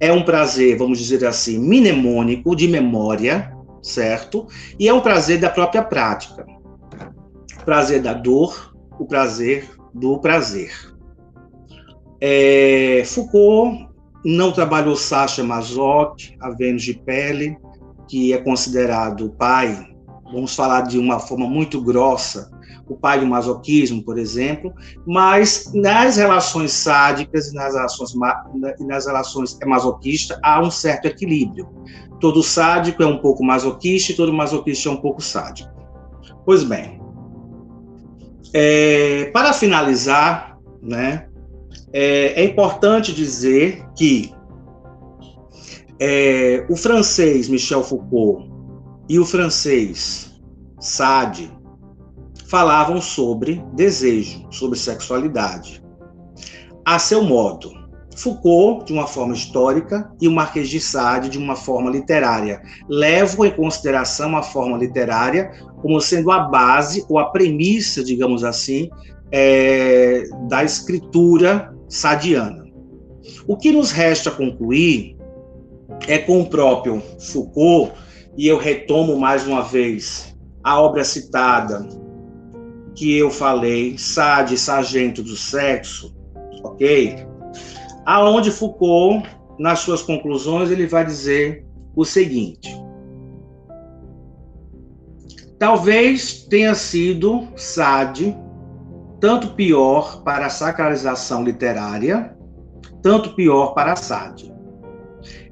é 0.00 0.10
um 0.10 0.24
prazer, 0.24 0.78
vamos 0.78 0.98
dizer 0.98 1.24
assim, 1.26 1.58
mnemônico, 1.58 2.56
de 2.56 2.66
memória, 2.66 3.54
certo? 3.82 4.46
E 4.78 4.88
é 4.88 4.94
um 4.94 5.00
prazer 5.00 5.40
da 5.40 5.50
própria 5.50 5.82
prática. 5.82 6.46
Prazer 7.64 8.00
da 8.00 8.14
dor, 8.14 8.74
o 8.98 9.04
prazer 9.04 9.68
do 9.94 10.18
prazer. 10.18 10.72
É, 12.20 13.02
Foucault 13.04 13.91
não 14.24 14.52
trabalhou 14.52 14.96
Sacha 14.96 15.42
Mazoc, 15.42 16.34
a 16.40 16.50
Vênus 16.50 16.82
de 16.82 16.94
Pele, 16.94 17.56
que 18.08 18.32
é 18.32 18.38
considerado 18.38 19.26
o 19.26 19.30
pai, 19.30 19.88
vamos 20.24 20.54
falar 20.54 20.82
de 20.82 20.98
uma 20.98 21.18
forma 21.18 21.46
muito 21.46 21.80
grossa, 21.80 22.50
o 22.88 22.96
pai 22.96 23.20
do 23.20 23.26
masoquismo, 23.26 24.02
por 24.02 24.18
exemplo, 24.18 24.72
mas 25.06 25.70
nas 25.74 26.16
relações 26.16 26.72
sádicas 26.72 27.48
e 27.48 27.54
nas 27.54 27.74
relações, 27.74 28.12
nas 28.80 29.06
relações 29.06 29.58
masoquistas 29.64 30.38
há 30.42 30.60
um 30.60 30.70
certo 30.70 31.06
equilíbrio. 31.06 31.68
Todo 32.20 32.42
sádico 32.42 33.02
é 33.02 33.06
um 33.06 33.18
pouco 33.18 33.44
masoquista 33.44 34.12
e 34.12 34.16
todo 34.16 34.32
masoquista 34.32 34.88
é 34.88 34.92
um 34.92 34.96
pouco 34.96 35.20
sádico. 35.20 35.70
Pois 36.44 36.64
bem, 36.64 37.00
é, 38.52 39.30
para 39.32 39.52
finalizar, 39.52 40.58
né, 40.82 41.28
é, 41.92 42.42
é 42.42 42.44
importante 42.44 43.12
dizer 43.12 43.84
que 43.96 44.32
é, 46.00 46.66
o 46.68 46.76
francês 46.76 47.48
Michel 47.48 47.84
Foucault 47.84 48.50
e 49.08 49.18
o 49.18 49.26
francês 49.26 50.32
Sade 50.80 51.50
falavam 52.48 53.00
sobre 53.00 53.64
desejo, 53.74 54.46
sobre 54.50 54.78
sexualidade. 54.78 55.82
A 56.84 56.98
seu 56.98 57.22
modo, 57.22 57.72
Foucault, 58.16 58.84
de 58.86 58.92
uma 58.92 59.06
forma 59.06 59.32
histórica, 59.32 60.10
e 60.20 60.28
o 60.28 60.32
Marquês 60.32 60.68
de 60.68 60.80
Sade, 60.80 61.28
de 61.28 61.38
uma 61.38 61.56
forma 61.56 61.90
literária, 61.90 62.60
levam 62.88 63.46
em 63.46 63.50
consideração 63.50 64.36
a 64.36 64.42
forma 64.42 64.76
literária 64.76 65.52
como 65.80 66.00
sendo 66.00 66.30
a 66.30 66.40
base 66.40 67.04
ou 67.08 67.18
a 67.18 67.30
premissa, 67.30 68.04
digamos 68.04 68.44
assim, 68.44 68.90
é, 69.30 70.24
da 70.48 70.62
escritura 70.62 71.71
sadiana. 71.92 72.64
O 73.46 73.54
que 73.54 73.70
nos 73.70 73.92
resta 73.92 74.30
concluir 74.30 75.14
é 76.08 76.16
com 76.16 76.40
o 76.40 76.48
próprio 76.48 77.02
Foucault, 77.20 77.92
e 78.36 78.48
eu 78.48 78.56
retomo 78.56 79.18
mais 79.18 79.46
uma 79.46 79.62
vez 79.62 80.34
a 80.64 80.80
obra 80.80 81.04
citada 81.04 81.86
que 82.94 83.16
eu 83.16 83.30
falei, 83.30 83.98
Sade, 83.98 84.56
Sargento 84.56 85.22
do 85.22 85.36
Sexo, 85.36 86.16
ok? 86.64 87.26
Aonde 88.06 88.50
Foucault, 88.50 89.28
nas 89.58 89.80
suas 89.80 90.02
conclusões, 90.02 90.70
ele 90.70 90.86
vai 90.86 91.04
dizer 91.04 91.66
o 91.94 92.06
seguinte: 92.06 92.74
talvez 95.58 96.44
tenha 96.44 96.74
sido 96.74 97.48
Sade 97.54 98.34
tanto 99.22 99.54
pior 99.54 100.24
para 100.24 100.46
a 100.46 100.50
sacralização 100.50 101.44
literária, 101.44 102.36
tanto 103.00 103.36
pior 103.36 103.72
para 103.72 103.94
Sade. 103.94 104.52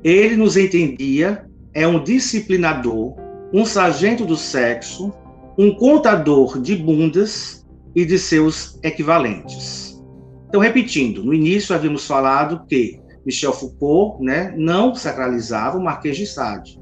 Ele 0.02 0.34
nos 0.34 0.56
entendia, 0.56 1.46
é 1.72 1.86
um 1.86 2.02
disciplinador, 2.02 3.14
um 3.54 3.64
sargento 3.64 4.26
do 4.26 4.36
sexo, 4.36 5.14
um 5.56 5.72
contador 5.72 6.60
de 6.60 6.74
bundas 6.74 7.64
e 7.94 8.04
de 8.04 8.18
seus 8.18 8.76
equivalentes. 8.82 10.02
Então, 10.48 10.60
repetindo, 10.60 11.22
no 11.22 11.32
início 11.32 11.72
havíamos 11.72 12.08
falado 12.08 12.66
que 12.66 13.00
Michel 13.24 13.52
Foucault 13.52 14.20
né, 14.20 14.52
não 14.56 14.96
sacralizava 14.96 15.78
o 15.78 15.84
Marquês 15.84 16.16
de 16.16 16.26
Sade. 16.26 16.76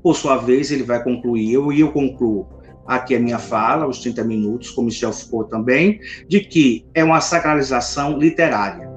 Por 0.00 0.14
sua 0.14 0.36
vez, 0.36 0.70
ele 0.70 0.84
vai 0.84 1.02
concluir, 1.02 1.52
eu, 1.52 1.72
e 1.72 1.80
eu 1.80 1.90
concluo 1.90 2.59
aqui 2.96 3.14
a 3.14 3.20
minha 3.20 3.38
fala, 3.38 3.86
os 3.86 4.00
30 4.00 4.24
minutos, 4.24 4.70
com 4.70 4.82
Michel 4.82 5.12
Foucault 5.12 5.50
também, 5.50 6.00
de 6.28 6.40
que 6.40 6.86
é 6.94 7.02
uma 7.02 7.20
sacralização 7.20 8.18
literária 8.18 8.90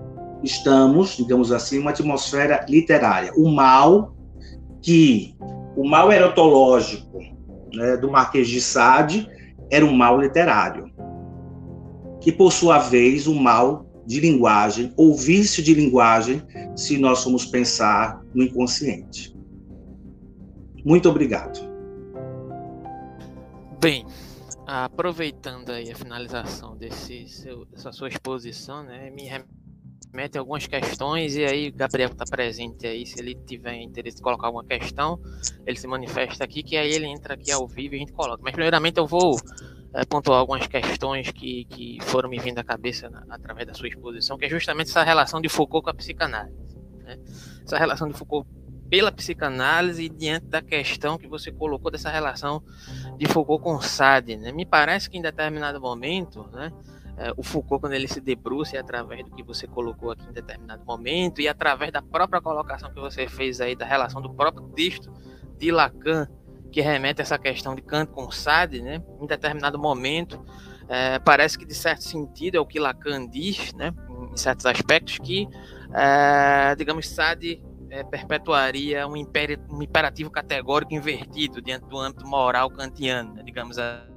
estamos, 0.44 1.16
digamos 1.16 1.52
assim, 1.52 1.80
uma 1.80 1.92
atmosfera 1.92 2.66
literária. 2.68 3.32
O 3.36 3.50
mal 3.50 4.14
que 4.82 5.34
o 5.76 5.88
mal 5.88 6.12
erotológico 6.12 7.20
né, 7.74 7.98
do 7.98 8.12
Marquês 8.12 8.50
de 8.50 8.62
Sade 8.62 9.28
era 9.72 9.86
um 9.86 9.94
mal 9.94 10.20
literário, 10.20 10.92
que 12.20 12.32
por 12.32 12.52
sua 12.52 12.78
vez 12.78 13.26
o 13.26 13.34
mal 13.34 13.86
de 14.06 14.20
linguagem 14.20 14.94
ou 14.98 15.16
vício 15.16 15.64
de 15.64 15.74
linguagem, 15.74 16.42
se 16.76 16.98
nós 16.98 17.24
formos 17.24 17.46
pensar 17.46 18.22
no 18.36 18.44
inconsciente. 18.44 19.34
Muito 20.86 21.10
obrigado. 21.10 21.73
Bem, 23.84 24.06
aproveitando 24.66 25.70
aí 25.72 25.92
a 25.92 25.96
finalização 25.96 26.74
desse 26.78 27.28
seu, 27.28 27.66
dessa 27.66 27.92
sua 27.92 28.08
exposição, 28.08 28.82
né, 28.82 29.10
me 29.10 29.30
mete 30.14 30.38
algumas 30.38 30.66
questões 30.66 31.36
e 31.36 31.44
aí 31.44 31.70
Gabriel 31.70 32.12
está 32.12 32.24
presente 32.24 32.88
aí, 32.88 33.06
se 33.06 33.20
ele 33.20 33.36
tiver 33.36 33.76
interesse 33.82 34.20
em 34.20 34.22
colocar 34.22 34.48
alguma 34.48 34.64
questão, 34.64 35.20
ele 35.66 35.78
se 35.78 35.86
manifesta 35.86 36.46
aqui, 36.46 36.64
que 36.64 36.78
aí 36.78 36.94
ele 36.94 37.08
entra 37.08 37.34
aqui 37.34 37.52
ao 37.52 37.68
vivo 37.68 37.96
e 37.96 37.98
a 37.98 38.00
gente 38.00 38.14
coloca. 38.14 38.42
Mas 38.42 38.54
primeiramente 38.54 39.00
eu 39.00 39.06
vou 39.06 39.38
é, 39.94 40.06
pontuar 40.06 40.40
algumas 40.40 40.66
questões 40.66 41.30
que, 41.32 41.66
que 41.66 41.98
foram 42.04 42.30
me 42.30 42.40
vindo 42.40 42.60
à 42.60 42.64
cabeça 42.64 43.10
na, 43.10 43.26
através 43.30 43.68
da 43.68 43.74
sua 43.74 43.90
exposição, 43.90 44.38
que 44.38 44.46
é 44.46 44.50
justamente 44.50 44.92
essa 44.92 45.04
relação 45.04 45.42
de 45.42 45.50
Foucault 45.50 45.84
com 45.84 45.90
a 45.90 45.94
psicanálise. 45.94 46.78
Né? 47.00 47.20
Essa 47.66 47.78
relação 47.78 48.08
de 48.08 48.14
Foucault 48.14 48.48
pela 48.94 49.12
psicanálise 49.12 50.04
e 50.04 50.08
diante 50.08 50.46
da 50.46 50.62
questão 50.62 51.18
que 51.18 51.28
você 51.28 51.52
colocou 51.52 51.90
dessa 51.90 52.12
relação 52.12 52.62
de 53.18 53.26
Foucault 53.26 53.64
com 53.64 53.82
Sade. 53.82 54.38
Né? 54.38 54.52
Me 54.52 54.68
parece 54.68 55.10
que 55.10 55.18
em 55.18 55.22
determinado 55.24 55.82
momento, 55.82 56.48
né, 56.54 56.72
é, 57.18 57.34
o 57.36 57.42
Foucault, 57.42 57.82
quando 57.82 57.94
ele 57.94 58.08
se 58.08 58.22
debruça, 58.22 58.78
é 58.78 58.80
através 58.80 59.26
do 59.26 59.32
que 59.32 59.42
você 59.42 59.66
colocou 59.66 60.12
aqui 60.12 60.24
em 60.30 60.32
determinado 60.32 60.86
momento, 60.86 61.42
e 61.42 61.48
através 61.48 61.92
da 61.92 62.04
própria 62.04 62.40
colocação 62.40 62.94
que 62.94 63.00
você 63.00 63.28
fez 63.28 63.60
aí, 63.60 63.76
da 63.76 63.84
relação 63.84 64.22
do 64.22 64.32
próprio 64.32 64.68
texto 64.68 65.12
de 65.58 65.72
Lacan, 65.72 66.28
que 66.72 66.80
remete 66.80 67.20
a 67.20 67.24
essa 67.24 67.40
questão 67.40 67.74
de 67.74 67.82
Kant 67.82 68.12
com 68.12 68.30
Sade, 68.30 68.80
né? 68.80 69.02
em 69.20 69.26
determinado 69.26 69.80
momento, 69.80 70.40
é, 70.88 71.18
parece 71.18 71.58
que 71.58 71.66
de 71.66 71.74
certo 71.74 72.04
sentido 72.04 72.58
é 72.58 72.60
o 72.60 72.66
que 72.68 72.80
Lacan 72.80 73.26
diz, 73.26 73.74
né? 73.74 73.92
em 74.32 74.38
certos 74.38 74.68
aspectos, 74.68 75.18
que, 75.18 75.48
é, 75.92 76.76
digamos, 76.76 77.10
Sade 77.10 77.60
é, 77.94 78.04
perpetuaria 78.04 79.08
um, 79.08 79.12
um 79.12 79.84
imperativo 79.84 80.32
categórico 80.32 80.96
invertido 80.96 81.62
diante 81.62 81.86
do 81.86 82.00
âmbito 82.00 82.26
moral 82.26 82.68
kantiano, 82.72 83.36
né? 83.36 83.44
digamos 83.44 83.78
assim 83.78 84.14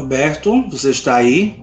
Roberto, 0.00 0.62
você 0.70 0.90
está 0.90 1.16
aí? 1.16 1.62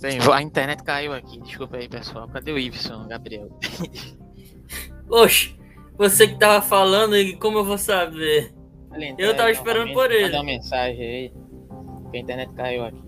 Bem, 0.00 0.18
a 0.32 0.42
internet 0.42 0.82
caiu 0.84 1.12
aqui. 1.12 1.40
Desculpa 1.40 1.76
aí, 1.76 1.88
pessoal. 1.88 2.28
Cadê 2.28 2.52
o 2.52 2.58
Iveson, 2.58 3.08
Gabriel? 3.08 3.48
Oxe, 5.10 5.56
você 5.96 6.28
que 6.28 6.36
tava 6.36 6.62
falando 6.62 7.14
como 7.38 7.58
eu 7.58 7.64
vou 7.64 7.78
saber? 7.78 8.54
eu 9.16 9.36
tava 9.36 9.50
esperando 9.50 9.92
por 9.92 10.10
ele. 10.10 10.24
Manda 10.24 10.36
uma 10.38 10.44
mensagem 10.44 11.00
aí. 11.00 11.32
A 12.14 12.16
internet 12.16 12.52
caiu 12.54 12.84
aqui. 12.84 13.07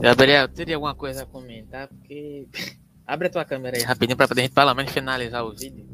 Gabriel, 0.00 0.48
teria 0.48 0.76
alguma 0.76 0.94
coisa 0.94 1.22
a 1.22 1.26
comentar? 1.26 1.88
Porque. 1.88 2.46
Abre 3.06 3.28
a 3.28 3.30
tua 3.30 3.44
câmera 3.44 3.74
aí 3.74 3.82
rapidinho 3.82 4.18
para 4.18 4.28
poder 4.28 4.42
a 4.42 4.44
gente 4.44 4.52
pelo 4.52 4.74
menos 4.74 4.92
finalizar 4.92 5.42
o 5.42 5.54
vídeo. 5.56 5.88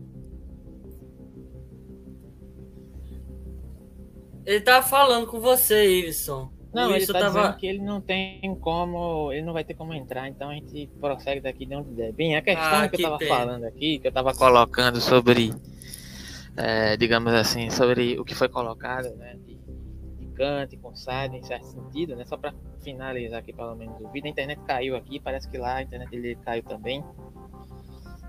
Ele 4.45 4.61
tava 4.61 4.85
falando 4.85 5.29
com 5.29 5.39
você, 5.39 6.01
Iveson. 6.01 6.53
Não, 6.75 6.93
ele 6.93 7.07
tá 7.07 7.13
tava... 7.13 7.41
dizendo 7.41 7.57
que 7.57 7.67
ele 7.69 7.79
não 7.79 8.01
tem 8.01 8.41
como, 8.61 9.33
ele 9.33 9.43
não 9.43 9.53
vai 9.53 9.63
ter 9.63 9.75
como 9.75 9.95
entrar, 9.95 10.29
então 10.29 10.51
a 10.51 10.55
gente 10.55 10.91
prossegue 11.01 11.41
daqui 11.41 11.65
de 11.65 11.77
onde 11.77 11.95
der. 11.95 12.13
Bem, 12.13 12.37
a 12.37 12.43
questão 12.43 12.65
ah, 12.65 12.89
que, 12.89 12.97
que, 12.97 13.05
eu 13.05 13.11
tava 13.11 13.25
falando 13.25 13.65
aqui, 13.65 14.01
que 14.01 14.09
eu 14.09 14.13
tava 14.13 14.35
colocando 14.35 15.01
sobre, 15.01 15.55
é, 16.57 16.97
digamos 16.97 17.33
assim, 17.33 17.71
sobre 17.71 18.19
o 18.19 18.25
que 18.25 18.35
foi 18.35 18.49
colocado, 18.49 19.15
né, 19.15 19.37
Kant 20.35 20.77
com 20.77 20.95
Sade, 20.95 21.37
em 21.37 21.43
certo 21.43 21.65
sentido, 21.65 22.17
né, 22.17 22.25
só 22.25 22.37
para 22.37 22.53
finalizar 22.83 23.41
aqui 23.41 23.53
pelo 23.53 23.75
menos 23.75 24.01
o 24.01 24.09
vídeo. 24.09 24.29
A 24.29 24.31
internet 24.31 24.61
caiu 24.67 24.97
aqui, 24.97 25.21
parece 25.21 25.49
que 25.49 25.59
lá 25.59 25.77
a 25.77 25.83
internet 25.83 26.11
dele 26.11 26.39
caiu 26.45 26.63
também, 26.63 27.05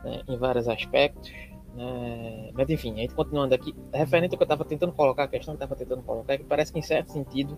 né, 0.03 0.21
em 0.27 0.37
vários 0.37 0.67
aspectos. 0.67 1.31
Né, 1.75 2.51
mas 2.53 2.69
enfim, 2.69 2.93
a 2.93 2.97
gente 2.97 3.13
continuando 3.13 3.53
aqui, 3.53 3.75
referente 3.93 4.33
ao 4.33 4.37
que 4.37 4.43
eu 4.43 4.47
tava 4.47 4.63
tentando 4.63 4.93
colocar, 4.93 5.23
a 5.23 5.27
questão 5.27 5.55
que 5.55 5.63
eu 5.63 5.67
tava 5.67 5.77
tentando 5.77 6.03
colocar, 6.03 6.33
é 6.33 6.37
que 6.37 6.43
parece 6.43 6.71
que 6.71 6.79
em 6.79 6.83
certo 6.83 7.11
sentido 7.11 7.57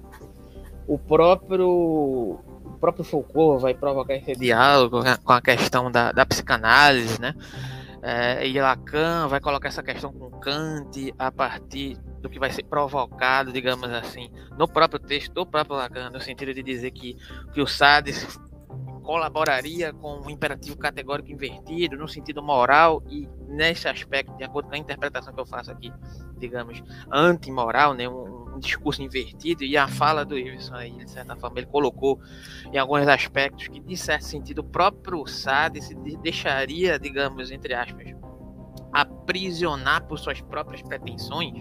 o 0.88 0.98
próprio, 0.98 1.70
o 1.70 2.78
próprio 2.80 3.04
Foucault 3.04 3.62
vai 3.62 3.74
provocar 3.74 4.16
esse 4.16 4.34
diálogo 4.34 5.02
com 5.24 5.34
a 5.34 5.42
questão 5.42 5.92
da, 5.92 6.12
da 6.14 6.26
psicanálise, 6.26 7.20
né? 7.20 7.36
É, 8.02 8.48
e 8.48 8.60
Lacan 8.60 9.28
vai 9.28 9.42
colocar 9.42 9.68
essa 9.68 9.84
questão 9.84 10.14
com 10.14 10.30
Kant 10.40 11.14
a 11.20 11.30
partir 11.30 11.98
do 12.22 12.30
que 12.30 12.40
vai 12.40 12.52
ser 12.52 12.64
provocado, 12.64 13.52
digamos 13.52 13.90
assim, 13.90 14.32
no 14.58 14.68
próprio 14.68 15.00
texto 15.00 15.34
do 15.34 15.46
próprio 15.46 15.78
Lacan, 15.78 16.10
no 16.10 16.20
sentido 16.20 16.54
de 16.54 16.64
dizer 16.64 16.92
que, 16.92 17.16
que 17.54 17.62
o 17.62 17.68
Sade 17.68 18.14
colaboraria 19.08 19.94
com 19.94 20.20
o 20.20 20.30
imperativo 20.30 20.78
categórico 20.78 21.32
invertido 21.32 21.96
no 21.96 22.10
sentido 22.10 22.44
moral 22.44 23.02
e 23.10 23.26
nesse 23.48 23.88
aspecto, 23.88 24.36
de 24.36 24.44
acordo 24.44 24.68
com 24.68 24.76
a 24.76 24.78
interpretação 24.78 25.34
que 25.34 25.40
eu 25.40 25.46
faço 25.46 25.72
aqui, 25.72 25.94
digamos, 26.38 26.84
antimoral, 27.10 27.94
né, 27.94 28.10
um, 28.10 28.54
um 28.54 28.60
discurso 28.60 29.02
invertido 29.02 29.64
e 29.64 29.78
a 29.78 29.88
fala 29.88 30.26
do 30.26 30.38
Iverson 30.38 30.76
aí, 30.76 30.92
de 30.92 31.10
certa 31.10 31.38
forma, 31.38 31.60
ele 31.60 31.68
colocou 31.68 32.20
em 32.66 32.78
alguns 32.78 33.08
aspectos 33.08 33.70
que, 33.70 33.80
de 33.80 33.96
certo 33.96 34.26
sentido, 34.26 34.60
o 34.60 34.64
próprio 34.66 35.26
Sade 35.26 35.80
deixaria, 36.22 37.00
digamos, 37.00 37.50
entre 37.50 37.74
aspas, 37.74 38.14
aprisionar 38.92 40.06
por 40.06 40.20
suas 40.20 40.42
próprias 40.42 40.82
pretensões, 40.82 41.54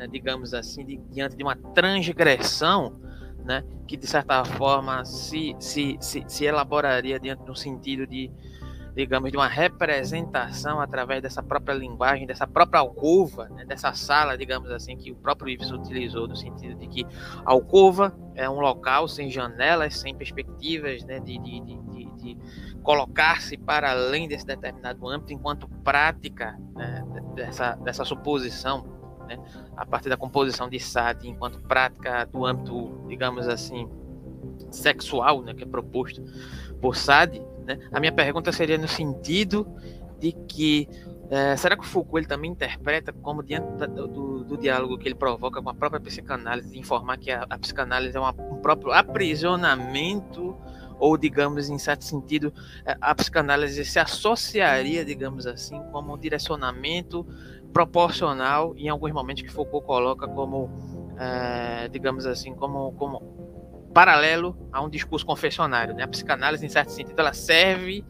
né, 0.00 0.06
digamos 0.06 0.54
assim, 0.54 0.82
de, 0.82 0.96
diante 1.10 1.36
de 1.36 1.42
uma 1.42 1.54
transgressão 1.54 2.98
né, 3.44 3.62
que 3.86 3.98
de 3.98 4.06
certa 4.06 4.42
forma 4.46 5.04
se, 5.04 5.54
se, 5.60 5.98
se, 6.00 6.24
se 6.26 6.44
elaboraria 6.46 7.20
dentro 7.20 7.44
de 7.44 7.50
um 7.50 7.54
sentido 7.54 8.06
de, 8.06 8.30
digamos, 8.96 9.30
de 9.30 9.36
uma 9.36 9.46
representação 9.46 10.80
através 10.80 11.20
dessa 11.20 11.42
própria 11.42 11.74
linguagem, 11.74 12.26
dessa 12.26 12.46
própria 12.46 12.80
alcova, 12.80 13.50
né, 13.50 13.66
dessa 13.66 13.92
sala, 13.92 14.38
digamos 14.38 14.70
assim, 14.70 14.96
que 14.96 15.12
o 15.12 15.16
próprio 15.16 15.50
Ibsen 15.50 15.74
utilizou, 15.74 16.26
no 16.26 16.34
sentido 16.34 16.76
de 16.76 16.86
que 16.86 17.06
a 17.44 17.50
alcova 17.50 18.16
é 18.34 18.48
um 18.48 18.58
local 18.58 19.06
sem 19.06 19.30
janelas, 19.30 19.98
sem 19.98 20.14
perspectivas 20.14 21.04
né, 21.04 21.20
de, 21.20 21.38
de, 21.38 21.60
de, 21.60 22.04
de 22.16 22.38
colocar-se 22.82 23.58
para 23.58 23.90
além 23.90 24.26
desse 24.26 24.46
determinado 24.46 25.06
âmbito, 25.06 25.30
enquanto 25.34 25.68
prática 25.84 26.58
né, 26.74 27.04
dessa, 27.34 27.74
dessa 27.74 28.02
suposição 28.02 28.99
né, 29.30 29.38
a 29.76 29.86
partir 29.86 30.08
da 30.08 30.16
composição 30.16 30.68
de 30.68 30.80
Sade 30.80 31.28
enquanto 31.28 31.60
prática 31.60 32.24
do 32.26 32.44
âmbito, 32.44 33.04
digamos 33.08 33.46
assim, 33.46 33.88
sexual, 34.70 35.42
né, 35.42 35.54
que 35.54 35.62
é 35.62 35.66
proposto 35.66 36.22
por 36.80 36.96
Sade, 36.96 37.40
né, 37.64 37.78
a 37.92 38.00
minha 38.00 38.12
pergunta 38.12 38.50
seria 38.50 38.76
no 38.76 38.88
sentido 38.88 39.66
de 40.18 40.32
que 40.32 40.88
É, 41.32 41.56
será 41.56 41.76
que 41.76 41.84
o 41.84 41.86
Foucault 41.86 42.18
ele 42.18 42.26
também 42.26 42.50
interpreta 42.50 43.12
como 43.12 43.40
diante 43.40 43.86
do, 43.86 44.08
do, 44.08 44.44
do, 44.44 44.56
diálogo 44.58 44.98
que 44.98 45.06
ele 45.06 45.14
provoca 45.14 45.62
com 45.62 45.70
a 45.70 45.74
própria 45.74 46.00
psicanálise, 46.00 46.68
de 46.72 46.76
informar 46.76 47.18
que 47.18 47.30
a, 47.30 47.46
a 47.48 47.56
psicanálise 47.56 48.16
é 48.16 48.20
uma, 48.20 48.32
um 48.32 48.56
próprio 48.56 48.90
aprisionamento, 48.90 50.56
ou 50.98 51.16
digamos, 51.16 51.70
em 51.70 51.78
certo 51.78 52.02
sentido, 52.02 52.52
é, 52.84 52.96
a 53.00 53.14
psicanálise 53.14 53.84
se 53.84 54.00
associaria, 54.00 55.04
digamos 55.04 55.46
assim, 55.46 55.80
como 55.92 56.14
um 56.14 56.18
direcionamento 56.18 57.24
proporcional 57.72 58.74
em 58.76 58.88
alguns 58.88 59.12
momentos 59.12 59.42
que 59.42 59.50
Foucault 59.50 59.86
coloca 59.86 60.26
como, 60.28 60.70
é, 61.18 61.88
digamos 61.88 62.26
assim, 62.26 62.54
como, 62.54 62.92
como 62.92 63.90
paralelo 63.94 64.56
a 64.72 64.82
um 64.82 64.88
discurso 64.88 65.24
confessionário. 65.24 65.94
Né? 65.94 66.02
A 66.02 66.08
psicanálise, 66.08 66.64
em 66.64 66.68
certo 66.68 66.90
sentido, 66.90 67.18
ela 67.18 67.32
serve 67.32 68.04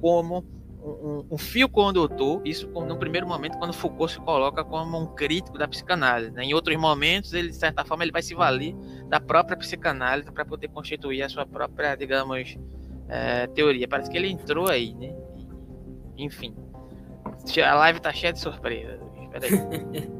como 0.00 0.44
um, 0.82 1.26
um, 1.32 1.38
fio 1.38 1.68
condutor, 1.68 2.40
isso 2.44 2.68
no 2.68 2.96
primeiro 2.96 3.26
momento, 3.26 3.58
quando 3.58 3.72
Foucault 3.72 4.12
se 4.12 4.20
coloca 4.20 4.64
como 4.64 4.98
um 4.98 5.06
crítico 5.06 5.58
da 5.58 5.66
psicanálise. 5.66 6.30
Né? 6.30 6.44
Em 6.44 6.54
outros 6.54 6.76
momentos, 6.76 7.32
ele, 7.32 7.48
de 7.48 7.56
certa 7.56 7.84
forma, 7.84 8.04
ele 8.04 8.12
vai 8.12 8.22
se 8.22 8.34
valer 8.34 8.74
da 9.08 9.20
própria 9.20 9.56
psicanálise 9.56 10.30
para 10.30 10.44
poder 10.44 10.68
constituir 10.68 11.22
a 11.22 11.28
sua 11.28 11.46
própria, 11.46 11.96
digamos, 11.96 12.56
é, 13.08 13.46
teoria. 13.48 13.88
Parece 13.88 14.10
que 14.10 14.16
ele 14.16 14.28
entrou 14.28 14.68
aí, 14.68 14.94
né? 14.94 15.14
Enfim. 16.16 16.54
A 17.56 17.74
live 17.74 18.00
tá 18.00 18.12
cheia 18.12 18.32
de 18.32 18.40
surpresas. 18.40 19.00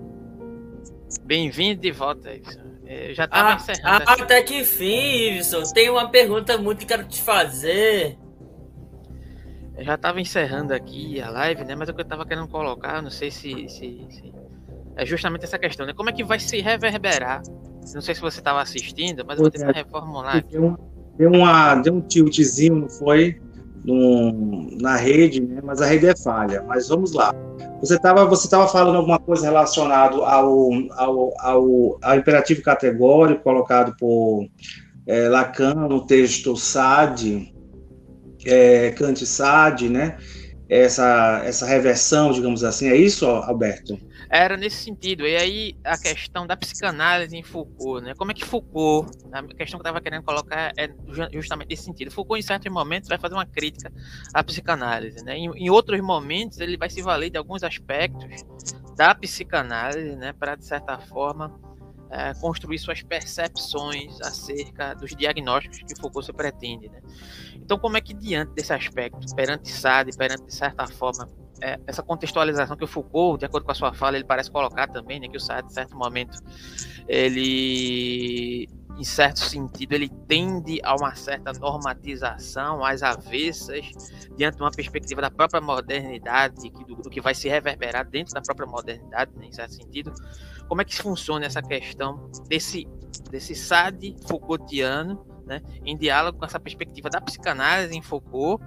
Bem-vindo 1.24 1.80
de 1.80 1.90
volta, 1.92 2.32
Iveson. 2.32 2.60
Eu 2.86 3.14
já 3.14 3.28
tava 3.28 3.50
ah, 3.50 3.54
encerrando. 3.56 4.04
Ah, 4.06 4.14
até 4.14 4.42
que 4.42 4.64
fim, 4.64 5.32
Iveson. 5.32 5.62
Tem 5.74 5.90
uma 5.90 6.08
pergunta 6.08 6.56
muito 6.56 6.78
que 6.78 6.86
quero 6.86 7.04
te 7.04 7.20
fazer. 7.20 8.16
Eu 9.76 9.84
já 9.84 9.94
estava 9.94 10.20
encerrando 10.20 10.72
aqui 10.72 11.20
a 11.20 11.30
live, 11.30 11.64
né? 11.64 11.76
Mas 11.76 11.88
o 11.88 11.94
que 11.94 12.00
eu 12.00 12.04
estava 12.04 12.24
querendo 12.26 12.48
colocar, 12.48 13.02
não 13.02 13.10
sei 13.10 13.30
se, 13.30 13.68
se, 13.68 14.06
se, 14.10 14.32
é 14.96 15.04
justamente 15.04 15.44
essa 15.44 15.58
questão, 15.58 15.86
né? 15.86 15.92
Como 15.92 16.08
é 16.10 16.12
que 16.12 16.24
vai 16.24 16.40
se 16.40 16.60
reverberar? 16.60 17.42
Não 17.94 18.00
sei 18.00 18.14
se 18.14 18.20
você 18.20 18.40
estava 18.40 18.60
assistindo, 18.60 19.24
mas 19.26 19.38
eu 19.38 19.44
vou 19.44 19.50
tentar 19.50 19.72
reformular. 19.72 20.42
Deu, 20.46 20.76
deu, 21.16 21.30
uma, 21.30 21.74
deu 21.76 21.94
um 21.94 22.00
tiltzinho, 22.00 22.74
não 22.74 22.88
foi? 22.88 23.40
No, 23.84 24.68
na 24.80 24.96
rede, 24.96 25.40
né? 25.40 25.60
Mas 25.62 25.80
a 25.80 25.86
rede 25.86 26.06
é 26.06 26.16
falha. 26.16 26.62
Mas 26.66 26.88
vamos 26.88 27.12
lá. 27.12 27.34
Você 27.80 27.94
estava 27.94 28.26
você 28.26 28.48
tava 28.48 28.66
falando 28.68 28.96
alguma 28.96 29.18
coisa 29.18 29.46
relacionada 29.46 30.16
ao, 30.16 30.72
ao, 30.94 31.32
ao, 31.40 31.98
ao 32.02 32.16
imperativo 32.16 32.62
categórico 32.62 33.42
colocado 33.42 33.94
por 33.98 34.46
é, 35.06 35.28
Lacan 35.28 35.74
no 35.88 36.04
texto 36.06 36.56
Sade, 36.56 37.52
é, 38.44 38.90
Kant 38.90 39.24
Sade, 39.24 39.88
né? 39.88 40.18
Essa, 40.68 41.42
essa 41.46 41.64
reversão, 41.64 42.30
digamos 42.30 42.62
assim, 42.62 42.88
é 42.88 42.96
isso, 42.96 43.24
Alberto? 43.24 43.98
Era 44.30 44.56
nesse 44.56 44.84
sentido. 44.84 45.26
E 45.26 45.36
aí 45.36 45.76
a 45.84 45.96
questão 45.96 46.46
da 46.46 46.56
psicanálise 46.56 47.36
em 47.36 47.42
Foucault, 47.42 48.04
né? 48.04 48.14
Como 48.14 48.30
é 48.30 48.34
que 48.34 48.44
Foucault, 48.44 49.10
a 49.32 49.42
questão 49.42 49.78
que 49.78 49.86
eu 49.86 49.90
estava 49.90 50.00
querendo 50.00 50.22
colocar 50.22 50.72
é 50.76 50.90
justamente 51.32 51.70
nesse 51.70 51.84
sentido. 51.84 52.10
Foucault, 52.10 52.38
em 52.38 52.42
certos 52.42 52.70
momentos, 52.72 53.08
vai 53.08 53.18
fazer 53.18 53.34
uma 53.34 53.46
crítica 53.46 53.92
à 54.34 54.44
psicanálise, 54.44 55.24
né? 55.24 55.36
Em, 55.36 55.50
em 55.56 55.70
outros 55.70 56.00
momentos, 56.00 56.60
ele 56.60 56.76
vai 56.76 56.90
se 56.90 57.00
valer 57.00 57.30
de 57.30 57.38
alguns 57.38 57.62
aspectos 57.62 58.44
da 58.96 59.14
psicanálise, 59.14 60.16
né? 60.16 60.32
Para, 60.32 60.56
de 60.56 60.64
certa 60.64 60.98
forma, 60.98 61.58
é, 62.10 62.34
construir 62.34 62.78
suas 62.78 63.02
percepções 63.02 64.20
acerca 64.20 64.94
dos 64.94 65.14
diagnósticos 65.14 65.78
que 65.78 66.00
Foucault 66.00 66.26
se 66.26 66.32
pretende. 66.32 66.88
Né? 66.88 67.00
Então, 67.54 67.78
como 67.78 67.96
é 67.96 68.00
que 68.00 68.14
diante 68.14 68.52
desse 68.54 68.72
aspecto, 68.72 69.34
perante 69.34 69.68
Sade, 69.68 70.16
perante 70.16 70.44
de 70.44 70.54
certa 70.54 70.86
forma 70.86 71.28
é, 71.60 71.78
essa 71.86 72.02
contextualização 72.02 72.76
que 72.76 72.84
o 72.84 72.86
Foucault, 72.86 73.38
de 73.38 73.46
acordo 73.46 73.64
com 73.64 73.72
a 73.72 73.74
sua 73.74 73.92
fala, 73.92 74.16
ele 74.16 74.24
parece 74.24 74.50
colocar 74.50 74.86
também, 74.88 75.20
né, 75.20 75.28
que 75.28 75.36
o 75.36 75.40
Sade, 75.40 75.68
em 75.68 75.70
certo 75.70 75.96
momento, 75.96 76.38
ele, 77.06 78.68
em 78.96 79.04
certo 79.04 79.40
sentido, 79.40 79.92
ele 79.92 80.08
tende 80.26 80.80
a 80.82 80.94
uma 80.94 81.14
certa 81.14 81.52
normatização 81.52 82.84
às 82.84 83.02
avessas, 83.02 83.86
diante 84.36 84.56
de 84.56 84.62
uma 84.62 84.70
perspectiva 84.70 85.20
da 85.20 85.30
própria 85.30 85.60
modernidade, 85.60 86.70
do, 86.70 86.96
do 86.96 87.10
que 87.10 87.20
vai 87.20 87.34
se 87.34 87.48
reverberar 87.48 88.08
dentro 88.08 88.34
da 88.34 88.40
própria 88.40 88.66
modernidade, 88.66 89.32
né, 89.36 89.46
em 89.46 89.52
certo 89.52 89.74
sentido. 89.74 90.12
Como 90.68 90.82
é 90.82 90.84
que 90.84 90.96
funciona 90.96 91.46
essa 91.46 91.62
questão 91.62 92.30
desse, 92.48 92.86
desse 93.30 93.54
Sade 93.54 94.14
Foucaultiano, 94.26 95.26
né, 95.46 95.62
em 95.84 95.96
diálogo 95.96 96.38
com 96.38 96.44
essa 96.44 96.60
perspectiva 96.60 97.08
da 97.08 97.20
psicanálise 97.20 97.96
em 97.96 98.02
Foucault, 98.02 98.62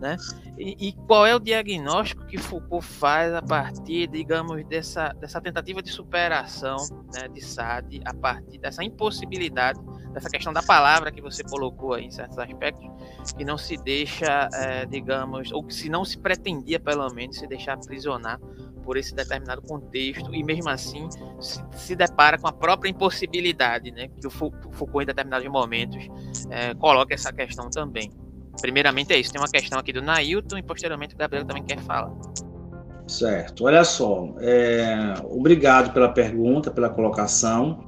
né? 0.00 0.16
E, 0.56 0.88
e, 0.88 0.92
qual 1.06 1.26
é 1.26 1.34
o 1.34 1.38
diagnóstico 1.38 2.24
que 2.26 2.38
Foucault 2.38 2.84
faz 2.86 3.32
a 3.34 3.42
partir, 3.42 4.08
digamos, 4.08 4.64
dessa, 4.66 5.08
dessa 5.20 5.40
tentativa 5.40 5.82
de 5.82 5.90
superação 5.90 6.76
né, 7.14 7.28
de 7.28 7.40
Sade, 7.40 8.00
a 8.04 8.14
partir 8.14 8.58
dessa 8.58 8.82
impossibilidade, 8.82 9.80
dessa 10.12 10.28
questão 10.28 10.52
da 10.52 10.62
palavra 10.62 11.12
que 11.12 11.20
você 11.20 11.42
colocou 11.44 11.94
aí 11.94 12.06
em 12.06 12.10
certos 12.10 12.38
aspectos, 12.38 12.88
que 13.36 13.44
não 13.44 13.58
se 13.58 13.76
deixa, 13.76 14.48
é, 14.54 14.86
digamos, 14.86 15.52
ou 15.52 15.62
que 15.62 15.74
se 15.74 15.88
não 15.88 16.04
se 16.04 16.18
pretendia, 16.18 16.80
pelo 16.80 17.08
menos, 17.12 17.38
se 17.38 17.46
deixar 17.46 17.74
aprisionar 17.74 18.40
por 18.88 18.96
esse 18.96 19.14
determinado 19.14 19.60
contexto 19.60 20.34
e 20.34 20.42
mesmo 20.42 20.70
assim 20.70 21.08
se, 21.38 21.62
se 21.72 21.94
depara 21.94 22.38
com 22.38 22.48
a 22.48 22.52
própria 22.52 22.88
impossibilidade, 22.88 23.90
né, 23.90 24.08
que 24.08 24.26
o 24.26 24.30
Foucault 24.30 25.02
em 25.02 25.06
determinados 25.06 25.46
momentos 25.48 26.08
é, 26.48 26.74
coloca 26.74 27.12
essa 27.12 27.30
questão 27.30 27.68
também. 27.68 28.10
Primeiramente 28.60 29.12
é 29.12 29.18
isso. 29.18 29.32
Tem 29.32 29.40
uma 29.40 29.48
questão 29.48 29.78
aqui 29.78 29.92
do 29.92 30.02
Nailton 30.02 30.58
e 30.58 30.62
posteriormente 30.62 31.14
o 31.14 31.18
Gabriel 31.18 31.44
também 31.44 31.62
quer 31.64 31.78
falar. 31.80 32.12
Certo. 33.06 33.64
Olha 33.64 33.84
só. 33.84 34.34
É... 34.40 35.14
Obrigado 35.24 35.92
pela 35.92 36.08
pergunta, 36.08 36.70
pela 36.70 36.90
colocação. 36.90 37.84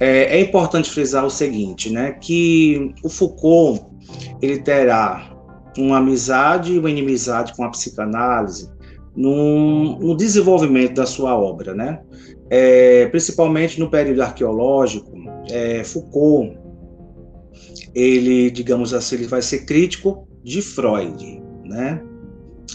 É, 0.00 0.36
é, 0.36 0.40
importante 0.40 0.90
frisar 0.90 1.24
o 1.24 1.30
seguinte, 1.30 1.90
né? 1.90 2.12
Que 2.12 2.94
o 3.02 3.08
Foucault 3.08 3.84
ele 4.40 4.60
terá 4.60 5.36
uma 5.76 5.98
amizade 5.98 6.72
e 6.72 6.78
uma 6.78 6.90
inimizade 6.90 7.52
com 7.54 7.64
a 7.64 7.70
psicanálise 7.70 8.70
no, 9.16 9.98
no 9.98 10.16
desenvolvimento 10.16 10.94
da 10.94 11.06
sua 11.06 11.36
obra, 11.36 11.74
né? 11.74 12.00
É, 12.48 13.06
principalmente 13.06 13.80
no 13.80 13.90
período 13.90 14.22
arqueológico, 14.22 15.12
é, 15.50 15.82
Foucault 15.82 16.56
ele, 17.94 18.50
digamos 18.50 18.92
assim, 18.94 19.16
ele 19.16 19.26
vai 19.26 19.42
ser 19.42 19.64
crítico 19.64 20.26
de 20.42 20.62
Freud, 20.62 21.42
né? 21.64 22.02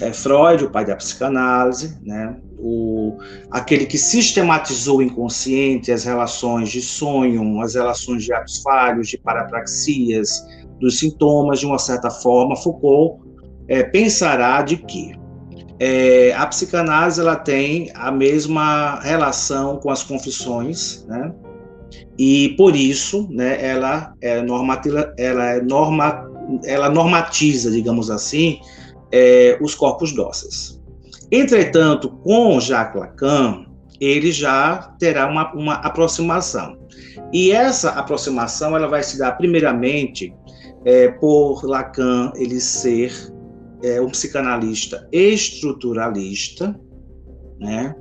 É 0.01 0.11
Freud, 0.11 0.66
o 0.66 0.72
pai 0.72 0.86
da 0.86 0.95
psicanálise, 0.95 1.97
né? 2.01 2.36
O, 2.57 3.18
aquele 3.51 3.86
que 3.86 3.97
sistematizou 3.97 4.97
o 4.97 5.01
inconsciente, 5.01 5.91
as 5.91 6.03
relações 6.03 6.70
de 6.70 6.82
sonho, 6.82 7.61
as 7.61 7.76
relações 7.76 8.24
de 8.24 8.34
atos 8.34 8.61
falhos, 8.61 9.07
de 9.07 9.18
parapraxias, 9.18 10.45
dos 10.80 10.99
sintomas, 10.99 11.59
de 11.59 11.66
uma 11.66 11.78
certa 11.78 12.09
forma, 12.09 12.55
Foucault 12.55 13.22
é, 13.68 13.84
pensará 13.84 14.61
de 14.61 14.78
que 14.78 15.14
é, 15.80 16.34
a 16.34 16.45
psicanálise 16.47 17.20
ela 17.20 17.36
tem 17.36 17.91
a 17.93 18.11
mesma 18.11 18.99
relação 19.01 19.78
com 19.78 19.89
as 19.89 20.03
confissões, 20.03 21.05
né? 21.07 21.34
E 22.17 22.49
por 22.57 22.75
isso 22.75 23.27
né, 23.31 23.57
ela, 23.63 24.13
é 24.21 24.41
normativa, 24.41 25.13
ela, 25.17 25.51
é 25.51 25.61
norma, 25.61 26.29
ela 26.65 26.89
normatiza, 26.89 27.71
digamos 27.71 28.09
assim, 28.09 28.59
é, 29.11 29.57
os 29.61 29.73
corpos 29.75 30.13
dóceis. 30.13 30.81
Entretanto, 31.31 32.09
com 32.09 32.59
Jacques 32.59 33.01
Lacan, 33.01 33.65
ele 33.99 34.31
já 34.31 34.93
terá 34.99 35.27
uma, 35.27 35.51
uma 35.53 35.73
aproximação. 35.75 36.77
E 37.31 37.51
essa 37.51 37.91
aproximação 37.91 38.75
ela 38.75 38.87
vai 38.87 39.01
se 39.01 39.17
dar 39.17 39.31
primeiramente 39.33 40.33
é, 40.85 41.07
por 41.09 41.63
Lacan 41.63 42.31
ele 42.35 42.59
ser 42.59 43.11
é, 43.81 43.99
um 44.01 44.09
psicanalista 44.09 45.07
estruturalista, 45.11 46.79
né? 47.59 47.95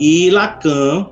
E 0.00 0.30
Lacan 0.30 1.10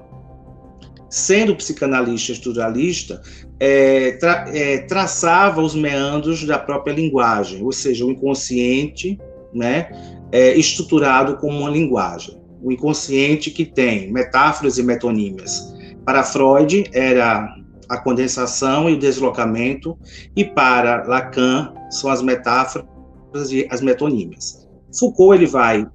sendo 1.15 1.55
psicanalista 1.55 2.33
estruturalista, 2.33 3.23
é, 3.61 4.12
tra, 4.12 4.47
é, 4.49 4.79
traçava 4.79 5.61
os 5.62 5.73
meandros 5.73 6.45
da 6.45 6.59
própria 6.59 6.93
linguagem, 6.93 7.62
ou 7.62 7.71
seja, 7.71 8.05
o 8.05 8.11
inconsciente 8.11 9.17
né, 9.55 9.91
é, 10.33 10.59
estruturado 10.59 11.37
como 11.37 11.61
uma 11.61 11.71
linguagem. 11.71 12.37
O 12.61 12.73
inconsciente 12.73 13.53
que 13.53 13.65
tem 13.65 14.12
metáforas 14.12 14.77
e 14.77 14.83
metonímias. 14.83 15.73
Para 16.05 16.25
Freud, 16.25 16.91
era 16.93 17.49
a 17.89 17.97
condensação 17.99 18.91
e 18.91 18.95
o 18.95 18.99
deslocamento, 18.99 19.97
e 20.35 20.45
para 20.45 21.05
Lacan, 21.07 21.73
são 21.91 22.11
as 22.11 22.23
metáforas 22.23 23.53
e 23.53 23.69
as 23.71 23.81
metonímias. 23.81 24.67
Foucault 24.99 25.37
ele 25.37 25.47
vai 25.47 25.87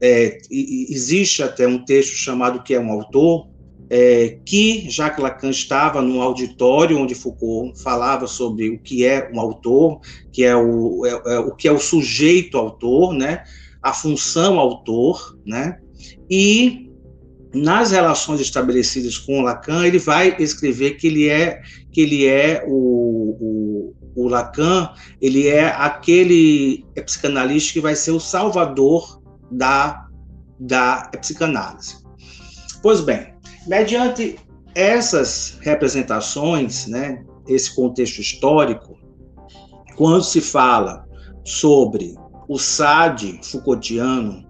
é, 0.00 0.38
existe 0.48 1.42
até 1.42 1.66
um 1.66 1.84
texto 1.84 2.12
chamado 2.12 2.62
que 2.62 2.74
é 2.74 2.78
um 2.78 2.92
autor 2.92 3.48
é, 3.90 4.38
que 4.44 4.88
Jacques 4.90 5.22
Lacan 5.22 5.50
estava 5.50 6.02
num 6.02 6.20
auditório 6.20 6.98
onde 6.98 7.14
Foucault 7.14 7.80
falava 7.82 8.26
sobre 8.26 8.68
o 8.70 8.78
que 8.78 9.04
é 9.04 9.30
um 9.32 9.40
autor, 9.40 10.00
que 10.32 10.44
é 10.44 10.54
o, 10.54 11.06
é, 11.06 11.34
é, 11.34 11.38
o 11.38 11.54
que 11.54 11.66
é 11.66 11.72
o 11.72 11.78
sujeito 11.78 12.58
autor, 12.58 13.14
né, 13.14 13.44
a 13.82 13.92
função 13.92 14.58
autor, 14.58 15.38
né, 15.46 15.78
E 16.30 16.90
nas 17.54 17.90
relações 17.90 18.40
estabelecidas 18.40 19.16
com 19.16 19.40
Lacan, 19.40 19.86
ele 19.86 19.98
vai 19.98 20.36
escrever 20.38 20.96
que 20.96 21.06
ele 21.06 21.28
é 21.28 21.62
que 21.90 22.02
ele 22.02 22.26
é 22.26 22.62
o, 22.68 22.74
o, 23.40 23.96
o 24.14 24.28
Lacan, 24.28 24.90
ele 25.20 25.48
é 25.48 25.64
aquele 25.64 26.84
psicanalista 27.06 27.72
que 27.72 27.80
vai 27.80 27.94
ser 27.94 28.10
o 28.10 28.20
salvador 28.20 29.22
da 29.50 30.06
da 30.60 31.08
psicanálise. 31.20 31.96
Pois 32.82 33.00
bem, 33.00 33.37
mediante 33.68 34.36
essas 34.74 35.58
representações, 35.60 36.86
né, 36.86 37.24
esse 37.46 37.74
contexto 37.74 38.20
histórico, 38.20 38.98
quando 39.96 40.22
se 40.22 40.40
fala 40.40 41.06
sobre 41.44 42.14
o 42.48 42.58
SAD 42.58 43.40
Foucaultiano, 43.42 44.46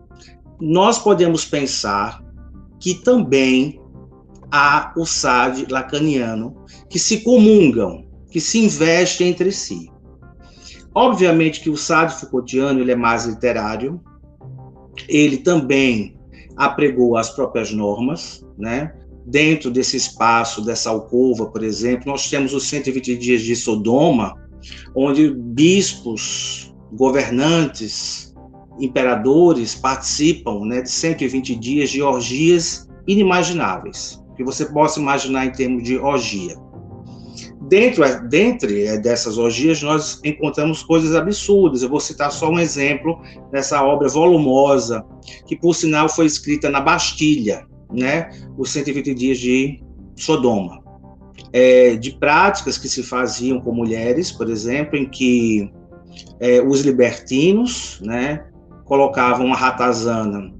nós 0.61 0.99
podemos 0.99 1.45
pensar 1.45 2.23
que 2.81 2.95
também 2.95 3.81
há 4.51 4.93
o 4.97 5.05
SAD 5.05 5.67
lacaniano, 5.71 6.65
que 6.89 6.99
se 6.99 7.21
comungam, 7.21 8.07
que 8.31 8.41
se 8.41 8.59
investem 8.59 9.29
entre 9.29 9.51
si. 9.51 9.91
Obviamente 10.95 11.61
que 11.61 11.71
o 11.71 11.77
SAD 11.77 12.15
Foucaultiano 12.21 12.81
ele 12.81 12.93
é 12.93 12.97
mais 12.97 13.25
literário, 13.25 14.01
ele 15.09 15.39
também 15.39 16.17
apregou 16.57 17.17
as 17.17 17.31
próprias 17.31 17.73
normas, 17.73 18.45
né? 18.57 18.93
Dentro 19.27 19.71
desse 19.71 19.97
espaço, 19.97 20.65
dessa 20.65 20.91
alcova, 20.91 21.47
por 21.47 21.63
exemplo, 21.63 22.11
nós 22.11 22.31
temos 22.31 22.55
os 22.55 22.69
120 22.69 23.17
dias 23.17 23.43
de 23.43 23.55
Sodoma, 23.55 24.35
onde 24.95 25.31
bispos, 25.31 26.75
governantes, 26.93 28.35
imperadores 28.81 29.75
participam 29.75 30.65
né, 30.65 30.81
de 30.83 30.91
120 30.91 31.55
dias 31.57 31.91
de 31.91 32.01
orgias 32.01 32.89
inimagináveis, 33.07 34.23
que 34.37 34.45
você 34.45 34.67
possa 34.67 35.01
imaginar 35.01 35.47
em 35.47 35.53
termos 35.53 35.83
de 35.83 35.99
orgia. 35.99 36.57
Dentro, 37.69 38.03
dentre 38.29 38.85
é, 38.85 38.97
dessas 38.97 39.37
orgias, 39.37 39.83
nós 39.83 40.21
encontramos 40.25 40.83
coisas 40.83 41.15
absurdas. 41.15 41.83
Eu 41.83 41.91
vou 41.91 42.01
citar 42.01 42.33
só 42.33 42.49
um 42.49 42.59
exemplo 42.59 43.21
dessa 43.53 43.83
obra 43.85 44.09
volumosa, 44.09 45.05
que 45.47 45.55
por 45.55 45.75
sinal 45.75 46.09
foi 46.09 46.25
escrita 46.25 46.71
na 46.71 46.81
Bastilha, 46.81 47.67
né? 47.93 48.31
Os 48.57 48.71
120 48.71 49.15
dias 49.15 49.39
de 49.39 49.83
Sodoma. 50.17 50.83
É, 51.53 51.97
de 51.97 52.13
práticas 52.13 52.77
que 52.77 52.89
se 52.89 53.03
faziam 53.03 53.61
com 53.61 53.73
mulheres, 53.73 54.31
por 54.31 54.51
exemplo, 54.51 54.99
em 54.99 55.09
que 55.09 55.71
é, 56.41 56.61
os 56.61 56.81
libertinos, 56.83 58.01
né, 58.03 58.45
colocavam 58.85 59.47
uma 59.47 59.57
ratazana 59.57 60.53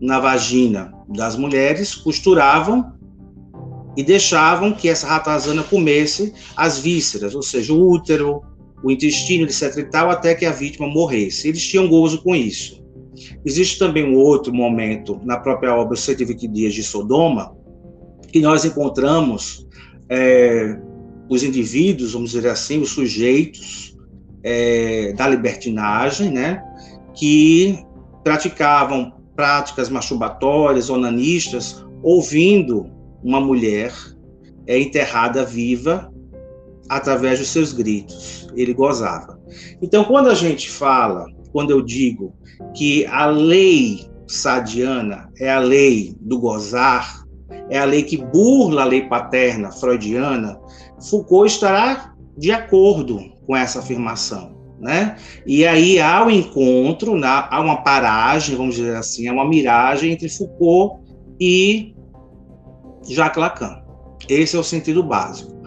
na 0.00 0.20
vagina 0.20 0.92
das 1.08 1.36
mulheres, 1.36 1.94
costuravam 1.94 2.92
e 3.96 4.02
deixavam 4.02 4.72
que 4.72 4.88
essa 4.88 5.06
ratazana 5.06 5.62
comesse 5.62 6.32
as 6.56 6.78
vísceras, 6.78 7.34
ou 7.34 7.42
seja, 7.42 7.72
o 7.72 7.90
útero, 7.90 8.42
o 8.82 8.90
intestino, 8.90 9.44
etc. 9.44 9.76
e 9.78 9.84
tal, 9.84 10.10
até 10.10 10.34
que 10.34 10.46
a 10.46 10.52
vítima 10.52 10.86
morresse. 10.86 11.48
Eles 11.48 11.66
tinham 11.66 11.88
gozo 11.88 12.22
com 12.22 12.34
isso. 12.34 12.80
Existe 13.44 13.78
também 13.78 14.04
um 14.04 14.16
outro 14.16 14.52
momento 14.52 15.20
na 15.24 15.38
própria 15.38 15.74
obra 15.74 15.96
120 15.96 16.48
Dias 16.48 16.74
de 16.74 16.82
Sodoma, 16.82 17.56
que 18.32 18.40
nós 18.40 18.64
encontramos 18.64 19.66
é, 20.08 20.78
os 21.28 21.42
indivíduos, 21.42 22.12
vamos 22.12 22.32
dizer 22.32 22.48
assim, 22.48 22.80
os 22.80 22.90
sujeitos 22.90 23.96
é, 24.42 25.12
da 25.14 25.28
libertinagem, 25.28 26.30
né, 26.30 26.62
que 27.14 27.78
praticavam 28.22 29.12
práticas 29.34 29.88
masturbatórias, 29.88 30.90
onanistas, 30.90 31.84
ouvindo 32.02 32.90
uma 33.22 33.40
mulher 33.40 33.92
é 34.66 34.78
enterrada 34.78 35.44
viva 35.44 36.12
através 36.88 37.38
dos 37.38 37.48
seus 37.48 37.72
gritos. 37.72 38.48
Ele 38.54 38.74
gozava. 38.74 39.40
Então, 39.80 40.04
quando 40.04 40.28
a 40.28 40.34
gente 40.34 40.70
fala, 40.70 41.26
quando 41.52 41.70
eu 41.70 41.82
digo 41.82 42.34
que 42.74 43.06
a 43.06 43.26
lei 43.26 44.08
sadiana 44.26 45.30
é 45.38 45.50
a 45.50 45.58
lei 45.58 46.14
do 46.20 46.38
gozar, 46.38 47.24
é 47.70 47.78
a 47.78 47.84
lei 47.84 48.02
que 48.02 48.16
burla 48.16 48.82
a 48.82 48.86
lei 48.86 49.08
paterna 49.08 49.70
freudiana, 49.72 50.58
Foucault 51.08 51.46
estará 51.46 52.14
de 52.36 52.52
acordo 52.52 53.20
com 53.46 53.56
essa 53.56 53.78
afirmação. 53.80 54.56
Né? 54.80 55.16
E 55.44 55.66
aí 55.66 55.98
há 55.98 56.24
um 56.24 56.30
encontro, 56.30 57.18
há 57.24 57.60
uma 57.60 57.82
paragem, 57.82 58.56
vamos 58.56 58.76
dizer 58.76 58.94
assim, 58.96 59.26
há 59.26 59.32
uma 59.32 59.48
miragem 59.48 60.12
entre 60.12 60.28
Foucault 60.28 61.02
e 61.40 61.94
Jacques 63.08 63.40
Lacan. 63.40 63.82
Esse 64.28 64.56
é 64.56 64.58
o 64.58 64.64
sentido 64.64 65.02
básico. 65.02 65.58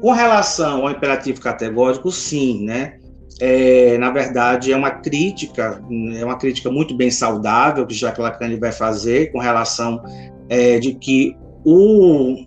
Com 0.00 0.12
relação 0.12 0.82
ao 0.82 0.90
imperativo 0.90 1.40
categórico, 1.40 2.12
sim, 2.12 2.64
né? 2.64 2.99
É, 3.40 3.96
na 3.98 4.10
verdade, 4.10 4.72
é 4.72 4.76
uma 4.76 4.90
crítica, 4.90 5.82
é 6.14 6.24
uma 6.24 6.36
crítica 6.36 6.70
muito 6.70 6.94
bem 6.94 7.10
saudável 7.10 7.86
que 7.86 7.94
Jacques 7.94 8.22
Lacan 8.22 8.58
vai 8.58 8.72
fazer 8.72 9.32
com 9.32 9.38
relação 9.38 10.02
é, 10.48 10.78
de 10.78 10.94
que 10.94 11.36
o, 11.64 12.44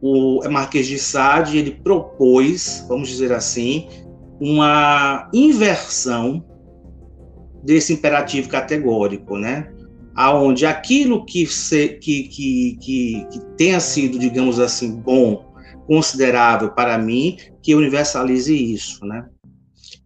o 0.00 0.48
Marquês 0.48 0.86
de 0.86 0.98
Sade 0.98 1.58
ele 1.58 1.72
propôs, 1.72 2.84
vamos 2.88 3.08
dizer 3.08 3.32
assim, 3.32 3.88
uma 4.40 5.28
inversão 5.32 6.44
desse 7.64 7.92
imperativo 7.92 8.48
categórico, 8.48 9.36
né? 9.36 9.72
aonde 10.16 10.64
aquilo 10.64 11.26
que, 11.26 11.46
se, 11.46 11.88
que, 11.88 12.22
que, 12.24 12.78
que, 12.80 13.26
que 13.30 13.40
tenha 13.58 13.78
sido, 13.78 14.18
digamos 14.18 14.58
assim, 14.58 14.96
bom, 14.96 15.52
considerável 15.86 16.70
para 16.70 16.96
mim, 16.96 17.36
que 17.62 17.74
universalize 17.74 18.54
isso, 18.54 19.04
né? 19.04 19.26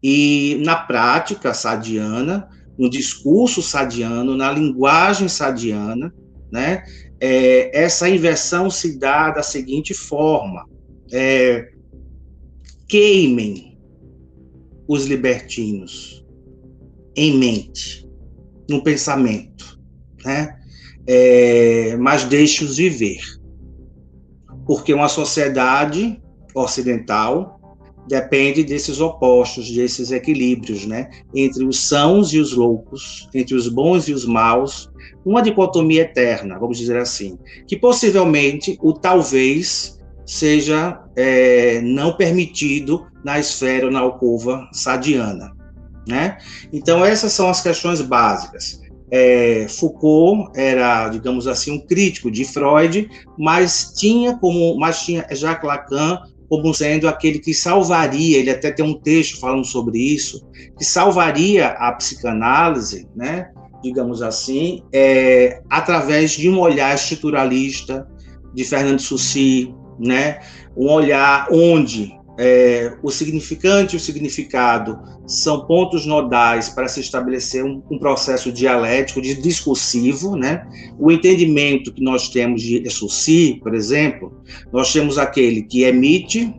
E 0.02 0.60
na 0.64 0.76
prática 0.76 1.52
sadiana, 1.52 2.48
no 2.78 2.88
discurso 2.88 3.62
sadiano, 3.62 4.36
na 4.36 4.50
linguagem 4.50 5.28
sadiana, 5.28 6.12
né? 6.50 6.82
É, 7.20 7.78
essa 7.78 8.08
inversão 8.08 8.70
se 8.70 8.98
dá 8.98 9.30
da 9.30 9.42
seguinte 9.42 9.92
forma: 9.92 10.66
é, 11.12 11.70
queimem 12.88 13.78
os 14.88 15.06
libertinos 15.06 16.24
em 17.14 17.36
mente, 17.36 18.08
no 18.68 18.82
pensamento 18.82 19.60
né? 20.24 20.56
É, 21.06 21.96
mas 21.96 22.24
deixe-os 22.24 22.76
viver. 22.76 23.20
Porque 24.66 24.92
uma 24.92 25.08
sociedade 25.08 26.20
ocidental 26.54 27.59
depende 28.08 28.64
desses 28.64 29.00
opostos, 29.00 29.70
desses 29.70 30.10
equilíbrios, 30.10 30.86
né? 30.86 31.10
Entre 31.34 31.64
os 31.64 31.88
sãos 31.88 32.32
e 32.32 32.38
os 32.38 32.52
loucos, 32.52 33.28
entre 33.34 33.54
os 33.54 33.68
bons 33.68 34.08
e 34.08 34.12
os 34.12 34.24
maus, 34.24 34.90
uma 35.24 35.42
dicotomia 35.42 36.02
eterna, 36.02 36.58
vamos 36.58 36.78
dizer 36.78 36.96
assim, 36.96 37.38
que 37.66 37.76
possivelmente 37.76 38.78
o 38.82 38.92
talvez 38.92 39.98
seja 40.24 41.00
é, 41.16 41.80
não 41.80 42.12
permitido 42.12 43.06
na 43.24 43.38
esfera 43.38 43.86
ou 43.86 43.92
na 43.92 44.00
alcova 44.00 44.68
sadiana, 44.72 45.52
né? 46.06 46.38
Então 46.72 47.04
essas 47.04 47.32
são 47.32 47.48
as 47.48 47.62
questões 47.62 48.00
básicas. 48.00 48.80
É, 49.12 49.66
Foucault 49.68 50.52
era, 50.54 51.08
digamos 51.08 51.48
assim, 51.48 51.72
um 51.72 51.80
crítico 51.80 52.30
de 52.30 52.44
Freud, 52.44 53.10
mas 53.36 53.92
tinha 53.96 54.36
como, 54.36 54.78
mas 54.78 55.02
tinha 55.02 55.26
Jacques 55.32 55.66
Lacan 55.66 56.20
como 56.50 56.74
sendo 56.74 57.06
aquele 57.06 57.38
que 57.38 57.54
salvaria, 57.54 58.36
ele 58.36 58.50
até 58.50 58.72
tem 58.72 58.84
um 58.84 58.98
texto 58.98 59.38
falando 59.38 59.64
sobre 59.64 60.00
isso, 60.00 60.44
que 60.76 60.84
salvaria 60.84 61.68
a 61.68 61.92
psicanálise, 61.92 63.08
né, 63.14 63.50
digamos 63.80 64.20
assim, 64.20 64.82
é, 64.92 65.62
através 65.70 66.32
de 66.32 66.50
um 66.50 66.58
olhar 66.58 66.92
estruturalista 66.92 68.04
de 68.52 68.64
Fernando 68.64 68.98
Sussi, 68.98 69.72
né, 69.96 70.40
um 70.76 70.90
olhar 70.90 71.46
onde 71.52 72.12
é, 72.42 72.96
o 73.02 73.10
significante 73.10 73.94
e 73.94 73.98
o 73.98 74.00
significado 74.00 74.98
são 75.26 75.66
pontos 75.66 76.06
nodais 76.06 76.70
para 76.70 76.88
se 76.88 76.98
estabelecer 76.98 77.62
um, 77.62 77.82
um, 77.90 77.98
processo 77.98 78.50
dialético, 78.50 79.20
de 79.20 79.34
discursivo, 79.34 80.36
né? 80.36 80.66
O 80.98 81.12
entendimento 81.12 81.92
que 81.92 82.02
nós 82.02 82.30
temos 82.30 82.62
de 82.62 82.88
Sussi, 82.88 83.60
por 83.62 83.74
exemplo, 83.74 84.42
nós 84.72 84.90
temos 84.90 85.18
aquele 85.18 85.64
que 85.64 85.82
emite, 85.82 86.54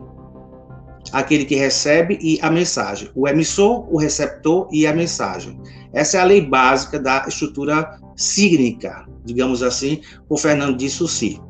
aquele 1.10 1.44
que 1.44 1.56
recebe 1.56 2.16
e 2.22 2.38
a 2.40 2.48
mensagem. 2.48 3.10
O 3.12 3.26
emissor, 3.26 3.92
o 3.92 3.98
receptor 3.98 4.68
e 4.70 4.86
a 4.86 4.94
mensagem. 4.94 5.60
Essa 5.92 6.18
é 6.18 6.20
a 6.20 6.24
lei 6.24 6.42
básica 6.42 6.96
da 7.00 7.24
estrutura 7.26 7.98
cígnica, 8.14 9.04
digamos 9.24 9.64
assim, 9.64 10.00
por 10.28 10.38
Fernando 10.38 10.76
de 10.76 10.88
Sussi. 10.88 11.40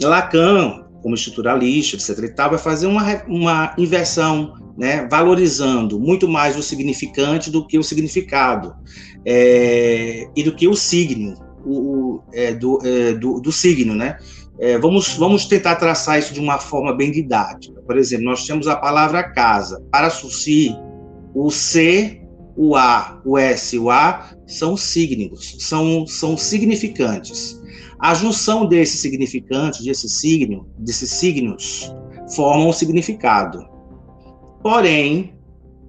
Lacan 0.00 0.87
como 1.08 1.14
estruturalista, 1.14 1.96
etc. 1.96 2.24
E 2.24 2.28
tal, 2.28 2.50
vai 2.50 2.58
fazer 2.58 2.86
uma, 2.86 3.24
uma 3.26 3.74
inversão, 3.78 4.52
né, 4.76 5.08
valorizando 5.10 5.98
muito 5.98 6.28
mais 6.28 6.54
o 6.56 6.62
significante 6.62 7.50
do 7.50 7.66
que 7.66 7.78
o 7.78 7.82
significado, 7.82 8.74
é, 9.24 10.28
e 10.36 10.42
do 10.42 10.54
que 10.54 10.68
o 10.68 10.74
signo. 10.74 11.34
o, 11.64 12.20
é, 12.32 12.52
do, 12.52 12.78
é, 12.84 13.14
do, 13.14 13.40
do, 13.40 13.50
signo, 13.50 13.94
né? 13.94 14.18
É, 14.60 14.76
vamos, 14.76 15.14
vamos 15.14 15.46
tentar 15.46 15.76
traçar 15.76 16.18
isso 16.18 16.34
de 16.34 16.40
uma 16.40 16.58
forma 16.58 16.94
bem 16.94 17.10
didática. 17.10 17.80
Por 17.82 17.96
exemplo, 17.96 18.26
nós 18.26 18.44
temos 18.44 18.66
a 18.66 18.76
palavra 18.76 19.22
casa. 19.22 19.80
Para 19.90 20.10
Suci, 20.10 20.76
o 21.34 21.50
C, 21.50 22.20
o 22.56 22.76
A, 22.76 23.20
o 23.24 23.38
S 23.38 23.78
o 23.78 23.90
A 23.90 24.30
são 24.46 24.76
signos, 24.76 25.56
são, 25.58 26.06
são 26.06 26.36
significantes. 26.36 27.57
A 27.98 28.14
junção 28.14 28.66
desses 28.66 29.00
significantes, 29.00 29.84
desse 29.84 30.08
signo, 30.08 30.68
desses 30.78 31.10
signos, 31.10 31.92
formam 32.34 32.68
um 32.68 32.72
significado. 32.72 33.66
Porém, 34.62 35.34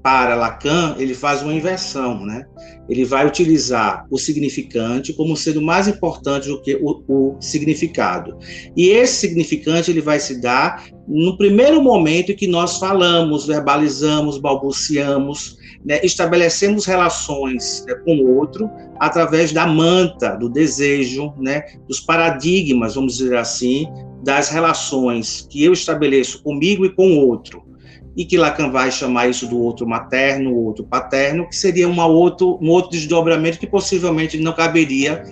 para 0.01 0.35
Lacan, 0.35 0.95
ele 0.97 1.13
faz 1.13 1.41
uma 1.41 1.53
inversão, 1.53 2.25
né? 2.25 2.45
Ele 2.87 3.03
vai 3.03 3.27
utilizar 3.27 4.07
o 4.09 4.17
significante 4.17 5.13
como 5.13 5.35
sendo 5.35 5.61
mais 5.61 5.87
importante 5.87 6.47
do 6.47 6.61
que 6.61 6.75
o, 6.81 7.03
o, 7.07 7.37
significado. 7.39 8.37
E 8.75 8.89
esse 8.89 9.15
significante 9.15 9.91
ele 9.91 10.01
vai 10.01 10.19
se 10.19 10.41
dar 10.41 10.85
no 11.09 11.35
primeiro 11.35 11.81
momento 11.81 12.31
em 12.31 12.35
que 12.35 12.47
nós 12.47 12.77
falamos, 12.77 13.47
verbalizamos, 13.47 14.37
balbuciamos, 14.37 15.57
né? 15.83 15.99
estabelecemos 16.03 16.85
relações 16.85 17.83
né, 17.87 17.95
com 17.95 18.17
o 18.17 18.37
outro 18.37 18.69
através 18.99 19.51
da 19.51 19.65
manta, 19.65 20.35
do 20.35 20.47
desejo, 20.47 21.33
né? 21.39 21.63
dos 21.87 21.99
paradigmas, 21.99 22.93
vamos 22.93 23.17
dizer 23.17 23.35
assim, 23.35 23.87
das 24.23 24.49
relações 24.49 25.47
que 25.49 25.63
eu 25.63 25.73
estabeleço 25.73 26.43
comigo 26.43 26.85
e 26.85 26.93
com 26.93 27.07
o 27.07 27.27
outro 27.27 27.67
e 28.15 28.25
que 28.25 28.37
Lacan 28.37 28.69
vai 28.69 28.91
chamar 28.91 29.29
isso 29.29 29.47
do 29.47 29.57
outro 29.59 29.87
materno, 29.87 30.53
outro 30.53 30.83
paterno, 30.83 31.47
que 31.47 31.55
seria 31.55 31.87
uma 31.87 32.05
outro, 32.05 32.59
um 32.61 32.69
outro 32.69 32.91
desdobramento 32.91 33.57
que 33.57 33.65
possivelmente 33.65 34.37
não 34.37 34.51
caberia 34.51 35.23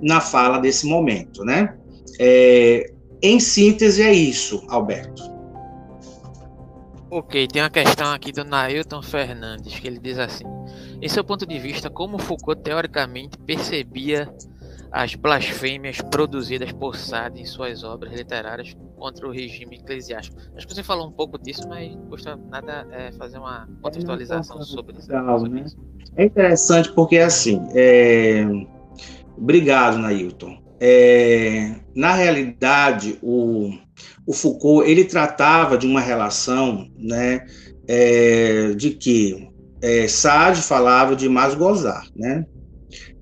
na 0.00 0.20
fala 0.20 0.58
desse 0.58 0.86
momento, 0.86 1.44
né? 1.44 1.74
É, 2.20 2.92
em 3.22 3.40
síntese 3.40 4.02
é 4.02 4.12
isso, 4.12 4.64
Alberto. 4.68 5.22
Ok, 7.10 7.46
tem 7.46 7.62
uma 7.62 7.70
questão 7.70 8.12
aqui 8.12 8.32
do 8.32 8.44
Nailton 8.44 9.00
Fernandes, 9.00 9.78
que 9.78 9.86
ele 9.86 9.98
diz 9.98 10.18
assim: 10.18 10.44
em 11.00 11.08
seu 11.08 11.22
ponto 11.22 11.46
de 11.46 11.58
vista, 11.58 11.88
como 11.88 12.18
Foucault 12.18 12.62
teoricamente 12.62 13.38
percebia 13.38 14.28
as 14.90 15.14
blasfêmias 15.14 16.00
produzidas 16.00 16.72
por 16.72 16.96
Sade 16.96 17.40
em 17.40 17.44
suas 17.44 17.84
obras 17.84 18.12
literárias 18.12 18.76
contra 18.96 19.26
o 19.26 19.30
regime 19.30 19.76
eclesiástico. 19.76 20.36
Acho 20.56 20.66
que 20.66 20.74
você 20.74 20.82
falou 20.82 21.06
um 21.06 21.12
pouco 21.12 21.38
disso, 21.38 21.68
mas 21.68 21.94
não 21.94 22.06
custa 22.06 22.36
nada 22.36 22.86
é, 22.90 23.12
fazer 23.12 23.38
uma 23.38 23.68
contextualização 23.82 24.58
é 24.58 24.62
sobre, 24.62 24.96
legal, 24.96 25.38
sobre 25.38 25.60
né? 25.60 25.66
isso. 25.66 25.76
É 26.16 26.24
interessante 26.24 26.90
porque, 26.92 27.18
assim, 27.18 27.62
é... 27.74 28.46
obrigado, 29.36 29.98
Nailton. 29.98 30.65
É... 30.80 31.74
Na 31.94 32.12
realidade, 32.12 33.18
o... 33.22 33.70
o 34.26 34.32
Foucault, 34.32 34.88
ele 34.88 35.04
tratava 35.04 35.78
de 35.78 35.86
uma 35.86 36.00
relação, 36.00 36.88
né, 36.98 37.46
é... 37.88 38.74
de 38.74 38.90
que 38.90 39.48
é, 39.82 40.08
Sade 40.08 40.62
falava 40.62 41.14
de 41.14 41.28
mais 41.28 41.54
gozar, 41.54 42.06
né? 42.14 42.44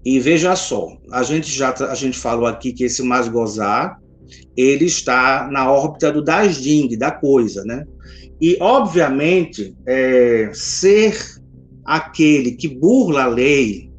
E 0.05 0.21
veja 0.21 0.55
só, 0.55 0.97
a 1.11 1.23
gente 1.23 1.51
já 1.51 1.73
a 1.73 1.95
gente 1.95 2.19
falou 2.19 2.47
aqui 2.47 2.73
que 2.73 2.85
esse 2.85 3.03
mais 3.03 3.27
gozar, 3.27 3.99
ele 4.57 4.85
está 4.85 5.49
na 5.51 5.71
órbita 5.71 6.13
do 6.13 6.23
Dajing, 6.23 6.97
da 6.97 7.11
coisa, 7.11 7.65
né? 7.65 7.85
E, 8.41 8.57
obviamente, 8.61 9.75
é, 9.87 10.51
ser 10.53 11.19
aquele 11.85 12.53
que 12.53 12.69
burla 12.69 13.25
a 13.25 13.29
lei, 13.29 13.91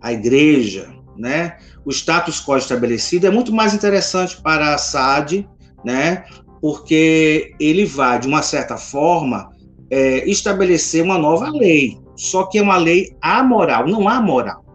a 0.00 0.12
igreja, 0.12 0.88
né? 1.16 1.56
O 1.86 1.90
status 1.90 2.44
quo 2.44 2.56
estabelecido 2.56 3.26
é 3.26 3.30
muito 3.30 3.54
mais 3.54 3.72
interessante 3.72 4.36
para 4.42 4.74
a 4.74 4.78
SAD, 4.78 5.48
né? 5.84 6.24
Porque 6.60 7.54
ele 7.58 7.86
vai, 7.86 8.18
de 8.18 8.26
uma 8.26 8.42
certa 8.42 8.76
forma, 8.76 9.50
é, 9.90 10.28
estabelecer 10.28 11.02
uma 11.02 11.16
nova 11.16 11.48
lei. 11.48 11.96
Só 12.16 12.44
que 12.44 12.58
é 12.58 12.62
uma 12.62 12.76
lei 12.76 13.16
amoral, 13.22 13.86
não 13.86 14.08
há 14.08 14.20
moral 14.20 14.66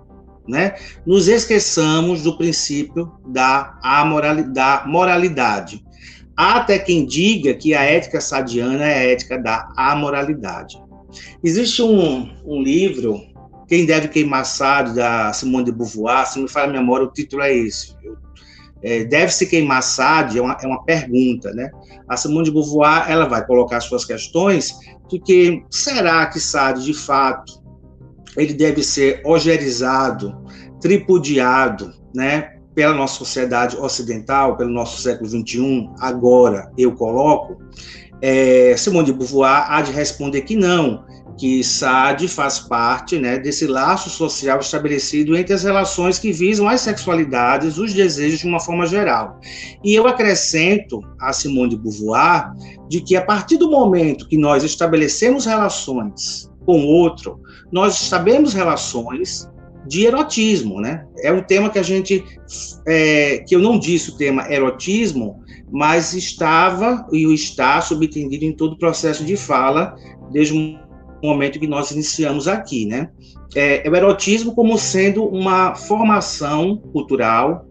né? 0.48 0.76
Nos 1.06 1.28
esqueçamos 1.28 2.24
do 2.24 2.38
princípio 2.38 3.12
da, 3.28 3.80
da 4.50 4.84
moralidade. 4.86 5.84
Há 6.36 6.58
até 6.58 6.80
quem 6.80 7.06
diga 7.06 7.54
que 7.54 7.74
a 7.74 7.84
ética 7.84 8.20
sadiana 8.20 8.84
é 8.86 8.94
a 8.94 9.12
ética 9.12 9.38
da 9.38 9.72
amoralidade. 9.78 10.82
Existe 11.44 11.82
um, 11.82 12.30
um 12.46 12.62
livro, 12.62 13.22
Quem 13.72 13.86
Deve 13.86 14.10
Queimar 14.10 14.46
Sade, 14.46 14.94
da 14.94 15.32
Simone 15.32 15.64
de 15.64 15.72
Beauvoir, 15.72 16.28
se 16.28 16.38
me 16.38 16.50
fala 16.50 16.68
a 16.68 16.74
memória, 16.74 17.08
o 17.08 17.10
título 17.10 17.42
é 17.42 17.56
esse. 17.56 17.96
É, 18.84 19.06
Deve-se 19.06 19.48
queimar 19.48 19.82
Sade? 19.82 20.38
É 20.38 20.42
uma, 20.42 20.58
é 20.62 20.68
uma 20.68 20.84
pergunta, 20.84 21.54
né? 21.54 21.72
A 22.06 22.18
Simone 22.18 22.44
de 22.44 22.52
Beauvoir, 22.52 23.10
ela 23.10 23.30
vai 23.30 23.46
colocar 23.46 23.80
suas 23.80 24.04
questões 24.04 24.78
de 25.10 25.20
que 25.20 25.64
será 25.70 26.26
que 26.26 26.38
Sade, 26.38 26.84
de 26.84 26.94
fato, 26.94 27.64
ele 28.36 28.54
deve 28.54 28.84
ser 28.84 29.22
ogerizado, 29.24 30.38
tripudiado, 30.82 31.94
né, 32.14 32.58
pela 32.76 32.94
nossa 32.94 33.20
sociedade 33.20 33.78
ocidental, 33.78 34.58
pelo 34.58 34.70
nosso 34.70 35.02
século 35.02 35.30
XXI, 35.30 35.90
agora 36.02 36.70
eu 36.78 36.92
coloco, 36.94 37.58
é, 38.22 38.76
Simone 38.76 39.06
de 39.06 39.14
Beauvoir 39.14 39.72
há 39.72 39.82
de 39.82 39.94
responder 39.94 40.42
que 40.42 40.58
não, 40.58 41.06
que 41.38 41.64
Sade 41.64 42.28
faz 42.28 42.60
parte 42.60 43.18
né, 43.18 43.38
desse 43.38 43.68
laço 43.68 44.10
social 44.10 44.60
estabelecido 44.60 45.36
entre 45.36 45.54
as 45.54 45.64
relações 45.64 46.20
que 46.20 46.32
visam 46.32 46.68
as 46.68 46.82
sexualidades, 46.82 47.78
os 47.78 47.94
desejos 47.94 48.40
de 48.40 48.48
uma 48.48 48.60
forma 48.60 48.86
geral. 48.86 49.40
E 49.84 49.94
eu 49.94 50.08
acrescento 50.08 51.02
a 51.20 51.34
Simone 51.34 51.72
de 51.72 51.78
Beauvoir 51.78 52.52
de 52.90 53.02
que 53.02 53.16
a 53.16 53.24
partir 53.24 53.58
do 53.58 53.70
momento 53.70 54.28
que 54.28 54.38
nós 54.38 54.64
estabelecemos 54.64 55.46
relações 55.46 56.50
com 56.66 56.86
outro, 56.86 57.40
nós 57.72 58.00
estabelemos 58.02 58.54
relações 58.54 59.50
de 59.88 60.06
erotismo, 60.06 60.80
né? 60.80 61.06
É 61.20 61.32
um 61.32 61.42
tema 61.42 61.70
que 61.70 61.80
a 61.80 61.84
gente, 61.84 62.24
é, 62.88 63.40
que 63.48 63.56
eu 63.56 63.60
não 63.60 63.80
disse 63.80 64.12
o 64.12 64.18
tema 64.18 64.52
erotismo, 64.52 65.44
mas 65.72 66.14
estava 66.14 67.08
e 67.12 67.26
o 67.26 67.34
está 67.34 67.82
subentendido 67.82 68.46
em 68.46 68.54
todo 68.54 68.74
o 68.74 68.78
processo 68.78 69.24
de 69.26 69.36
fala 69.36 69.96
desde 70.32 70.54
momento 71.28 71.60
que 71.60 71.68
nós 71.68 71.92
iniciamos 71.92 72.48
aqui, 72.48 72.86
né? 72.86 73.10
É, 73.56 73.88
o 73.90 73.96
erotismo 73.96 74.56
como 74.56 74.78
sendo 74.78 75.26
uma 75.26 75.76
formação 75.76 76.78
cultural, 76.78 77.66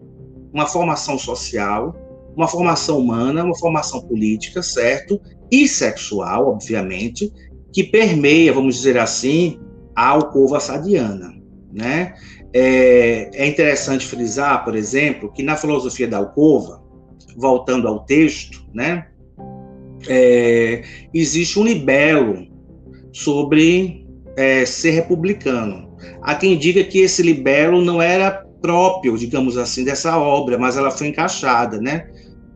uma 0.53 0.67
formação 0.67 1.17
social, 1.17 1.95
uma 2.35 2.47
formação 2.47 2.99
humana, 2.99 3.43
uma 3.43 3.57
formação 3.57 4.01
política, 4.01 4.61
certo? 4.61 5.19
E 5.51 5.67
sexual, 5.67 6.49
obviamente, 6.49 7.31
que 7.73 7.83
permeia, 7.83 8.53
vamos 8.53 8.75
dizer 8.75 8.97
assim, 8.97 9.59
a 9.95 10.09
alcova 10.09 10.59
sadiana. 10.59 11.33
Né? 11.71 12.13
É, 12.53 13.29
é 13.33 13.47
interessante 13.47 14.05
frisar, 14.05 14.63
por 14.63 14.75
exemplo, 14.75 15.31
que 15.31 15.41
na 15.41 15.55
filosofia 15.55 16.07
da 16.07 16.17
alcova, 16.17 16.81
voltando 17.37 17.87
ao 17.87 18.01
texto, 18.05 18.65
né, 18.73 19.07
é, 20.07 20.83
existe 21.13 21.57
um 21.59 21.63
libelo 21.63 22.50
sobre 23.11 24.05
é, 24.35 24.65
ser 24.65 24.91
republicano. 24.91 25.91
Há 26.21 26.35
quem 26.35 26.57
diga 26.57 26.83
que 26.83 26.99
esse 26.99 27.21
libelo 27.21 27.81
não 27.81 28.01
era 28.01 28.45
próprio, 28.61 29.17
digamos 29.17 29.57
assim, 29.57 29.83
dessa 29.83 30.17
obra, 30.17 30.57
mas 30.57 30.77
ela 30.77 30.91
foi 30.91 31.07
encaixada, 31.07 31.79
né? 31.79 32.07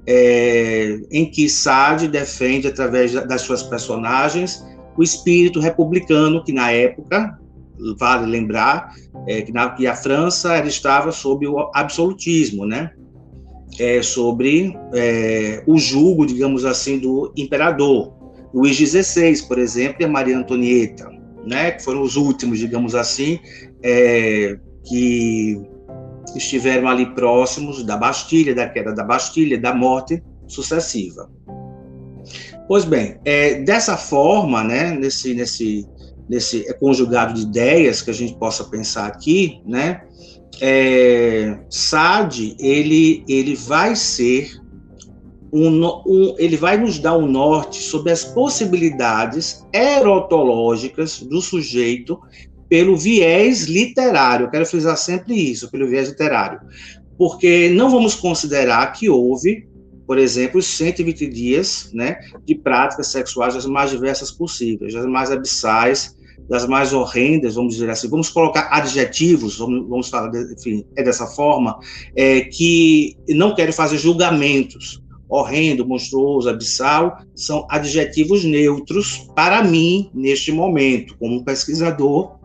É, 0.08 1.00
em 1.12 1.26
que 1.26 1.50
Sade 1.50 2.08
defende, 2.08 2.68
através 2.68 3.12
das 3.12 3.42
suas 3.42 3.64
personagens, 3.64 4.64
o 4.96 5.04
espírito 5.04 5.60
republicano, 5.60 6.44
que 6.44 6.54
na 6.54 6.72
época, 6.72 7.38
vale 7.98 8.28
lembrar, 8.28 8.94
é, 9.28 9.42
que, 9.42 9.52
na, 9.52 9.70
que 9.72 9.88
a 9.88 9.96
França 9.96 10.60
estava 10.60 11.12
sob 11.12 11.48
o 11.48 11.72
absolutismo, 11.74 12.66
né? 12.66 12.92
É, 13.80 14.02
sobre 14.02 14.78
é, 14.94 15.64
o 15.68 15.78
julgo, 15.78 16.26
digamos 16.26 16.64
assim, 16.64 16.98
do 17.00 17.34
imperador. 17.36 18.15
Luís 18.56 18.78
XVI, 18.78 19.46
por 19.50 19.60
exemplo, 19.60 19.98
e 20.00 20.06
a 20.06 20.08
Maria 20.08 20.38
Antonieta, 20.38 21.12
né? 21.46 21.72
Que 21.72 21.84
foram 21.84 22.02
os 22.02 22.16
últimos, 22.16 22.58
digamos 22.58 22.96
assim, 22.96 23.38
é, 23.84 24.58
que 24.86 25.62
estiveram 26.34 26.88
ali 26.88 27.14
próximos 27.14 27.84
da 27.84 27.98
Bastilha, 27.98 28.56
da 28.56 28.70
queda 28.70 28.94
da 28.94 29.04
Bastilha, 29.04 29.60
da 29.60 29.76
morte 29.76 30.24
sucessiva. 30.48 31.30
Pois 32.66 32.86
bem, 32.86 33.20
é, 33.26 33.62
dessa 33.62 33.98
forma, 33.98 34.64
né, 34.64 34.92
nesse, 34.92 35.34
nesse, 35.34 35.86
nesse 36.30 36.74
conjugado 36.80 37.34
de 37.34 37.42
ideias 37.42 38.02
que 38.02 38.10
a 38.10 38.14
gente 38.14 38.36
possa 38.38 38.64
pensar 38.64 39.06
aqui, 39.06 39.62
né, 39.66 40.02
é, 40.62 41.60
Sade, 41.70 42.56
ele, 42.60 43.24
ele 43.28 43.56
vai 43.56 43.96
ser 43.96 44.50
um, 45.56 46.02
um, 46.06 46.36
ele 46.38 46.58
vai 46.58 46.76
nos 46.78 47.00
dar 47.00 47.18
um 47.18 47.26
norte 47.26 47.82
sobre 47.82 48.12
as 48.12 48.26
possibilidades 48.26 49.66
erotológicas 49.74 51.22
do 51.22 51.42
sujeito 51.42 52.20
pelo 52.68 52.98
viés 52.98 53.64
literário. 53.64 54.46
Eu 54.46 54.50
quero 54.50 54.66
frisar 54.66 54.98
sempre 54.98 55.34
isso, 55.34 55.72
pelo 55.72 55.88
viés 55.88 56.10
literário. 56.10 56.60
porque 57.18 57.70
não 57.70 57.90
vamos 57.90 58.16
considerar 58.16 58.92
que 58.92 59.10
houve, 59.10 59.66
por 60.06 60.18
exemplo, 60.18 60.60
os 60.60 60.66
120 60.66 61.26
dias 61.28 61.90
né, 61.94 62.18
de 62.46 62.54
práticas 62.56 63.08
sexuais 63.08 63.56
as 63.56 63.66
mais 63.66 63.92
diversas 63.92 64.32
possíveis, 64.32 64.94
as 64.94 65.06
mais 65.06 65.32
abissais, 65.32 66.18
das 66.50 66.68
mais 66.68 66.92
horrendas, 66.92 67.56
vamos 67.56 67.76
dizer 67.76 67.90
assim, 67.90 68.10
vamos 68.10 68.30
colocar 68.30 68.68
adjetivos, 68.72 69.58
vamos, 69.58 69.88
vamos 69.88 70.10
falar, 70.10 70.28
de, 70.28 70.54
enfim, 70.54 70.86
é 70.98 71.02
dessa 71.02 71.26
forma, 71.26 71.80
é, 72.14 72.42
que 72.42 73.16
não 73.30 73.56
quero 73.56 73.72
fazer 73.72 73.98
julgamentos, 73.98 75.02
horrendo, 75.28 75.88
monstruoso, 75.88 76.50
abissal, 76.50 77.20
são 77.36 77.66
adjetivos 77.70 78.44
neutros 78.44 79.28
para 79.36 79.64
mim, 79.64 80.10
neste 80.14 80.52
momento, 80.52 81.18
como 81.18 81.44
pesquisador 81.44 82.38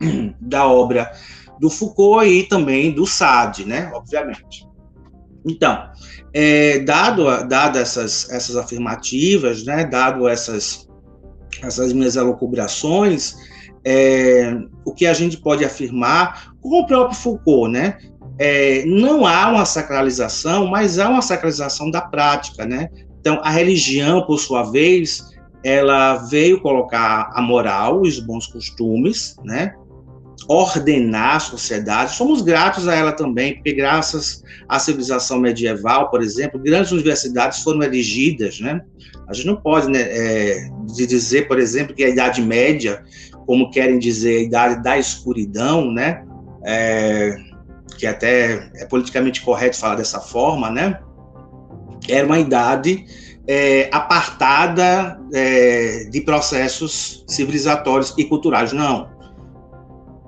da 0.40 0.66
obra 0.66 1.10
do 1.58 1.68
Foucault 1.68 2.26
e 2.26 2.42
também 2.44 2.90
do 2.90 3.06
Sade, 3.06 3.66
né, 3.66 3.90
obviamente. 3.92 4.66
Então, 5.44 5.90
é, 6.32 6.78
dado, 6.80 7.24
dado 7.46 7.78
essas, 7.78 8.28
essas 8.30 8.56
afirmativas, 8.56 9.64
né, 9.64 9.84
dado 9.84 10.28
essas, 10.28 10.88
essas 11.62 11.92
minhas 11.92 12.16
elucubrações, 12.16 13.36
é, 13.84 14.54
o 14.84 14.92
que 14.92 15.06
a 15.06 15.12
gente 15.12 15.38
pode 15.38 15.64
afirmar, 15.64 16.54
como 16.60 16.80
o 16.80 16.86
próprio 16.86 17.18
Foucault, 17.18 17.70
né, 17.72 17.98
é, 18.42 18.86
não 18.86 19.26
há 19.26 19.50
uma 19.50 19.66
sacralização, 19.66 20.66
mas 20.66 20.98
há 20.98 21.10
uma 21.10 21.20
sacralização 21.20 21.90
da 21.90 22.00
prática, 22.00 22.64
né? 22.64 22.88
Então, 23.20 23.38
a 23.44 23.50
religião, 23.50 24.22
por 24.22 24.38
sua 24.38 24.62
vez, 24.62 25.22
ela 25.62 26.16
veio 26.16 26.58
colocar 26.62 27.30
a 27.34 27.42
moral, 27.42 28.00
os 28.00 28.18
bons 28.18 28.46
costumes, 28.46 29.36
né? 29.44 29.74
Ordenar 30.48 31.36
a 31.36 31.40
sociedade. 31.40 32.14
Somos 32.14 32.40
gratos 32.40 32.88
a 32.88 32.94
ela 32.94 33.12
também, 33.12 33.56
porque 33.56 33.74
graças 33.74 34.42
à 34.66 34.78
civilização 34.78 35.38
medieval, 35.38 36.08
por 36.08 36.22
exemplo, 36.22 36.58
grandes 36.58 36.92
universidades 36.92 37.62
foram 37.62 37.82
erigidas, 37.82 38.58
né? 38.58 38.80
A 39.28 39.34
gente 39.34 39.48
não 39.48 39.56
pode 39.56 39.90
né, 39.90 40.00
é, 40.00 40.70
dizer, 40.86 41.46
por 41.46 41.58
exemplo, 41.58 41.94
que 41.94 42.02
a 42.02 42.08
Idade 42.08 42.40
Média, 42.40 43.02
como 43.46 43.70
querem 43.70 43.98
dizer, 43.98 44.38
a 44.38 44.42
Idade 44.44 44.82
da 44.82 44.98
Escuridão, 44.98 45.92
né? 45.92 46.24
É, 46.64 47.49
que 48.00 48.06
até 48.06 48.70
é 48.76 48.86
politicamente 48.86 49.42
correto 49.42 49.76
falar 49.76 49.96
dessa 49.96 50.20
forma, 50.20 50.70
né? 50.70 50.98
Era 52.08 52.24
uma 52.24 52.38
idade 52.38 53.04
é, 53.46 53.90
apartada 53.92 55.20
é, 55.34 56.08
de 56.10 56.22
processos 56.22 57.22
civilizatórios 57.28 58.14
e 58.16 58.24
culturais. 58.24 58.72
Não. 58.72 59.10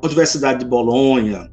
A 0.03 0.07
Universidade 0.07 0.59
de 0.59 0.67
Bolonha 0.67 1.51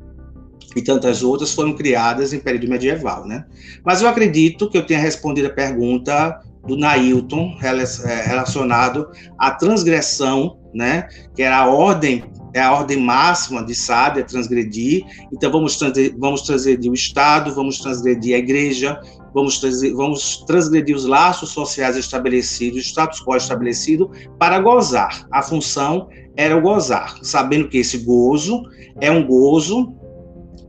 e 0.76 0.82
tantas 0.82 1.24
outras 1.24 1.54
foram 1.54 1.74
criadas 1.74 2.34
em 2.34 2.40
período 2.40 2.68
medieval, 2.68 3.26
né? 3.26 3.46
Mas 3.86 4.02
eu 4.02 4.10
acredito 4.10 4.70
que 4.70 4.78
eu 4.78 4.86
tenha 4.86 5.00
respondido 5.00 5.48
a 5.48 5.52
pergunta 5.52 6.42
do 6.68 6.76
Nailton 6.76 7.58
é, 7.62 8.22
relacionado 8.28 9.10
à 9.38 9.52
transgressão, 9.52 10.60
né? 10.74 11.08
Que 11.34 11.44
era 11.44 11.60
a 11.60 11.70
ordem 11.70 12.26
é 12.54 12.62
a 12.62 12.74
ordem 12.74 12.98
máxima 12.98 13.64
de 13.64 13.76
Sade, 13.76 14.20
é 14.20 14.24
transgredir. 14.24 15.06
Então, 15.32 15.52
vamos, 15.52 15.78
trazer, 15.78 16.16
vamos 16.18 16.42
transgredir 16.42 16.92
o 16.92 16.96
Estado, 16.96 17.54
vamos 17.54 17.80
transgredir 17.80 18.36
a 18.36 18.40
igreja, 18.40 19.00
vamos, 19.34 19.60
trazer, 19.60 19.94
vamos 19.94 20.44
transgredir 20.46 20.96
os 20.96 21.06
laços 21.06 21.52
sociais 21.52 21.96
estabelecidos, 21.96 22.80
o 22.80 22.84
status 22.84 23.22
quo 23.22 23.36
estabelecido, 23.36 24.12
para 24.38 24.60
gozar. 24.60 25.28
A 25.32 25.42
função 25.42 26.08
era 26.36 26.58
o 26.58 26.62
gozar, 26.62 27.18
sabendo 27.22 27.68
que 27.68 27.78
esse 27.78 28.00
gozo 28.00 28.64
é 29.00 29.12
um 29.12 29.26
gozo 29.26 29.94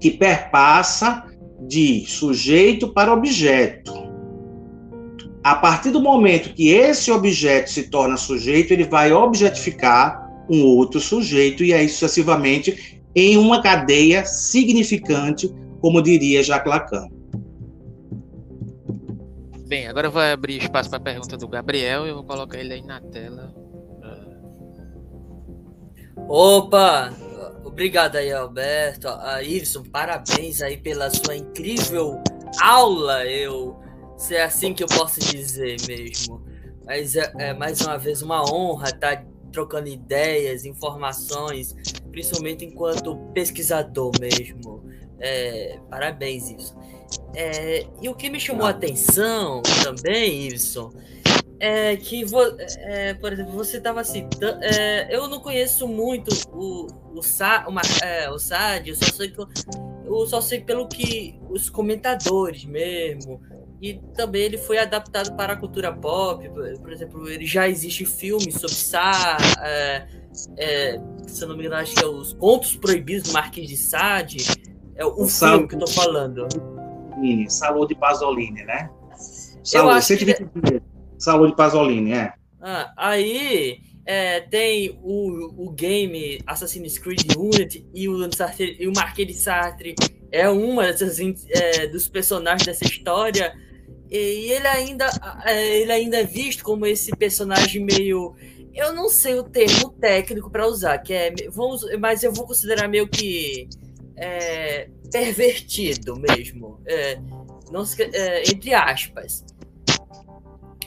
que 0.01 0.11
perpassa 0.11 1.24
de 1.66 2.05
sujeito 2.07 2.89
para 2.89 3.12
objeto. 3.12 4.11
A 5.43 5.55
partir 5.55 5.91
do 5.91 6.01
momento 6.01 6.53
que 6.55 6.68
esse 6.68 7.11
objeto 7.11 7.70
se 7.70 7.85
torna 7.85 8.16
sujeito, 8.16 8.72
ele 8.72 8.85
vai 8.85 9.12
objetificar 9.12 10.30
um 10.51 10.64
outro 10.64 11.01
sujeito, 11.01 11.62
e 11.62 11.72
aí 11.72 11.88
sucessivamente 11.88 13.01
em 13.14 13.36
uma 13.36 13.62
cadeia 13.62 14.24
significante, 14.24 15.53
como 15.80 16.03
diria 16.03 16.42
Jacques 16.42 16.70
Lacan. 16.70 17.09
Bem, 19.66 19.86
agora 19.86 20.09
eu 20.09 20.11
vou 20.11 20.20
abrir 20.20 20.59
espaço 20.59 20.90
para 20.90 20.98
a 20.98 21.03
pergunta 21.03 21.36
do 21.36 21.46
Gabriel 21.46 22.05
e 22.05 22.09
eu 22.09 22.16
vou 22.16 22.24
colocar 22.24 22.59
ele 22.59 22.74
aí 22.74 22.82
na 22.82 23.01
tela. 23.01 23.55
Opa! 26.28 27.12
Obrigado 27.64 28.16
aí, 28.16 28.32
Alberto. 28.32 29.09
A 29.09 29.42
Iveson, 29.42 29.84
parabéns 29.84 30.61
aí 30.61 30.76
pela 30.76 31.09
sua 31.11 31.36
incrível 31.36 32.20
aula. 32.61 33.24
Eu 33.24 33.78
se 34.16 34.34
é 34.34 34.42
assim 34.42 34.74
que 34.74 34.82
eu 34.82 34.88
posso 34.88 35.20
dizer 35.20 35.76
mesmo. 35.86 36.44
Mas 36.84 37.14
é, 37.14 37.32
é 37.38 37.55
mais 37.55 37.80
uma 37.80 37.96
vez 37.96 38.22
uma 38.22 38.42
honra 38.53 38.88
estar 38.88 39.16
tá 39.16 39.30
trocando 39.51 39.88
ideias, 39.88 40.64
informações, 40.64 41.74
principalmente 42.11 42.64
enquanto 42.64 43.16
pesquisador 43.34 44.12
mesmo. 44.20 44.82
É, 45.18 45.78
parabéns, 45.90 46.51
isso. 46.51 46.74
É, 47.34 47.86
e 48.01 48.09
o 48.09 48.14
que 48.14 48.30
me 48.30 48.40
chamou 48.40 48.66
a 48.66 48.70
atenção 48.70 49.62
também, 49.82 50.46
Iveson, 50.46 50.90
é 51.61 51.94
que, 51.96 52.24
é, 52.78 53.14
por 53.14 53.32
exemplo, 53.32 53.53
você 53.53 53.76
estava 53.76 54.03
citando. 54.03 54.64
É, 54.64 55.14
eu 55.14 55.28
não 55.28 55.40
conheço 55.40 55.86
muito 55.86 56.30
o, 56.53 56.86
o, 57.18 57.22
Sa, 57.22 57.66
uma, 57.68 57.82
é, 58.03 58.30
o 58.30 58.38
SAD, 58.38 58.88
eu 58.88 58.96
só, 58.96 59.12
sei, 59.12 59.34
eu 60.07 60.26
só 60.26 60.40
sei 60.40 60.61
pelo 60.61 60.88
que 60.88 61.38
os 61.51 61.68
comentadores 61.68 62.64
mesmo, 62.64 63.42
e 63.81 63.95
também 64.14 64.43
ele 64.43 64.59
foi 64.59 64.78
adaptado 64.78 65.35
para 65.37 65.55
a 65.55 65.57
cultura 65.57 65.91
pop. 65.91 66.47
Por 66.51 66.93
exemplo, 66.93 67.28
ele 67.28 67.47
já 67.47 67.66
existe 67.66 68.05
filmes 68.05 68.55
sobre 68.55 68.76
Sá, 68.76 69.39
é, 69.62 70.07
é, 70.59 71.01
se 71.26 71.43
eu 71.43 71.49
não 71.49 71.57
me 71.57 71.64
engano, 71.64 71.81
acho 71.81 71.95
que 71.95 72.05
é 72.05 72.07
os 72.07 72.35
Contos 72.35 72.76
Proibidos 72.76 73.31
do 73.31 73.33
Marquês 73.33 73.68
de 73.68 73.76
Sade. 73.78 74.37
É 74.97 75.05
o, 75.05 75.22
o 75.22 75.28
filme 75.28 75.66
que 75.66 75.74
eu 75.76 75.78
tô 75.78 75.87
falando. 75.87 76.47
Salão 77.49 77.87
de 77.87 77.95
Pasolini, 77.95 78.64
né? 78.64 78.91
Eu 79.72 79.89
acho 79.89 80.16
que... 80.16 80.37
Salão 81.18 81.47
de 81.47 81.57
Pasolini, 81.57 82.12
é. 82.12 82.35
Ah, 82.61 82.93
aí 82.97 83.81
é, 84.05 84.41
tem 84.41 84.99
o, 85.03 85.66
o 85.68 85.70
game 85.70 86.39
Assassin's 86.47 86.99
Creed 86.99 87.22
Unity 87.35 87.87
e 87.95 88.09
o, 88.09 88.28
e 88.78 88.87
o 88.87 88.93
Marquês 88.95 89.28
de 89.28 89.35
Sartre 89.35 89.95
é 90.31 90.49
uma 90.51 90.85
dessas, 90.85 91.18
é, 91.49 91.87
dos 91.87 92.09
personagens 92.09 92.66
dessa 92.66 92.85
história 92.85 93.55
e 94.11 94.50
ele 94.52 94.66
ainda, 94.66 95.08
é, 95.44 95.78
ele 95.78 95.92
ainda 95.92 96.18
é 96.18 96.24
visto 96.24 96.64
como 96.64 96.84
esse 96.84 97.12
personagem 97.12 97.84
meio. 97.84 98.34
Eu 98.74 98.92
não 98.92 99.08
sei 99.08 99.34
o 99.34 99.44
termo 99.44 99.90
técnico 100.00 100.50
para 100.50 100.66
usar, 100.66 100.98
que 100.98 101.12
é. 101.12 101.32
Vamos, 101.50 101.82
mas 101.98 102.22
eu 102.22 102.32
vou 102.32 102.46
considerar 102.46 102.88
meio 102.88 103.08
que. 103.08 103.68
É, 104.16 104.88
pervertido 105.11 106.16
mesmo. 106.16 106.80
É, 106.86 107.18
não, 107.70 107.84
é, 108.12 108.42
entre 108.50 108.74
aspas. 108.74 109.44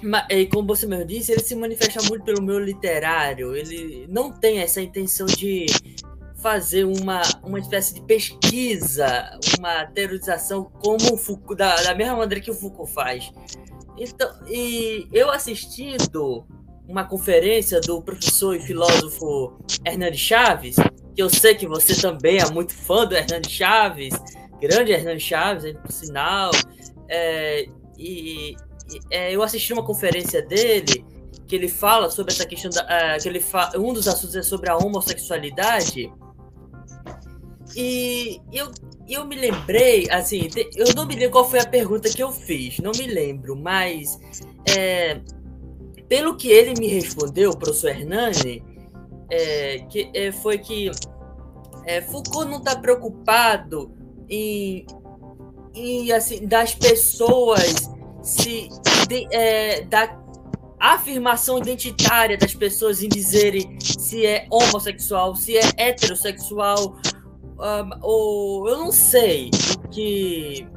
Mas, 0.01 0.25
e 0.29 0.45
como 0.47 0.67
você 0.67 0.85
mesmo 0.85 1.05
disse, 1.05 1.31
ele 1.31 1.41
se 1.41 1.55
manifesta 1.55 2.01
muito 2.03 2.25
pelo 2.25 2.41
meu 2.41 2.59
literário. 2.59 3.55
Ele 3.55 4.05
não 4.09 4.31
tem 4.31 4.59
essa 4.59 4.81
intenção 4.81 5.25
de 5.25 5.65
fazer 6.43 6.83
uma, 6.83 7.21
uma 7.41 7.57
espécie 7.57 7.93
de 7.93 8.01
pesquisa, 8.01 9.39
uma 9.57 9.85
teorização 9.85 10.65
como 10.65 11.13
o 11.13 11.17
Foucault, 11.17 11.55
da, 11.55 11.73
da 11.81 11.95
mesma 11.95 12.17
maneira 12.17 12.43
que 12.43 12.51
o 12.51 12.53
Foucault 12.53 12.91
faz. 12.91 13.31
Então, 13.97 14.29
e 14.47 15.07
eu 15.13 15.31
assistindo 15.31 16.45
uma 16.85 17.05
conferência 17.05 17.79
do 17.79 18.01
professor 18.01 18.57
e 18.57 18.59
filósofo 18.59 19.57
Hernani 19.85 20.17
Chaves, 20.17 20.75
que 21.15 21.23
eu 21.23 21.29
sei 21.29 21.55
que 21.55 21.65
você 21.65 21.95
também 21.95 22.39
é 22.39 22.51
muito 22.51 22.73
fã 22.73 23.05
do 23.05 23.15
Hernani 23.15 23.49
Chaves, 23.49 24.13
grande 24.59 24.91
Hernani 24.91 25.21
Chaves, 25.21 25.73
por 25.73 25.91
sinal, 25.93 26.51
é, 27.07 27.67
e, 27.97 28.57
é, 29.09 29.33
eu 29.33 29.41
assisti 29.41 29.71
uma 29.71 29.85
conferência 29.85 30.41
dele 30.41 31.05
que 31.47 31.55
ele 31.55 31.69
fala 31.69 32.09
sobre 32.09 32.33
essa 32.33 32.45
questão 32.45 32.69
da, 32.69 32.83
uh, 32.83 33.21
que 33.21 33.29
ele 33.29 33.43
um 33.77 33.93
dos 33.93 34.07
assuntos 34.07 34.35
é 34.35 34.41
sobre 34.41 34.69
a 34.69 34.77
homossexualidade 34.77 36.11
e 37.75 38.41
eu, 38.51 38.71
eu 39.07 39.25
me 39.25 39.35
lembrei, 39.35 40.07
assim, 40.09 40.49
eu 40.75 40.93
não 40.95 41.05
me 41.05 41.15
lembro 41.15 41.31
qual 41.31 41.49
foi 41.49 41.59
a 41.59 41.67
pergunta 41.67 42.09
que 42.09 42.21
eu 42.21 42.31
fiz, 42.31 42.79
não 42.79 42.91
me 42.91 43.07
lembro, 43.07 43.55
mas 43.55 44.19
é, 44.69 45.19
pelo 46.07 46.35
que 46.35 46.49
ele 46.49 46.73
me 46.79 46.87
respondeu, 46.87 47.51
o 47.51 47.57
professor 47.57 47.89
Hernani, 47.89 48.63
é, 49.29 49.79
que, 49.89 50.11
é, 50.13 50.31
foi 50.31 50.57
que 50.57 50.91
é, 51.85 52.01
Foucault 52.01 52.49
não 52.49 52.59
está 52.59 52.75
preocupado 52.75 53.91
em, 54.29 54.85
em, 55.73 56.11
assim, 56.11 56.45
das 56.45 56.75
pessoas 56.75 57.89
se 58.21 58.69
de, 59.07 59.27
é, 59.31 59.81
da 59.81 60.23
afirmação 60.79 61.57
identitária 61.57 62.37
das 62.37 62.53
pessoas 62.53 63.01
em 63.01 63.07
dizerem 63.07 63.77
se 63.79 64.25
é 64.25 64.45
homossexual, 64.51 65.35
se 65.35 65.57
é 65.57 65.61
heterossexual, 65.77 66.97
um, 67.59 67.89
ou 68.01 68.69
eu 68.69 68.77
não 68.77 68.91
sei 68.91 69.49
que, 69.91 70.67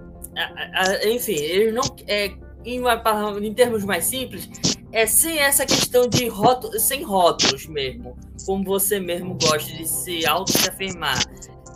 enfim, 1.05 1.35
ele 1.35 1.72
não 1.72 1.85
é 2.07 2.33
em, 2.64 2.81
uma, 2.81 3.03
em 3.43 3.55
termos 3.55 3.85
mais 3.85 4.05
simples, 4.05 4.49
é 4.93 5.07
sem 5.07 5.39
essa 5.39 5.64
questão 5.64 6.09
de 6.09 6.27
rótulos, 6.29 6.83
sem 6.83 7.03
rótulos 7.03 7.66
mesmo, 7.66 8.16
como 8.45 8.64
você 8.64 8.99
mesmo 8.99 9.37
gosta 9.41 9.72
de 9.72 9.87
se 9.87 10.27
auto-afirmar. 10.27 11.18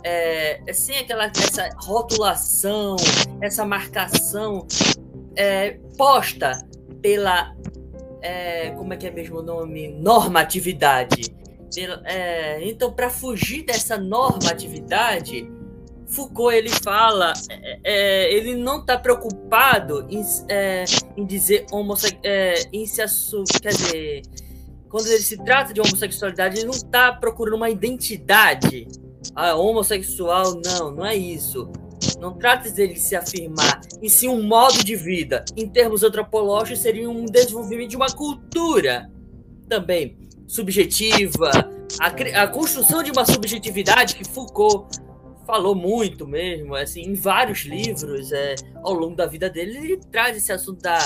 É, 0.03 0.59
é 0.67 0.73
sem 0.73 0.97
aquela 0.97 1.25
essa 1.25 1.69
rotulação, 1.77 2.95
essa 3.39 3.63
marcação 3.63 4.65
é, 5.35 5.77
posta 5.95 6.57
pela 7.01 7.55
é, 8.21 8.71
como 8.71 8.93
é 8.93 8.97
que 8.97 9.07
é 9.07 9.11
mesmo 9.11 9.39
o 9.39 9.41
nome? 9.41 9.89
Normatividade. 9.89 11.33
Pela, 11.73 12.01
é, 12.05 12.67
então, 12.67 12.91
para 12.91 13.09
fugir 13.09 13.65
dessa 13.65 13.97
normatividade, 13.97 15.49
Foucault 16.11 16.53
ele 16.53 16.69
fala, 16.69 17.33
é, 17.49 17.79
é 17.83 18.33
ele 18.33 18.55
não 18.55 18.81
está 18.81 18.97
preocupado 18.97 20.05
em, 20.09 20.21
é, 20.49 20.83
em 21.15 21.25
dizer 21.25 21.65
homossexual, 21.71 22.21
é, 22.23 22.55
quer 23.61 23.69
dizer, 23.69 24.21
quando 24.89 25.07
ele 25.07 25.23
se 25.23 25.37
trata 25.37 25.73
de 25.73 25.79
homossexualidade, 25.79 26.57
ele 26.57 26.65
não 26.65 26.73
está 26.73 27.13
procurando 27.13 27.55
uma 27.55 27.69
identidade. 27.69 28.87
Ah, 29.33 29.55
homossexual, 29.55 30.59
não, 30.65 30.91
não 30.91 31.05
é 31.05 31.15
isso. 31.15 31.71
Não 32.19 32.33
trata 32.33 32.69
dele 32.69 32.97
se 32.97 33.15
afirmar, 33.15 33.79
e 34.01 34.09
sim 34.09 34.27
um 34.27 34.43
modo 34.43 34.83
de 34.83 34.95
vida. 34.95 35.45
Em 35.55 35.67
termos 35.69 36.03
antropológicos, 36.03 36.79
seria 36.79 37.09
um 37.09 37.25
desenvolvimento 37.25 37.91
de 37.91 37.95
uma 37.95 38.11
cultura 38.11 39.09
também 39.69 40.20
subjetiva, 40.51 41.49
a, 41.97 42.43
a 42.43 42.47
construção 42.47 43.01
de 43.01 43.09
uma 43.09 43.25
subjetividade 43.25 44.15
que 44.15 44.25
Foucault 44.25 44.99
falou 45.47 45.73
muito 45.73 46.27
mesmo, 46.27 46.75
assim, 46.75 47.03
em 47.03 47.13
vários 47.13 47.59
livros 47.59 48.33
é, 48.33 48.55
ao 48.83 48.91
longo 48.93 49.15
da 49.15 49.25
vida 49.25 49.49
dele, 49.49 49.77
ele 49.77 49.97
traz 50.11 50.35
esse 50.35 50.51
assunto 50.51 50.81
da, 50.81 50.99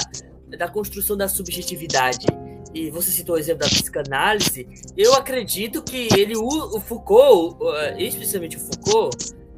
da 0.57 0.67
construção 0.67 1.15
da 1.15 1.27
subjetividade. 1.27 2.25
E 2.73 2.89
você 2.89 3.11
citou 3.11 3.35
o 3.35 3.37
exemplo 3.37 3.61
da 3.61 3.67
psicanálise, 3.67 4.67
eu 4.97 5.13
acredito 5.13 5.83
que 5.83 6.07
ele, 6.17 6.35
o, 6.35 6.79
Foucault, 6.79 7.57
especialmente 7.99 8.57
o 8.57 8.59
Foucault, 8.59 9.15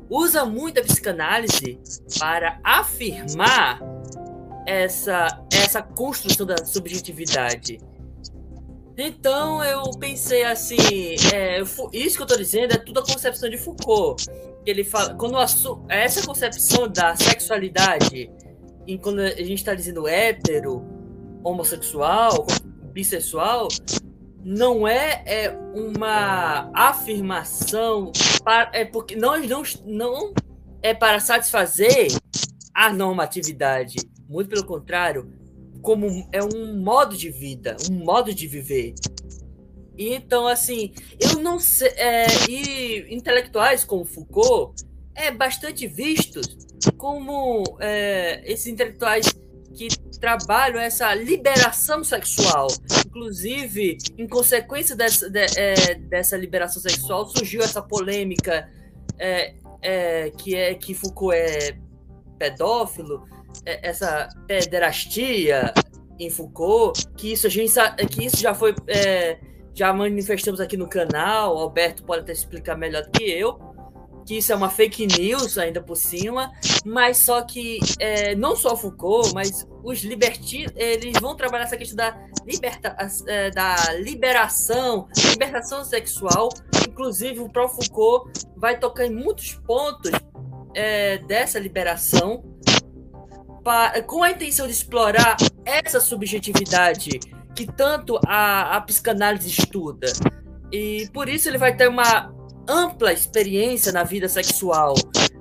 usa 0.10 0.44
muito 0.44 0.82
a 0.82 0.84
psicanálise 0.84 1.80
para 2.20 2.60
afirmar 2.62 3.80
essa, 4.66 5.46
essa 5.50 5.82
construção 5.82 6.46
da 6.46 6.58
subjetividade. 6.66 7.80
Então 8.98 9.64
eu 9.64 9.92
pensei 10.00 10.44
assim, 10.44 10.78
é, 11.34 11.62
isso 11.62 12.16
que 12.16 12.22
eu 12.22 12.26
estou 12.26 12.38
dizendo 12.38 12.74
é 12.74 12.78
tudo 12.78 13.00
a 13.00 13.06
concepção 13.06 13.50
de 13.50 13.58
Foucault 13.58 14.26
ele 14.70 14.84
fala, 14.84 15.16
quando 15.16 15.38
essa 15.88 16.26
concepção 16.26 16.88
da 16.88 17.16
sexualidade, 17.16 18.30
quando 19.02 19.20
a 19.20 19.30
gente 19.30 19.56
está 19.56 19.74
dizendo 19.74 20.08
hétero, 20.08 20.86
homossexual, 21.44 22.46
bissexual, 22.92 23.70
não 24.44 24.88
é, 24.88 25.24
é 25.26 25.58
uma 25.74 26.70
afirmação 26.74 28.12
para, 28.44 28.70
é 28.74 28.86
porque 28.86 29.16
nós 29.16 29.48
não, 29.48 29.64
não 29.86 30.34
é 30.82 30.94
para 30.94 31.20
satisfazer 31.20 32.08
a 32.74 32.92
normatividade, 32.92 33.98
muito 34.28 34.50
pelo 34.50 34.66
contrário, 34.66 35.32
como 35.82 36.28
é 36.32 36.44
um 36.44 36.82
modo 36.82 37.16
de 37.16 37.30
vida, 37.30 37.78
um 37.90 38.04
modo 38.04 38.34
de 38.34 38.48
viver. 38.48 38.94
Então, 39.98 40.48
assim, 40.48 40.94
eu 41.20 41.40
não 41.40 41.60
sei. 41.60 41.90
É, 41.96 42.26
e 42.50 43.16
intelectuais 43.16 43.84
como 43.84 44.06
Foucault 44.06 44.84
é 45.16 45.32
bastante 45.32 45.88
vistos 45.88 46.56
como 46.98 47.64
é, 47.80 48.44
esses 48.46 48.68
intelectuais 48.68 49.26
que 49.76 49.88
trabalham 50.20 50.80
essa 50.80 51.14
liberação 51.14 52.04
sexual. 52.04 52.68
Inclusive, 53.06 53.98
em 54.18 54.28
consequência 54.28 54.96
dessa, 54.96 55.30
de, 55.30 55.46
é, 55.58 55.96
dessa 55.96 56.38
liberação 56.38 56.82
sexual, 56.82 57.28
surgiu 57.30 57.62
essa 57.62 57.82
polêmica 57.82 58.70
é, 59.18 59.56
é, 59.82 60.32
que 60.32 60.56
é 60.56 60.74
que 60.76 60.94
Foucault 60.94 61.36
é 61.36 61.78
pedófilo, 62.38 63.24
essa 63.68 64.30
pederastia 64.48 65.74
em 66.20 66.30
Foucault, 66.30 67.06
que 67.16 67.34
isso 67.34 67.48
a 67.48 67.50
gente 67.50 67.74
que 68.10 68.26
isso 68.26 68.38
já 68.38 68.54
foi 68.54 68.74
é, 68.88 69.38
já 69.74 69.94
manifestamos 69.94 70.60
aqui 70.60 70.76
no 70.76 70.88
canal, 70.88 71.58
Alberto 71.58 72.04
pode 72.04 72.22
até 72.22 72.32
explicar 72.32 72.76
melhor 72.76 73.04
do 73.04 73.12
que 73.12 73.24
eu, 73.24 73.60
que 74.26 74.38
isso 74.38 74.52
é 74.52 74.56
uma 74.56 74.70
fake 74.70 75.08
news 75.18 75.58
ainda 75.58 75.82
por 75.82 75.96
cima, 75.96 76.52
mas 76.84 77.24
só 77.24 77.42
que 77.44 77.80
é, 78.00 78.36
não 78.36 78.56
só 78.56 78.76
Foucault, 78.76 79.34
mas 79.34 79.66
os 79.84 80.04
libertinos, 80.04 80.74
eles 80.76 81.14
vão 81.22 81.36
trabalhar 81.36 81.64
essa 81.64 81.78
questão 81.78 81.96
da, 81.96 82.18
liberta, 82.46 82.96
é, 83.28 83.50
da 83.52 83.94
liberação, 83.94 85.08
libertação 85.30 85.86
sexual, 85.86 86.50
inclusive 86.88 87.40
o 87.40 87.50
próprio 87.50 87.84
Foucault 87.84 88.32
vai 88.58 88.78
tocar 88.78 89.06
em 89.06 89.14
muitos 89.14 89.54
pontos 89.66 90.12
é, 90.74 91.20
dessa 91.20 91.58
liberação, 91.58 92.44
com 94.06 94.24
a 94.24 94.32
intenção 94.32 94.66
de 94.66 94.74
explorar 94.74 95.38
essa 95.66 96.00
subjetividade 96.00 97.20
que 97.56 97.66
tanto 97.66 98.20
a, 98.26 98.78
a 98.78 98.82
psicanálise 98.82 99.50
estuda. 99.50 100.08
E 100.72 101.10
por 101.14 101.28
isso 101.28 101.50
ele 101.50 101.58
vai 101.58 101.76
ter 101.76 101.88
uma 101.88 102.34
ampla 102.68 103.14
experiência 103.14 103.92
na 103.92 104.04
vida 104.04 104.28
sexual. 104.28 104.94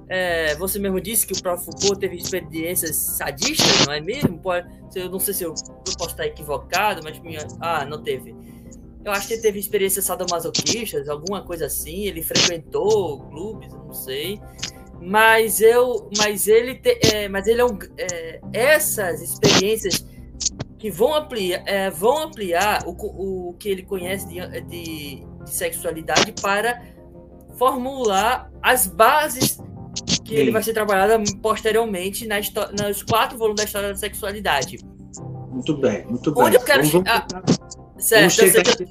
É, 0.08 0.54
você 0.54 0.78
mesmo 0.78 1.00
disse 1.00 1.26
que 1.26 1.32
o 1.32 1.42
próprio 1.42 1.64
Foucault 1.64 1.98
teve 1.98 2.16
experiências 2.16 2.96
sadistas, 2.96 3.86
não 3.86 3.92
é 3.92 4.00
mesmo? 4.00 4.38
Pode, 4.38 4.66
eu 4.94 5.10
não 5.10 5.18
sei 5.18 5.34
se 5.34 5.44
eu, 5.44 5.50
eu 5.50 5.94
posso 5.98 6.10
estar 6.10 6.26
equivocado, 6.26 7.02
mas 7.02 7.18
minha. 7.18 7.46
Ah, 7.60 7.84
não 7.84 8.02
teve. 8.02 8.34
Eu 9.04 9.12
acho 9.12 9.28
que 9.28 9.34
ele 9.34 9.42
teve 9.42 9.58
experiências 9.58 10.04
sadomasoquistas, 10.04 11.08
alguma 11.08 11.44
coisa 11.44 11.66
assim. 11.66 12.06
Ele 12.06 12.22
frequentou 12.22 13.20
clubes, 13.28 13.72
não 13.72 13.92
sei. 13.92 14.40
Mas 15.01 15.61
eu, 15.61 16.11
mas 16.16 16.47
ele, 16.49 16.74
te, 16.74 16.99
é, 17.14 17.28
mas 17.28 17.47
ele 17.47 17.61
é 17.61 17.64
um, 17.64 17.78
é, 17.99 18.40
essas 18.53 19.22
experiências 19.22 20.05
que 20.78 20.90
vão 20.90 21.14
ampliar, 21.14 21.62
é, 21.66 21.90
vão 21.90 22.24
ampliar 22.24 22.84
o, 22.86 23.51
o 23.51 23.55
que 23.55 23.68
ele 23.68 23.82
conhece 23.82 24.26
de, 24.28 24.61
de, 24.62 25.24
de 25.44 25.51
sexualidade 25.51 26.32
para 26.40 26.82
formular 27.57 28.51
as 28.62 28.86
bases 28.86 29.59
que 30.24 30.34
Sim. 30.34 30.40
ele 30.40 30.51
vai 30.51 30.62
ser 30.62 30.72
trabalhada 30.72 31.22
posteriormente 31.40 32.26
na 32.26 32.36
nos 32.38 33.03
quatro 33.03 33.38
volumes 33.38 33.61
da 33.61 33.64
história 33.64 33.88
da 33.88 33.94
sexualidade. 33.94 34.78
Muito 35.51 35.76
bem, 35.78 36.05
muito 36.07 36.34
bem. 36.34 36.44
Onde 36.44 36.57
eu 36.57 36.61
quero 36.61 36.84
chegar. 36.84 37.26
Certo, 37.99 38.42
eu 38.42 38.62
que... 38.62 38.86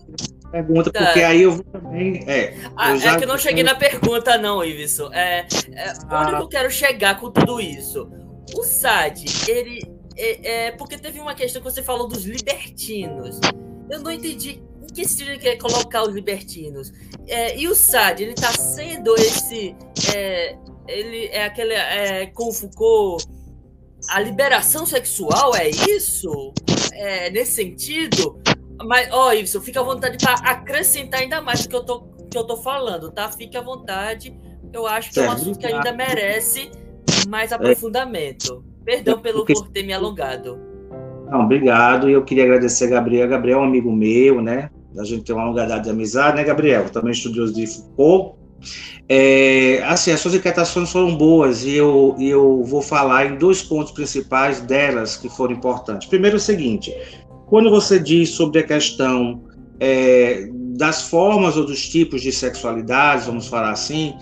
pergunta, 0.56 0.91
tá. 0.91 1.06
porque 1.06 1.22
aí 1.22 1.41
eu 1.41 1.51
vou 1.51 1.64
também. 1.66 2.24
É, 2.28 2.56
ah, 2.78 2.95
é 2.95 3.18
que 3.18 3.24
eu 3.24 3.28
não 3.28 3.38
cheguei 3.38 3.64
na 3.64 3.76
pergunta, 3.76 4.38
não, 4.38 4.64
Iveson. 4.64 5.12
É, 5.12 5.45
é, 5.74 5.91
onde 5.91 6.36
ah. 6.36 6.39
eu 6.39 6.47
quero 6.47 6.72
chegar 6.72 7.20
com 7.20 7.30
tudo 7.30 7.60
isso? 7.60 8.10
O 8.56 8.64
SAD, 8.64 9.26
ele, 9.49 9.82
é, 10.16 10.68
é, 10.68 10.72
porque 10.72 10.97
teve 10.97 11.20
uma 11.20 11.34
questão 11.36 11.62
que 11.62 11.70
você 11.70 11.84
falou 11.84 12.08
dos 12.08 12.24
libertinos. 12.24 13.39
Eu 13.89 13.99
não 13.99 14.12
entendi 14.12 14.62
em 14.82 14.93
que 14.93 15.06
sentido 15.06 15.32
ele 15.32 15.39
quer 15.39 15.58
colocar 15.58 16.03
os 16.03 16.14
libertinos. 16.14 16.93
É, 17.28 17.58
e 17.58 17.68
o 17.68 17.76
Sade, 17.76 18.24
ele 18.24 18.34
está 18.34 18.51
sendo 18.51 19.14
esse. 19.16 19.76
É, 20.16 20.56
ele 20.88 21.26
é 21.28 21.45
aquele. 21.45 21.74
É, 21.74 22.28
com 22.28 22.51
Foucault. 22.51 23.26
A 24.10 24.20
liberação 24.20 24.86
sexual 24.86 25.56
é 25.56 25.68
isso? 25.70 26.53
É, 26.93 27.32
nesse 27.32 27.53
sentido? 27.53 28.39
Mas, 28.84 29.09
ó, 29.11 29.32
oh, 29.32 29.61
fica 29.61 29.80
à 29.80 29.84
vontade 29.84 30.17
para 30.17 30.34
acrescentar 30.34 31.21
ainda 31.21 31.41
mais 31.41 31.63
do 31.63 31.69
que 31.69 31.76
eu 31.76 31.84
tô, 31.84 32.01
que 32.30 32.38
eu 32.38 32.43
tô 32.43 32.57
falando, 32.57 33.11
tá? 33.11 33.30
Fique 33.30 33.55
à 33.55 33.61
vontade. 33.61 34.38
Eu 34.73 34.86
acho 34.86 35.11
que 35.11 35.19
é 35.19 35.23
um 35.28 35.32
assunto 35.32 35.57
que 35.57 35.65
ainda 35.65 35.93
merece 35.93 36.69
mais 37.30 37.51
é. 37.51 37.55
aprofundamento. 37.55 38.63
Perdão 38.84 39.19
pelo 39.19 39.39
Porque... 39.39 39.53
por 39.53 39.69
ter 39.69 39.84
me 39.84 39.93
alongado. 39.93 40.59
Não, 41.30 41.41
obrigado. 41.41 42.09
E 42.09 42.13
eu 42.13 42.23
queria 42.23 42.43
agradecer 42.43 42.86
a 42.86 42.89
Gabriel. 42.89 43.28
Gabriel 43.28 43.59
é 43.59 43.61
um 43.61 43.65
amigo 43.65 43.91
meu, 43.91 44.41
né? 44.41 44.69
A 44.97 45.03
gente 45.03 45.23
tem 45.23 45.36
uma 45.36 45.45
longa 45.45 45.65
data 45.65 45.82
de 45.82 45.89
amizade, 45.89 46.38
né, 46.38 46.43
Gabriel? 46.43 46.89
Também 46.89 47.11
estudioso 47.11 47.53
de 47.53 47.65
Foucault. 47.67 48.38
É, 49.07 49.84
assim, 49.84 50.11
as 50.11 50.19
suas 50.19 50.34
inquietações 50.34 50.91
foram 50.91 51.15
boas 51.15 51.63
e 51.63 51.76
eu, 51.76 52.15
eu 52.19 52.63
vou 52.63 52.82
falar 52.82 53.28
em 53.28 53.38
dois 53.38 53.61
pontos 53.61 53.91
principais 53.91 54.61
delas 54.61 55.17
que 55.17 55.30
foram 55.30 55.53
importantes. 55.53 56.07
Primeiro, 56.07 56.38
é 56.38 56.39
o 56.39 56.41
seguinte: 56.41 56.95
quando 57.48 57.70
você 57.70 58.00
diz 58.00 58.30
sobre 58.30 58.60
a 58.60 58.64
questão 58.64 59.43
é, 59.80 60.48
das 60.78 61.04
formas 61.04 61.58
ou 61.58 61.66
dos 61.66 61.88
tipos 61.88 62.22
de 62.22 62.32
sexualidade, 62.32 63.26
vamos 63.26 63.48
falar 63.48 63.72
assim, 63.72 64.16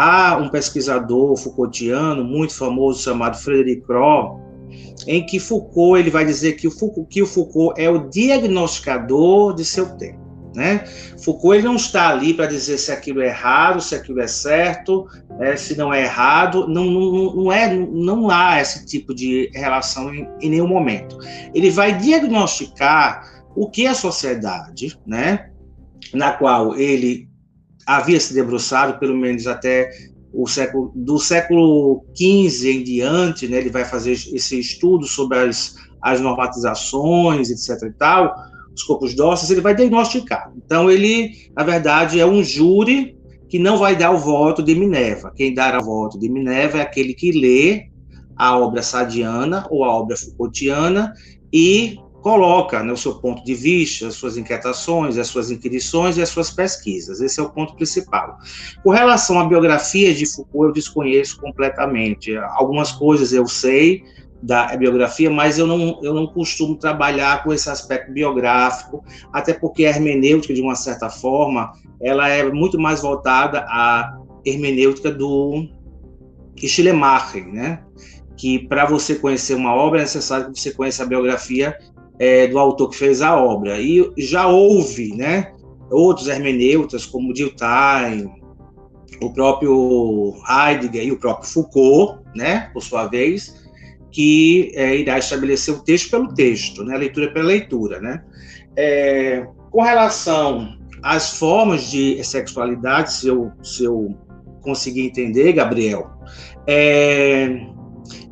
Há 0.00 0.36
um 0.36 0.48
pesquisador 0.48 1.36
Foucaultiano 1.36 2.22
muito 2.22 2.54
famoso 2.54 3.02
chamado 3.02 3.36
Frederic 3.36 3.82
Croix, 3.82 4.40
em 5.08 5.26
que 5.26 5.40
Foucault 5.40 5.98
ele 5.98 6.08
vai 6.08 6.24
dizer 6.24 6.52
que 6.52 6.68
o 6.68 6.70
Foucault, 6.70 7.08
que 7.10 7.20
o 7.20 7.26
Foucault 7.26 7.80
é 7.80 7.90
o 7.90 8.08
diagnosticador 8.08 9.56
de 9.56 9.64
seu 9.64 9.96
tempo. 9.96 10.20
né? 10.54 10.84
Foucault 11.24 11.56
ele 11.56 11.66
não 11.66 11.74
está 11.74 12.10
ali 12.10 12.32
para 12.32 12.46
dizer 12.46 12.78
se 12.78 12.92
aquilo 12.92 13.20
é 13.20 13.26
errado, 13.26 13.80
se 13.80 13.96
aquilo 13.96 14.20
é 14.20 14.28
certo, 14.28 15.04
né, 15.38 15.56
se 15.56 15.76
não 15.76 15.94
é 15.94 16.02
errado, 16.02 16.66
não, 16.66 16.84
não, 16.84 17.34
não, 17.36 17.52
é, 17.52 17.74
não 17.74 18.28
há 18.28 18.60
esse 18.60 18.84
tipo 18.84 19.14
de 19.14 19.50
relação 19.54 20.12
em, 20.12 20.28
em 20.40 20.50
nenhum 20.50 20.66
momento. 20.66 21.16
Ele 21.54 21.70
vai 21.70 21.96
diagnosticar 21.96 23.22
o 23.54 23.70
que 23.70 23.86
a 23.86 23.94
sociedade, 23.94 24.98
né, 25.06 25.50
na 26.12 26.32
qual 26.32 26.76
ele 26.76 27.28
havia 27.86 28.18
se 28.18 28.34
debruçado, 28.34 28.98
pelo 28.98 29.16
menos 29.16 29.46
até 29.46 29.90
o 30.32 30.46
século 30.46 30.92
do 30.94 31.18
século 31.18 32.04
XV 32.14 32.70
em 32.70 32.82
diante, 32.82 33.48
né, 33.48 33.58
ele 33.58 33.70
vai 33.70 33.84
fazer 33.84 34.12
esse 34.12 34.58
estudo 34.58 35.06
sobre 35.06 35.38
as, 35.38 35.76
as 36.02 36.20
normatizações, 36.20 37.48
etc. 37.48 37.88
e 37.88 37.92
tal, 37.92 38.34
os 38.74 38.82
corpos 38.82 39.14
dóceis, 39.14 39.50
ele 39.50 39.60
vai 39.60 39.74
diagnosticar. 39.74 40.52
Então, 40.56 40.90
ele, 40.90 41.50
na 41.56 41.62
verdade, 41.62 42.20
é 42.20 42.26
um 42.26 42.42
júri 42.42 43.17
que 43.48 43.58
não 43.58 43.78
vai 43.78 43.96
dar 43.96 44.10
o 44.10 44.18
voto 44.18 44.62
de 44.62 44.74
Minerva. 44.74 45.32
Quem 45.34 45.54
dará 45.54 45.78
o 45.78 45.84
voto 45.84 46.18
de 46.18 46.28
Minerva 46.28 46.78
é 46.78 46.82
aquele 46.82 47.14
que 47.14 47.32
lê 47.32 47.88
a 48.36 48.56
obra 48.58 48.82
sadiana 48.82 49.66
ou 49.70 49.84
a 49.84 49.92
obra 49.92 50.16
Foucaultiana 50.16 51.12
e 51.52 51.98
coloca 52.22 52.82
né, 52.82 52.92
o 52.92 52.96
seu 52.96 53.14
ponto 53.14 53.44
de 53.44 53.54
vista, 53.54 54.08
as 54.08 54.14
suas 54.14 54.36
inquietações, 54.36 55.16
as 55.16 55.28
suas 55.28 55.50
inquirições 55.50 56.16
e 56.16 56.22
as 56.22 56.28
suas 56.28 56.50
pesquisas. 56.50 57.20
Esse 57.20 57.40
é 57.40 57.42
o 57.42 57.50
ponto 57.50 57.74
principal. 57.74 58.36
Com 58.82 58.90
relação 58.90 59.38
à 59.38 59.44
biografia 59.44 60.14
de 60.14 60.26
Foucault, 60.26 60.68
eu 60.68 60.72
desconheço 60.72 61.40
completamente. 61.40 62.36
Algumas 62.36 62.92
coisas 62.92 63.32
eu 63.32 63.46
sei, 63.46 64.02
da 64.42 64.76
biografia, 64.76 65.30
mas 65.30 65.58
eu 65.58 65.66
não, 65.66 65.98
eu 66.02 66.14
não 66.14 66.26
costumo 66.26 66.76
trabalhar 66.76 67.42
com 67.42 67.52
esse 67.52 67.68
aspecto 67.68 68.12
biográfico, 68.12 69.02
até 69.32 69.52
porque 69.52 69.84
a 69.84 69.90
hermenêutica, 69.90 70.54
de 70.54 70.60
uma 70.60 70.76
certa 70.76 71.10
forma, 71.10 71.72
ela 72.00 72.28
é 72.28 72.44
muito 72.50 72.78
mais 72.78 73.02
voltada 73.02 73.60
à 73.68 74.16
hermenêutica 74.44 75.10
do 75.10 75.66
Schleiermacher, 76.56 77.46
né? 77.48 77.82
que 78.38 78.60
para 78.60 78.86
você 78.86 79.16
conhecer 79.16 79.54
uma 79.54 79.74
obra 79.74 79.98
é 79.98 80.02
necessário 80.02 80.52
que 80.52 80.60
você 80.60 80.70
conheça 80.70 81.02
a 81.02 81.06
biografia 81.06 81.76
é, 82.18 82.46
do 82.46 82.58
autor 82.58 82.90
que 82.90 82.96
fez 82.96 83.20
a 83.20 83.36
obra. 83.36 83.80
E 83.80 84.12
já 84.16 84.46
houve 84.46 85.14
né, 85.14 85.52
outros 85.90 86.28
hermeneutas, 86.28 87.04
como 87.04 87.34
Dilthey, 87.34 88.30
o 89.20 89.32
próprio 89.32 90.34
Heidegger 90.48 91.04
e 91.04 91.12
o 91.12 91.18
próprio 91.18 91.50
Foucault, 91.50 92.20
né, 92.34 92.70
por 92.72 92.82
sua 92.82 93.06
vez, 93.06 93.67
que 94.10 94.72
é, 94.74 94.96
irá 94.96 95.18
estabelecer 95.18 95.74
o 95.74 95.82
texto 95.82 96.10
pelo 96.10 96.32
texto, 96.34 96.84
né, 96.84 96.96
leitura 96.96 97.32
pela 97.32 97.46
leitura. 97.46 98.00
Né. 98.00 98.22
É, 98.76 99.46
com 99.70 99.82
relação 99.82 100.76
às 101.02 101.36
formas 101.36 101.90
de 101.90 102.22
sexualidade, 102.24 103.12
se 103.12 103.28
eu, 103.28 103.52
se 103.62 103.84
eu 103.84 104.16
conseguir 104.62 105.02
entender, 105.02 105.52
Gabriel, 105.52 106.10
é, 106.66 107.66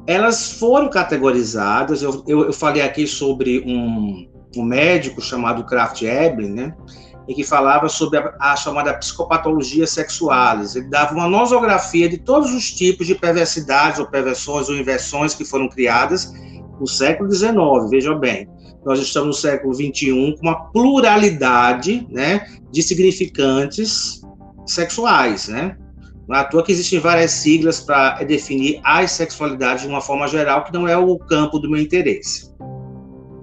elas 0.06 0.52
foram 0.52 0.88
categorizadas. 0.88 2.02
Eu, 2.02 2.24
eu, 2.26 2.44
eu, 2.46 2.52
falei 2.52 2.82
aqui 2.82 3.06
sobre 3.06 3.60
um, 3.66 4.28
um 4.56 4.62
médico 4.62 5.20
chamado 5.20 5.64
Kraft 5.64 6.02
Ebling, 6.02 6.52
né? 6.52 6.74
E 7.28 7.34
que 7.34 7.44
falava 7.44 7.88
sobre 7.88 8.18
a, 8.18 8.34
a, 8.38 8.56
chamada 8.56 8.94
psicopatologia 8.94 9.86
sexuais. 9.86 10.76
Ele 10.76 10.88
dava 10.88 11.14
uma 11.14 11.28
nosografia 11.28 12.08
de 12.08 12.18
todos 12.18 12.52
os 12.54 12.70
tipos 12.70 13.06
de 13.06 13.14
perversidades 13.14 13.98
ou 13.98 14.06
perversões 14.06 14.68
ou 14.68 14.76
inversões 14.76 15.34
que 15.34 15.44
foram 15.44 15.68
criadas 15.68 16.32
no 16.78 16.86
século 16.86 17.30
XIX, 17.30 17.54
veja 17.90 18.14
bem. 18.14 18.48
Nós 18.84 19.00
estamos 19.00 19.28
no 19.28 19.32
século 19.34 19.74
XXI 19.74 20.36
com 20.38 20.42
uma 20.42 20.70
pluralidade 20.70 22.06
né, 22.10 22.46
de 22.70 22.82
significantes 22.82 24.20
sexuais, 24.64 25.48
né? 25.48 25.76
Não 26.28 26.36
é 26.36 26.40
à 26.40 26.44
toa 26.44 26.62
que 26.62 26.72
existem 26.72 26.98
várias 26.98 27.30
siglas 27.30 27.80
para 27.80 28.22
definir 28.24 28.80
as 28.82 29.12
sexualidades 29.12 29.82
de 29.82 29.88
uma 29.88 30.00
forma 30.00 30.26
geral, 30.26 30.64
que 30.64 30.72
não 30.72 30.86
é 30.86 30.96
o 30.96 31.16
campo 31.18 31.58
do 31.58 31.70
meu 31.70 31.80
interesse. 31.80 32.52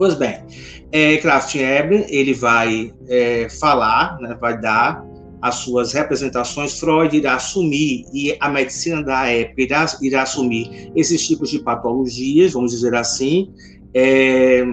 Pois 0.04 0.16
bem, 0.16 0.38
é, 0.91 1.16
Kraft 1.16 1.56
Ebner, 1.56 2.06
ele 2.10 2.34
vai 2.34 2.93
é, 3.08 3.47
falar, 3.47 4.20
né, 4.20 4.38
vai 4.38 4.60
dar 4.60 5.01
as 5.41 5.56
suas 5.56 5.93
representações, 5.93 6.78
Freud 6.78 7.16
irá 7.16 7.36
assumir, 7.36 8.04
e 8.14 8.36
a 8.38 8.49
medicina 8.49 9.01
da 9.01 9.32
época 9.32 9.62
irá, 9.62 9.86
irá 10.01 10.24
assumir 10.24 10.91
esses 10.93 11.26
tipos 11.26 11.49
de 11.49 11.60
patologias, 11.60 12.51
vamos 12.51 12.74
dizer 12.74 12.93
assim, 12.95 13.54
é, 13.93 14.66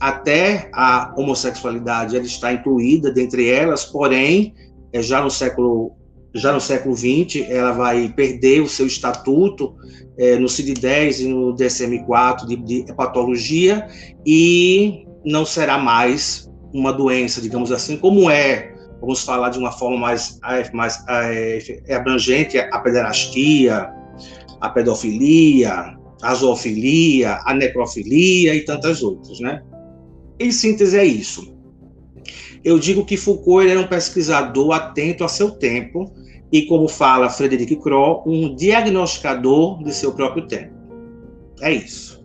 até 0.00 0.70
a 0.72 1.12
homossexualidade 1.18 2.16
ela 2.16 2.24
está 2.24 2.50
incluída 2.50 3.12
dentre 3.12 3.50
elas, 3.50 3.84
porém, 3.84 4.54
é, 4.90 5.02
já 5.02 5.20
no 5.20 5.30
século 5.30 5.97
já 6.38 6.52
no 6.52 6.60
século 6.60 6.96
XX, 6.96 7.48
ela 7.48 7.72
vai 7.72 8.08
perder 8.08 8.60
o 8.60 8.68
seu 8.68 8.86
estatuto 8.86 9.74
é, 10.18 10.36
no 10.38 10.46
CID-10 10.46 11.20
e 11.20 11.26
no 11.26 11.54
DSM-4 11.54 12.46
de, 12.46 12.56
de 12.84 12.94
patologia 12.94 13.86
e 14.26 15.06
não 15.24 15.44
será 15.44 15.78
mais 15.78 16.50
uma 16.72 16.92
doença, 16.92 17.40
digamos 17.40 17.72
assim, 17.72 17.96
como 17.96 18.30
é, 18.30 18.74
vamos 19.00 19.22
falar 19.22 19.50
de 19.50 19.58
uma 19.58 19.72
forma 19.72 19.96
mais, 19.96 20.38
mais 20.72 21.04
é, 21.08 21.94
abrangente, 21.94 22.58
a 22.58 22.78
pederastia, 22.80 23.90
a 24.60 24.68
pedofilia, 24.68 25.96
a 26.22 26.34
zoofilia, 26.34 27.38
a 27.44 27.54
necrofilia 27.54 28.54
e 28.54 28.64
tantas 28.64 29.02
outras, 29.02 29.38
né? 29.40 29.62
Em 30.40 30.50
síntese 30.50 30.98
é 30.98 31.04
isso. 31.04 31.57
Eu 32.64 32.78
digo 32.78 33.04
que 33.04 33.16
Foucault 33.16 33.68
era 33.68 33.80
um 33.80 33.86
pesquisador 33.86 34.72
atento 34.72 35.24
a 35.24 35.28
seu 35.28 35.50
tempo 35.50 36.12
e, 36.52 36.66
como 36.66 36.88
fala 36.88 37.28
Frederic 37.28 37.76
Croll, 37.76 38.22
um 38.26 38.54
diagnosticador 38.54 39.82
de 39.82 39.92
seu 39.92 40.12
próprio 40.12 40.46
tempo. 40.46 40.74
É 41.60 41.72
isso. 41.72 42.18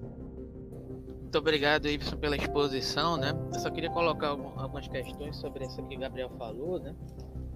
Muito 1.21 1.37
obrigado, 1.37 1.87
Ibson, 1.87 2.15
pela 2.17 2.35
exposição, 2.35 3.17
né? 3.17 3.33
Eu 3.51 3.59
só 3.59 3.69
queria 3.71 3.89
colocar 3.89 4.27
algumas 4.27 4.87
questões 4.87 5.35
sobre 5.37 5.65
isso 5.65 5.81
que 5.83 5.95
o 5.95 5.99
Gabriel 5.99 6.29
falou, 6.37 6.79
né? 6.79 6.93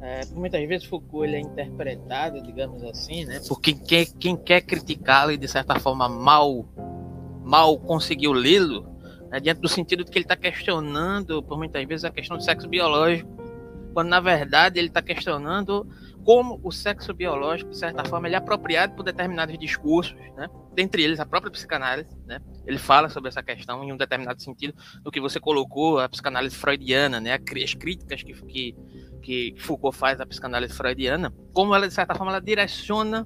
É, 0.02 0.26
muitas 0.34 0.68
vezes 0.68 0.88
Foucault 0.88 1.34
é 1.34 1.40
interpretado, 1.40 2.42
digamos 2.42 2.84
assim, 2.84 3.26
né? 3.26 3.40
Por 3.48 3.62
quem 3.62 3.76
quer, 3.76 4.06
quem 4.20 4.36
quer 4.36 4.62
criticá-lo 4.62 5.32
e 5.32 5.38
de 5.38 5.48
certa 5.48 5.80
forma 5.80 6.10
mal, 6.10 6.66
mal 7.44 7.78
conseguiu 7.78 8.32
lê-lo, 8.32 8.88
né? 9.30 9.40
diante 9.40 9.62
do 9.62 9.68
sentido 9.68 10.04
de 10.04 10.12
que 10.12 10.18
ele 10.18 10.26
está 10.26 10.36
questionando, 10.36 11.42
por 11.44 11.58
muitas 11.58 11.84
vezes, 11.86 12.06
a 12.06 12.12
questão 12.12 12.38
do 12.38 12.44
sexo 12.44 12.68
biológico, 12.68 13.30
quando 13.94 14.10
na 14.10 14.20
verdade 14.20 14.78
ele 14.78 14.90
está 14.90 15.02
questionando 15.02 15.88
como 16.24 16.60
o 16.62 16.72
sexo 16.72 17.14
biológico, 17.14 17.72
de 17.72 17.78
certa 17.78 18.04
forma, 18.04 18.28
ele 18.28 18.36
é 18.36 18.38
apropriado 18.38 18.94
por 18.94 19.02
determinados 19.02 19.58
discursos, 19.58 20.14
né? 20.36 20.50
dentre 20.76 21.02
eles 21.02 21.22
a 21.22 21.26
própria 21.26 21.50
psicanálise, 21.50 22.10
né? 22.26 22.42
ele 22.66 22.78
fala 22.78 23.10
sobre 23.10 23.30
essa 23.30 23.42
questão 23.42 23.84
em 23.84 23.94
um 23.94 23.98
determinado 23.98 24.42
sentido, 24.42 24.74
no 25.06 25.10
que 25.10 25.22
você 25.22 25.40
colocou, 25.40 26.00
a 26.00 26.10
psicanálise 26.10 26.56
freudiana, 26.56 27.22
né? 27.22 27.34
as 27.34 27.74
críticas 27.74 28.22
que, 28.22 28.34
que, 28.34 28.76
que 29.22 29.56
Foucault 29.58 29.98
faz 29.98 30.20
à 30.20 30.26
psicanálise 30.26 30.74
freudiana, 30.74 31.34
como 31.54 31.74
ela, 31.74 31.88
de 31.88 31.94
certa 31.94 32.14
forma, 32.14 32.34
ela 32.34 32.42
direciona 32.42 33.26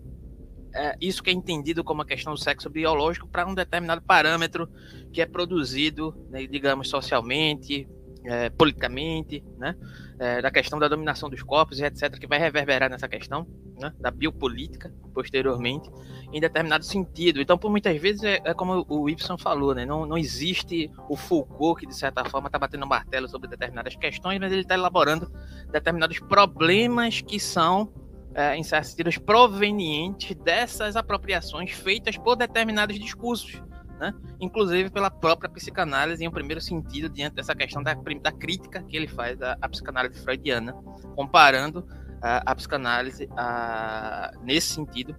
é, 0.74 0.96
isso 1.02 1.22
que 1.22 1.30
é 1.30 1.34
entendido 1.34 1.84
como 1.84 2.02
a 2.02 2.06
questão 2.06 2.34
do 2.34 2.40
sexo 2.40 2.70
biológico 2.70 3.28
para 3.28 3.46
um 3.48 3.54
determinado 3.54 4.02
parâmetro 4.02 4.70
que 5.12 5.22
é 5.22 5.26
produzido, 5.26 6.16
né, 6.30 6.46
digamos, 6.48 6.90
socialmente, 6.90 7.88
é, 8.24 8.50
politicamente, 8.50 9.44
né, 9.58 9.76
é, 10.20 10.42
da 10.42 10.52
questão 10.52 10.78
da 10.78 10.88
dominação 10.88 11.30
dos 11.30 11.42
corpos 11.42 11.80
etc., 11.80 12.18
que 12.20 12.28
vai 12.28 12.40
reverberar 12.40 12.90
nessa 12.90 13.08
questão 13.08 13.48
né, 13.80 13.92
da 14.00 14.12
biopolítica 14.12 14.94
posteriormente, 15.14 15.90
em 16.32 16.40
determinado 16.40 16.86
sentido. 16.86 17.42
Então, 17.42 17.58
por 17.58 17.70
muitas 17.70 18.00
vezes, 18.00 18.24
é, 18.24 18.40
é 18.46 18.54
como 18.54 18.86
o 18.88 19.10
Y 19.10 19.38
falou, 19.38 19.74
né, 19.74 19.86
não, 19.86 20.06
não 20.06 20.18
existe 20.18 20.90
o 21.10 21.18
Foucault 21.18 21.82
que, 21.82 21.88
de 21.88 21.96
certa 21.96 22.24
forma, 22.26 22.48
está 22.48 22.60
batendo 22.60 22.86
martelo 22.88 23.28
sobre 23.28 23.50
determinadas 23.50 23.96
questões, 23.96 24.40
mas 24.40 24.52
ele 24.52 24.62
está 24.62 24.76
elaborando 24.76 25.32
determinados 25.72 26.20
problemas 26.20 27.22
que 27.22 27.40
são 27.40 27.92
é, 28.34 28.56
em 28.56 28.64
certos 28.64 28.92
sentidos, 28.92 29.18
provenientes 29.18 30.36
dessas 30.38 30.96
apropriações 30.96 31.72
feitas 31.72 32.18
por 32.18 32.36
determinados 32.36 32.98
discursos 33.00 33.62
né? 34.02 34.16
inclusive 34.40 34.90
pela 34.90 35.12
própria 35.12 35.48
psicanálise, 35.48 36.24
em 36.24 36.28
um 36.28 36.32
primeiro 36.32 36.60
sentido, 36.60 37.08
diante 37.08 37.36
dessa 37.36 37.54
questão 37.54 37.84
da, 37.84 37.94
da 37.94 38.32
crítica 38.32 38.82
que 38.82 38.98
ele 38.98 39.08
faz 39.08 39.40
à, 39.44 39.56
à 39.62 39.70
psicanálise 39.70 40.20
freudiana, 40.20 40.74
comparando 41.16 41.86
a, 42.20 42.52
a 42.52 42.56
psicanálise, 42.56 43.30
a, 43.38 44.32
nesse 44.42 44.74
sentido, 44.74 45.16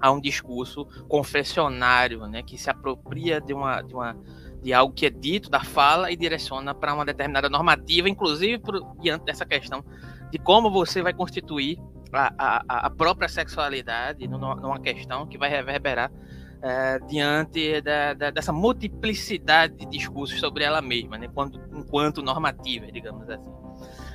a 0.00 0.10
um 0.10 0.20
discurso 0.20 0.84
confessionário, 1.08 2.26
né, 2.26 2.42
que 2.42 2.58
se 2.58 2.68
apropria 2.68 3.40
de 3.40 3.54
uma, 3.54 3.82
de 3.82 3.94
uma 3.94 4.16
de 4.60 4.72
algo 4.72 4.92
que 4.92 5.06
é 5.06 5.10
dito 5.10 5.48
da 5.48 5.62
fala 5.62 6.10
e 6.10 6.16
direciona 6.16 6.74
para 6.74 6.92
uma 6.92 7.04
determinada 7.04 7.48
normativa, 7.48 8.08
inclusive 8.08 8.58
por, 8.58 8.96
diante 9.00 9.24
dessa 9.24 9.46
questão 9.46 9.84
de 10.32 10.38
como 10.38 10.68
você 10.68 11.00
vai 11.00 11.14
constituir 11.14 11.78
a, 12.12 12.64
a, 12.68 12.86
a 12.86 12.90
própria 12.90 13.28
sexualidade 13.28 14.26
numa, 14.26 14.80
questão 14.80 15.26
que 15.26 15.36
vai 15.36 15.48
reverberar 15.48 16.10
é, 16.62 16.98
diante 17.00 17.80
da, 17.80 18.14
da, 18.14 18.30
dessa 18.30 18.52
multiplicidade 18.52 19.76
de 19.76 19.86
discursos 19.86 20.40
sobre 20.40 20.64
ela 20.64 20.82
mesma, 20.82 21.16
né, 21.18 21.28
quando, 21.32 21.60
enquanto 21.72 22.22
normativa, 22.22 22.90
digamos 22.90 23.28
assim. 23.28 23.52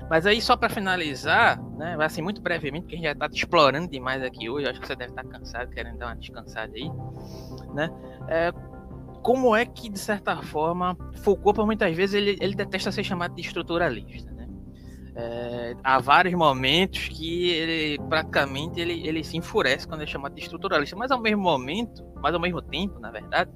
Mas 0.10 0.26
aí, 0.26 0.42
só 0.42 0.58
para 0.58 0.70
finalizar, 0.70 1.62
né, 1.78 1.96
assim, 2.00 2.22
muito 2.22 2.42
brevemente, 2.42 2.84
porque 2.84 2.96
a 2.96 2.98
gente 2.98 3.06
já 3.06 3.12
está 3.14 3.28
explorando 3.28 3.90
demais 3.90 4.22
aqui 4.22 4.50
hoje, 4.50 4.68
acho 4.68 4.80
que 4.82 4.88
você 4.88 4.96
deve 4.96 5.12
estar 5.12 5.24
tá 5.24 5.30
cansado, 5.30 5.70
querendo 5.72 5.98
dar 5.98 6.08
uma 6.08 6.16
descansada 6.16 6.74
aí, 6.76 6.92
né? 7.74 7.90
É, 8.28 8.52
como 9.22 9.56
é 9.56 9.66
que, 9.66 9.90
de 9.90 9.98
certa 9.98 10.42
forma, 10.42 10.98
Foucault, 11.22 11.56
por 11.56 11.66
muitas 11.66 11.96
vezes, 11.96 12.16
ele, 12.16 12.38
ele 12.42 12.54
detesta 12.54 12.92
ser 12.92 13.06
chamado 13.06 13.34
de 13.34 13.42
estruturalista? 13.42 14.33
É, 15.16 15.76
há 15.84 16.00
vários 16.00 16.34
momentos 16.34 17.08
que 17.08 17.50
ele 17.50 18.02
praticamente 18.10 18.80
ele, 18.80 19.08
ele 19.08 19.24
se 19.24 19.38
enfurece 19.38 19.88
quando 19.88 20.02
é 20.02 20.08
chamado 20.08 20.34
de 20.34 20.42
estruturalista, 20.42 20.96
mas 20.96 21.12
ao 21.12 21.22
mesmo 21.22 21.42
momento, 21.42 22.04
mas 22.22 22.34
ao 22.34 22.40
mesmo 22.40 22.62
tempo, 22.62 23.00
na 23.00 23.12
verdade, 23.12 23.52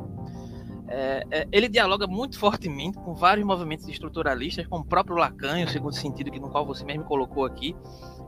é, 0.88 1.24
é, 1.32 1.48
ele 1.52 1.68
dialoga 1.68 2.08
muito 2.08 2.40
fortemente 2.40 2.98
com 2.98 3.14
vários 3.14 3.46
movimentos 3.46 3.88
estruturalistas, 3.88 4.68
com 4.68 4.78
o 4.78 4.86
próprio 4.86 5.18
Lacan, 5.18 5.66
o 5.66 5.68
segundo 5.68 5.94
sentido 5.94 6.32
que 6.32 6.40
no 6.40 6.50
qual 6.50 6.66
você 6.66 6.86
mesmo 6.86 7.04
colocou 7.04 7.44
aqui. 7.44 7.76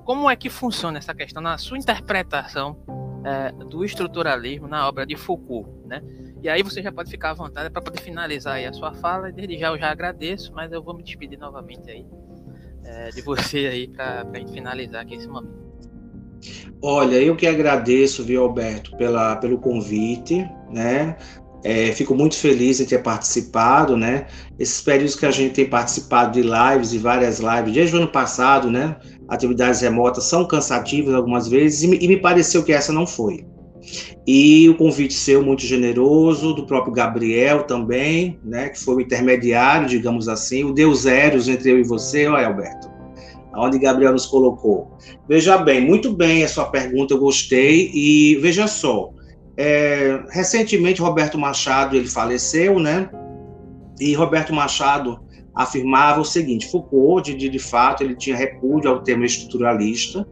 Como 0.03 0.29
é 0.29 0.35
que 0.35 0.49
funciona 0.49 0.97
essa 0.97 1.13
questão 1.13 1.41
na 1.41 1.57
sua 1.57 1.77
interpretação 1.77 2.77
é, 3.23 3.51
do 3.65 3.85
estruturalismo 3.85 4.67
na 4.67 4.87
obra 4.87 5.05
de 5.05 5.15
Foucault, 5.15 5.69
né? 5.85 6.01
E 6.41 6.49
aí 6.49 6.63
você 6.63 6.81
já 6.81 6.91
pode 6.91 7.11
ficar 7.11 7.31
à 7.31 7.33
vontade 7.33 7.69
para 7.69 7.81
poder 7.81 8.01
finalizar 8.01 8.55
aí 8.55 8.65
a 8.65 8.73
sua 8.73 8.93
fala. 8.93 9.31
Desde 9.31 9.57
já 9.57 9.67
eu 9.67 9.77
já 9.77 9.91
agradeço, 9.91 10.51
mas 10.53 10.71
eu 10.71 10.81
vou 10.81 10.95
me 10.95 11.03
despedir 11.03 11.37
novamente 11.37 11.91
aí 11.91 12.05
é, 12.89 13.09
de 13.09 13.21
você 13.21 13.67
aí 13.67 13.87
para 13.87 14.25
a 14.33 14.37
gente 14.37 14.51
finalizar 14.51 15.01
aqui 15.03 15.15
esse 15.15 15.27
momento. 15.27 15.59
Olha, 16.81 17.17
eu 17.21 17.35
que 17.35 17.45
agradeço, 17.45 18.23
viu, 18.23 18.41
Alberto, 18.41 18.95
pela, 18.97 19.35
pelo 19.35 19.57
convite, 19.57 20.49
né? 20.71 21.17
É, 21.61 21.91
fico 21.91 22.15
muito 22.15 22.37
feliz 22.37 22.79
em 22.79 22.85
ter 22.85 23.03
participado, 23.03 23.97
né? 23.97 24.27
Esses 24.57 24.81
períodos 24.81 25.15
que 25.15 25.25
a 25.25 25.31
gente 25.31 25.53
tem 25.53 25.69
participado 25.69 26.31
de 26.31 26.41
lives, 26.41 26.93
e 26.93 26.97
várias 26.97 27.39
lives, 27.39 27.73
desde 27.73 27.95
o 27.95 27.99
ano 27.99 28.07
passado, 28.07 28.71
né? 28.71 28.95
Atividades 29.27 29.81
remotas 29.81 30.23
são 30.23 30.47
cansativas 30.47 31.13
algumas 31.13 31.49
vezes, 31.49 31.83
e 31.83 31.87
me, 31.87 31.97
e 31.97 32.07
me 32.07 32.17
pareceu 32.17 32.63
que 32.63 32.71
essa 32.71 32.93
não 32.93 33.05
foi. 33.05 33.45
E 34.27 34.69
o 34.69 34.75
convite 34.75 35.13
seu 35.13 35.43
muito 35.43 35.63
generoso, 35.63 36.53
do 36.53 36.65
próprio 36.65 36.93
Gabriel 36.93 37.63
também, 37.63 38.39
né? 38.43 38.69
Que 38.69 38.79
foi 38.79 38.95
o 38.95 39.01
intermediário, 39.01 39.87
digamos 39.87 40.27
assim, 40.27 40.63
o 40.63 40.73
Deus 40.73 41.05
Eros 41.05 41.47
entre 41.47 41.71
eu 41.71 41.79
e 41.79 41.83
você, 41.83 42.27
ó, 42.27 42.37
Alberto. 42.37 42.89
Aonde 43.53 43.79
Gabriel 43.79 44.11
nos 44.11 44.25
colocou. 44.25 44.97
Veja 45.27 45.57
bem, 45.57 45.81
muito 45.81 46.13
bem 46.13 46.43
a 46.43 46.47
sua 46.47 46.65
pergunta, 46.65 47.13
eu 47.13 47.19
gostei, 47.19 47.91
e 47.93 48.35
veja 48.35 48.67
só 48.67 49.11
é, 49.61 50.23
recentemente, 50.29 51.01
Roberto 51.01 51.37
Machado 51.37 51.97
ele 51.97 52.07
faleceu, 52.07 52.79
né? 52.79 53.09
E 53.99 54.13
Roberto 54.13 54.53
Machado 54.53 55.19
afirmava 55.53 56.21
o 56.21 56.25
seguinte: 56.25 56.71
Foucault, 56.71 57.35
de, 57.35 57.49
de 57.49 57.59
fato, 57.59 58.01
ele 58.01 58.15
tinha 58.15 58.37
repúdio 58.37 58.89
ao 58.89 59.03
tema 59.03 59.25
estruturalista, 59.25 60.25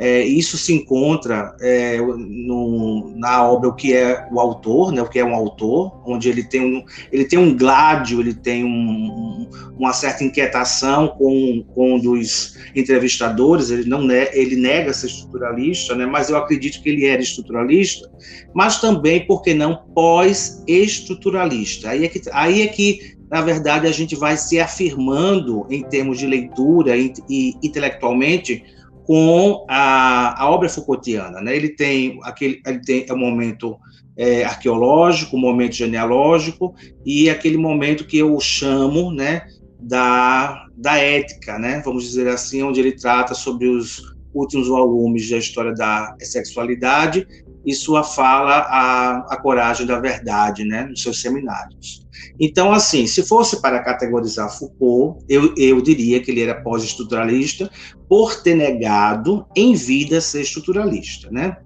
é, 0.00 0.22
isso 0.22 0.56
se 0.56 0.72
encontra 0.72 1.54
é, 1.60 1.98
no, 1.98 3.12
na 3.18 3.46
obra 3.46 3.68
o 3.68 3.74
que 3.74 3.92
é 3.92 4.26
o 4.32 4.40
autor, 4.40 4.92
né, 4.92 5.02
o 5.02 5.08
que 5.08 5.18
é 5.18 5.24
um 5.24 5.34
autor, 5.34 6.00
onde 6.06 6.26
ele 6.26 6.42
tem 6.42 6.62
um, 6.62 6.82
ele 7.12 7.26
tem 7.26 7.38
um 7.38 7.54
gládio, 7.54 8.18
ele 8.18 8.32
tem 8.32 8.64
um, 8.64 9.46
uma 9.78 9.92
certa 9.92 10.24
inquietação 10.24 11.08
com, 11.08 11.62
com 11.74 11.96
um 11.96 12.00
dos 12.00 12.56
entrevistadores, 12.74 13.68
ele 13.70 13.86
não 13.86 14.10
ele 14.10 14.56
nega 14.56 14.94
ser 14.94 15.08
estruturalista, 15.08 15.94
né, 15.94 16.06
mas 16.06 16.30
eu 16.30 16.38
acredito 16.38 16.80
que 16.82 16.88
ele 16.88 17.04
era 17.04 17.20
estruturalista, 17.20 18.10
mas 18.54 18.80
também, 18.80 19.26
por 19.26 19.42
que 19.42 19.52
não, 19.52 19.82
pós-estruturalista. 19.94 21.90
Aí, 21.90 22.06
é 22.06 22.08
que, 22.08 22.22
aí 22.32 22.62
é 22.62 22.68
que, 22.68 23.18
na 23.30 23.42
verdade, 23.42 23.86
a 23.86 23.92
gente 23.92 24.16
vai 24.16 24.38
se 24.38 24.58
afirmando 24.58 25.66
em 25.68 25.82
termos 25.82 26.18
de 26.18 26.26
leitura 26.26 26.96
e, 26.96 27.12
e 27.28 27.54
intelectualmente 27.62 28.64
com 29.10 29.66
a, 29.68 30.40
a 30.40 30.48
obra 30.48 30.68
Foucaultiana. 30.68 31.40
Né? 31.40 31.56
Ele 31.56 31.70
tem 31.70 32.20
aquele, 32.22 32.62
ele 32.64 32.80
tem 32.80 33.04
o 33.10 33.14
um 33.14 33.18
momento 33.18 33.76
é, 34.16 34.44
arqueológico, 34.44 35.34
o 35.34 35.38
um 35.40 35.42
momento 35.42 35.74
genealógico 35.74 36.76
e 37.04 37.28
aquele 37.28 37.56
momento 37.56 38.06
que 38.06 38.18
eu 38.18 38.38
chamo, 38.38 39.10
né, 39.10 39.48
da, 39.80 40.64
da 40.76 40.96
ética, 40.96 41.58
né? 41.58 41.82
Vamos 41.84 42.04
dizer 42.04 42.28
assim, 42.28 42.62
onde 42.62 42.78
ele 42.78 42.92
trata 42.92 43.34
sobre 43.34 43.66
os 43.66 44.14
últimos 44.32 44.68
volumes 44.68 45.28
da 45.28 45.38
história 45.38 45.74
da 45.74 46.14
sexualidade 46.20 47.26
e 47.64 47.74
sua 47.74 48.02
fala 48.02 48.58
a, 48.58 49.18
a 49.34 49.36
coragem 49.40 49.86
da 49.86 49.98
verdade, 49.98 50.64
né, 50.64 50.84
nos 50.84 51.02
seus 51.02 51.20
seminários. 51.20 52.06
Então, 52.38 52.72
assim, 52.72 53.06
se 53.06 53.22
fosse 53.22 53.60
para 53.60 53.82
categorizar 53.82 54.50
Foucault, 54.50 55.24
eu, 55.28 55.54
eu 55.56 55.80
diria 55.80 56.20
que 56.20 56.30
ele 56.30 56.42
era 56.42 56.60
pós-estruturalista 56.62 57.70
por 58.08 58.42
ter 58.42 58.54
negado 58.54 59.46
em 59.54 59.74
vida 59.74 60.20
ser 60.20 60.40
estruturalista, 60.42 61.30
né? 61.30 61.56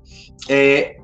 É, 0.48 0.96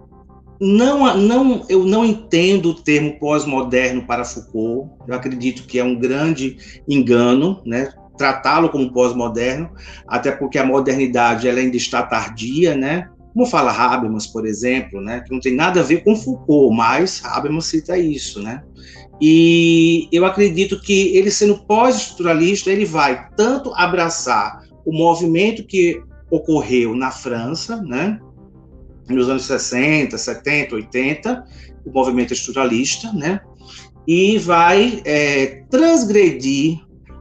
não, 0.60 1.16
não, 1.16 1.64
eu 1.68 1.84
não 1.84 2.04
entendo 2.04 2.70
o 2.70 2.74
termo 2.74 3.18
pós-moderno 3.18 4.06
para 4.06 4.24
Foucault. 4.24 4.90
Eu 5.08 5.14
acredito 5.14 5.66
que 5.66 5.78
é 5.78 5.84
um 5.84 5.98
grande 5.98 6.58
engano, 6.88 7.62
né? 7.64 7.92
Tratá-lo 8.18 8.68
como 8.68 8.92
pós-moderno, 8.92 9.70
até 10.06 10.30
porque 10.30 10.58
a 10.58 10.66
modernidade 10.66 11.48
ela 11.48 11.60
ainda 11.60 11.76
está 11.76 12.02
tardia, 12.02 12.76
né? 12.76 13.08
Como 13.32 13.46
fala 13.46 13.72
Habermas, 13.72 14.26
por 14.26 14.46
exemplo, 14.46 15.00
né? 15.00 15.20
Que 15.20 15.32
não 15.32 15.40
tem 15.40 15.54
nada 15.54 15.80
a 15.80 15.84
ver 15.84 16.02
com 16.02 16.16
Foucault, 16.16 16.74
mas 16.74 17.22
Habermas 17.24 17.66
cita 17.66 17.96
isso, 17.96 18.42
né? 18.42 18.62
E 19.20 20.08
eu 20.10 20.24
acredito 20.24 20.80
que 20.80 21.14
ele 21.16 21.30
sendo 21.30 21.58
pós-estruturalista, 21.66 22.70
ele 22.70 22.86
vai 22.86 23.28
tanto 23.36 23.72
abraçar 23.74 24.64
o 24.84 24.92
movimento 24.92 25.62
que 25.64 26.02
ocorreu 26.30 26.94
na 26.94 27.10
França, 27.10 27.82
né, 27.82 28.18
nos 29.08 29.28
anos 29.28 29.44
60, 29.44 30.16
70, 30.16 30.74
80, 30.74 31.44
o 31.84 31.90
movimento 31.90 32.32
estruturalista, 32.32 33.12
né, 33.12 33.40
e 34.06 34.38
vai 34.38 35.02
é, 35.04 35.64
transgredir 35.68 36.78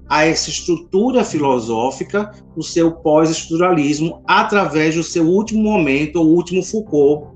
a 0.10 0.26
essa 0.26 0.50
estrutura 0.50 1.24
filosófica 1.24 2.32
do 2.56 2.64
seu 2.64 2.92
pós-estruturalismo 2.92 4.24
através 4.28 4.96
do 4.96 5.04
seu 5.04 5.26
último 5.26 5.62
momento, 5.62 6.20
o 6.20 6.28
último 6.28 6.64
Foucault, 6.64 7.28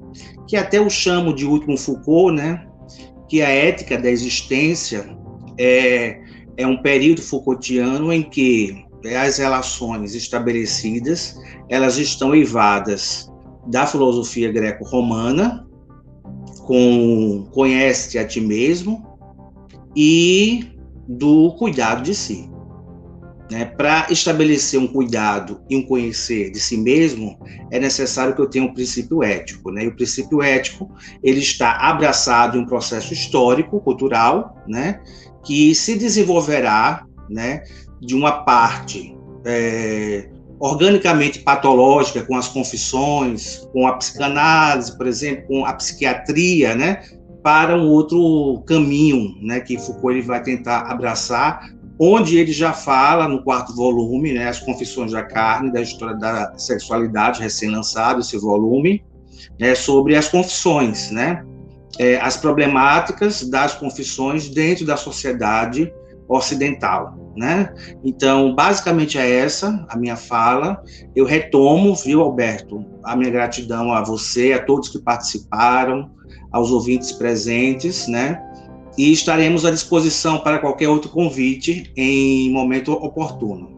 que 0.47 0.57
até 0.57 0.79
eu 0.79 0.89
chamo 0.89 1.33
de 1.33 1.45
último 1.45 1.77
Foucault, 1.77 2.35
né, 2.35 2.65
que 3.29 3.41
a 3.41 3.49
ética 3.49 3.97
da 3.97 4.09
existência 4.09 5.15
é, 5.57 6.19
é 6.57 6.65
um 6.65 6.81
período 6.81 7.21
Foucaultiano 7.21 8.11
em 8.11 8.23
que 8.23 8.83
as 9.21 9.37
relações 9.37 10.15
estabelecidas 10.15 11.37
elas 11.69 11.97
estão 11.97 12.33
eivadas 12.33 13.31
da 13.67 13.85
filosofia 13.85 14.51
greco-romana, 14.51 15.67
com 16.65 17.47
conhece 17.51 18.17
a 18.17 18.25
ti 18.25 18.41
mesmo 18.41 19.05
e 19.95 20.65
do 21.07 21.51
cuidado 21.57 22.03
de 22.03 22.15
si. 22.15 22.52
Né? 23.51 23.65
Para 23.65 24.07
estabelecer 24.09 24.79
um 24.79 24.87
cuidado 24.87 25.61
e 25.69 25.75
um 25.75 25.83
conhecer 25.85 26.51
de 26.51 26.59
si 26.59 26.77
mesmo, 26.77 27.37
é 27.71 27.79
necessário 27.79 28.35
que 28.35 28.41
eu 28.41 28.49
tenha 28.49 28.65
um 28.65 28.73
princípio 28.73 29.21
ético. 29.21 29.71
Né? 29.71 29.83
E 29.83 29.87
o 29.87 29.95
princípio 29.95 30.41
ético 30.41 30.89
ele 31.21 31.39
está 31.39 31.73
abraçado 31.73 32.57
em 32.57 32.61
um 32.61 32.65
processo 32.65 33.13
histórico, 33.13 33.79
cultural, 33.81 34.57
né? 34.67 35.01
que 35.43 35.75
se 35.75 35.95
desenvolverá 35.95 37.05
né? 37.29 37.63
de 38.01 38.15
uma 38.15 38.43
parte 38.43 39.15
é, 39.45 40.29
organicamente 40.59 41.39
patológica, 41.39 42.23
com 42.23 42.37
as 42.37 42.47
confissões, 42.47 43.67
com 43.73 43.85
a 43.85 43.93
psicanálise, 43.93 44.97
por 44.97 45.05
exemplo, 45.05 45.45
com 45.47 45.65
a 45.65 45.73
psiquiatria, 45.73 46.75
né? 46.75 47.03
para 47.43 47.75
um 47.75 47.89
outro 47.89 48.63
caminho, 48.65 49.35
né, 49.41 49.59
que 49.59 49.77
Foucault 49.77 50.15
ele 50.15 50.25
vai 50.25 50.41
tentar 50.41 50.89
abraçar, 50.89 51.69
onde 52.03 52.37
ele 52.37 52.51
já 52.51 52.73
fala 52.73 53.27
no 53.27 53.43
quarto 53.43 53.73
volume, 53.75 54.33
né, 54.33 54.49
As 54.49 54.59
Confissões 54.59 55.11
da 55.11 55.23
Carne, 55.23 55.71
da 55.71 55.81
história 55.81 56.15
da 56.15 56.57
sexualidade, 56.57 57.41
recém-lançado 57.41 58.19
esse 58.19 58.37
volume, 58.37 59.03
né, 59.59 59.73
sobre 59.75 60.15
as 60.15 60.27
confissões, 60.27 61.11
né, 61.11 61.43
é, 61.97 62.17
as 62.19 62.35
problemáticas 62.35 63.47
das 63.49 63.75
confissões 63.75 64.49
dentro 64.49 64.85
da 64.85 64.97
sociedade 64.97 65.93
ocidental, 66.27 67.15
né? 67.35 67.73
Então, 68.03 68.55
basicamente 68.55 69.17
é 69.17 69.29
essa 69.29 69.85
a 69.89 69.97
minha 69.97 70.15
fala. 70.15 70.81
Eu 71.15 71.25
retomo, 71.25 71.93
viu, 71.95 72.21
Alberto, 72.21 72.83
a 73.03 73.15
minha 73.15 73.29
gratidão 73.29 73.93
a 73.93 74.03
você, 74.03 74.53
a 74.53 74.63
todos 74.63 74.89
que 74.89 74.99
participaram, 74.99 76.09
aos 76.51 76.71
ouvintes 76.71 77.11
presentes, 77.11 78.07
né? 78.07 78.41
E 78.97 79.11
estaremos 79.11 79.65
à 79.65 79.71
disposição 79.71 80.39
para 80.39 80.59
qualquer 80.59 80.87
outro 80.87 81.09
convite 81.09 81.91
em 81.95 82.51
momento 82.51 82.91
oportuno. 82.91 83.71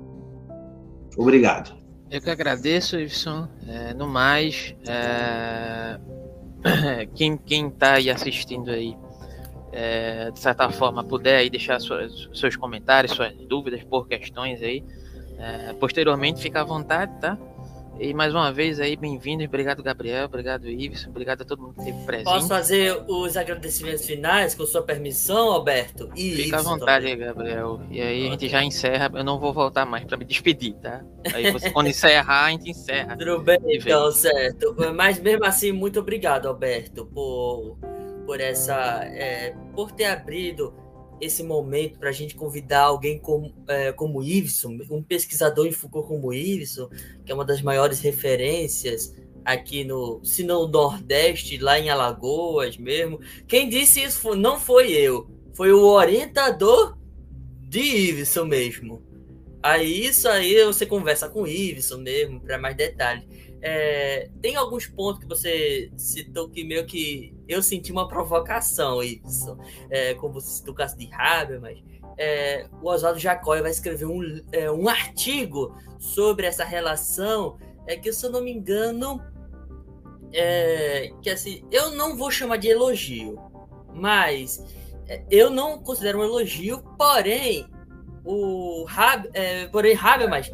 Obrigado. 1.17 1.75
Eu 2.09 2.21
que 2.21 2.29
agradeço, 2.29 2.99
Iveson. 2.99 3.47
É, 3.67 3.93
no 3.93 4.07
mais, 4.07 4.75
é... 4.87 5.99
quem 7.15 7.39
está 7.67 7.93
aí 7.93 8.09
assistindo 8.09 8.69
aí, 8.69 8.95
é, 9.71 10.31
de 10.31 10.39
certa 10.39 10.69
forma, 10.69 11.03
puder 11.03 11.37
aí 11.37 11.49
deixar 11.49 11.79
suas, 11.79 12.29
seus 12.33 12.55
comentários, 12.55 13.13
suas 13.13 13.33
dúvidas 13.47 13.83
por 13.83 14.07
questões 14.07 14.61
aí, 14.61 14.83
É, 15.37 15.73
posteriormente, 15.73 16.41
fica 16.41 16.61
à 16.61 16.63
vontade, 16.63 17.11
tá? 17.19 17.37
E 17.97 18.13
mais 18.13 18.33
uma 18.33 18.51
vez 18.51 18.79
aí, 18.79 18.95
bem-vindo. 18.97 19.43
Obrigado, 19.45 19.81
Gabriel. 19.81 20.25
Obrigado, 20.25 20.67
Ives. 20.67 21.07
Obrigado 21.07 21.43
a 21.43 21.45
todo 21.45 21.61
mundo 21.61 21.75
que 21.75 21.81
esteve 21.81 22.05
presente. 22.05 22.25
Posso 22.25 22.47
fazer 22.47 23.03
os 23.07 23.37
agradecimentos 23.37 24.05
finais 24.05 24.53
com 24.53 24.65
sua 24.65 24.81
permissão, 24.81 25.53
Alberto? 25.53 26.09
E 26.13 26.35
Fica 26.35 26.57
à 26.57 26.61
vontade, 26.61 27.09
também. 27.09 27.25
Gabriel. 27.25 27.81
E 27.89 28.01
aí 28.01 28.27
a 28.27 28.31
gente 28.31 28.49
já 28.49 28.63
encerra. 28.63 29.09
Eu 29.13 29.23
não 29.23 29.39
vou 29.39 29.53
voltar 29.53 29.85
mais 29.85 30.03
para 30.03 30.17
me 30.17 30.25
despedir, 30.25 30.73
tá? 30.75 31.03
Aí 31.33 31.51
você, 31.51 31.69
quando 31.71 31.87
encerrar, 31.87 32.45
a 32.45 32.51
gente 32.51 32.69
encerra. 32.69 33.15
Tudo 33.17 33.39
bem, 33.39 33.59
então, 33.65 34.11
certo. 34.11 34.75
Mas 34.93 35.17
mesmo 35.19 35.45
assim, 35.45 35.71
muito 35.71 35.99
obrigado, 36.01 36.47
Alberto, 36.47 37.05
por, 37.05 37.77
por 38.25 38.41
essa. 38.41 38.75
É, 39.05 39.55
por 39.73 39.91
ter 39.91 40.05
abrido 40.05 40.84
esse 41.21 41.43
momento 41.43 41.99
para 41.99 42.09
a 42.09 42.13
gente 42.13 42.35
convidar 42.35 42.81
alguém 42.81 43.19
como, 43.19 43.53
é, 43.67 43.91
como 43.91 44.23
Iveson, 44.23 44.77
um 44.89 45.01
pesquisador 45.01 45.65
em 45.65 45.71
Foucault 45.71 46.07
como 46.07 46.33
Iveson, 46.33 46.89
que 47.25 47.31
é 47.31 47.35
uma 47.35 47.45
das 47.45 47.61
maiores 47.61 47.99
referências 47.99 49.15
aqui 49.43 49.83
no, 49.83 50.19
se 50.23 50.43
não 50.43 50.63
no 50.63 50.67
Nordeste, 50.67 51.57
lá 51.57 51.79
em 51.79 51.89
Alagoas 51.89 52.77
mesmo. 52.77 53.19
Quem 53.47 53.69
disse 53.69 54.01
isso 54.03 54.35
não 54.35 54.59
foi 54.59 54.91
eu, 54.91 55.29
foi 55.53 55.71
o 55.71 55.83
orientador 55.83 56.97
de 57.61 57.79
Iveson 57.79 58.45
mesmo. 58.45 59.01
Aí 59.61 60.05
isso 60.05 60.27
aí 60.27 60.63
você 60.63 60.85
conversa 60.85 61.27
com 61.27 61.43
o 61.43 61.47
Iveson 61.47 61.97
mesmo, 61.97 62.39
para 62.39 62.57
mais 62.57 62.75
detalhes. 62.75 63.25
É, 63.61 64.29
tem 64.41 64.55
alguns 64.55 64.85
pontos 64.87 65.21
que 65.21 65.27
você 65.27 65.91
citou 65.97 66.49
que 66.49 66.63
meio 66.63 66.85
que 66.85 67.33
eu 67.47 67.61
senti 67.63 67.91
uma 67.91 68.07
provocação, 68.07 69.01
isso. 69.01 69.57
É, 69.89 70.13
como 70.15 70.35
você 70.35 70.49
citou 70.57 70.73
o 70.73 70.77
caso 70.77 70.97
de 70.97 71.09
Habermas. 71.13 71.81
É, 72.17 72.67
o 72.81 72.87
Oswaldo 72.87 73.19
Jacói 73.19 73.61
vai 73.61 73.71
escrever 73.71 74.05
um, 74.05 74.21
é, 74.51 74.71
um 74.71 74.87
artigo 74.87 75.75
sobre 75.99 76.45
essa 76.45 76.63
relação, 76.63 77.57
é 77.87 77.95
que, 77.95 78.11
se 78.13 78.25
eu 78.25 78.31
não 78.31 78.41
me 78.41 78.51
engano, 78.51 79.21
é, 80.31 81.11
que 81.21 81.29
assim, 81.29 81.63
eu 81.71 81.91
não 81.91 82.15
vou 82.15 82.31
chamar 82.31 82.57
de 82.57 82.69
elogio, 82.69 83.37
mas 83.93 84.63
é, 85.07 85.23
eu 85.29 85.49
não 85.49 85.79
considero 85.79 86.19
um 86.19 86.23
elogio, 86.23 86.81
porém, 86.97 87.67
o 88.23 88.85
Hab, 88.87 89.29
porém 89.71 89.95
Habermas 89.95 90.51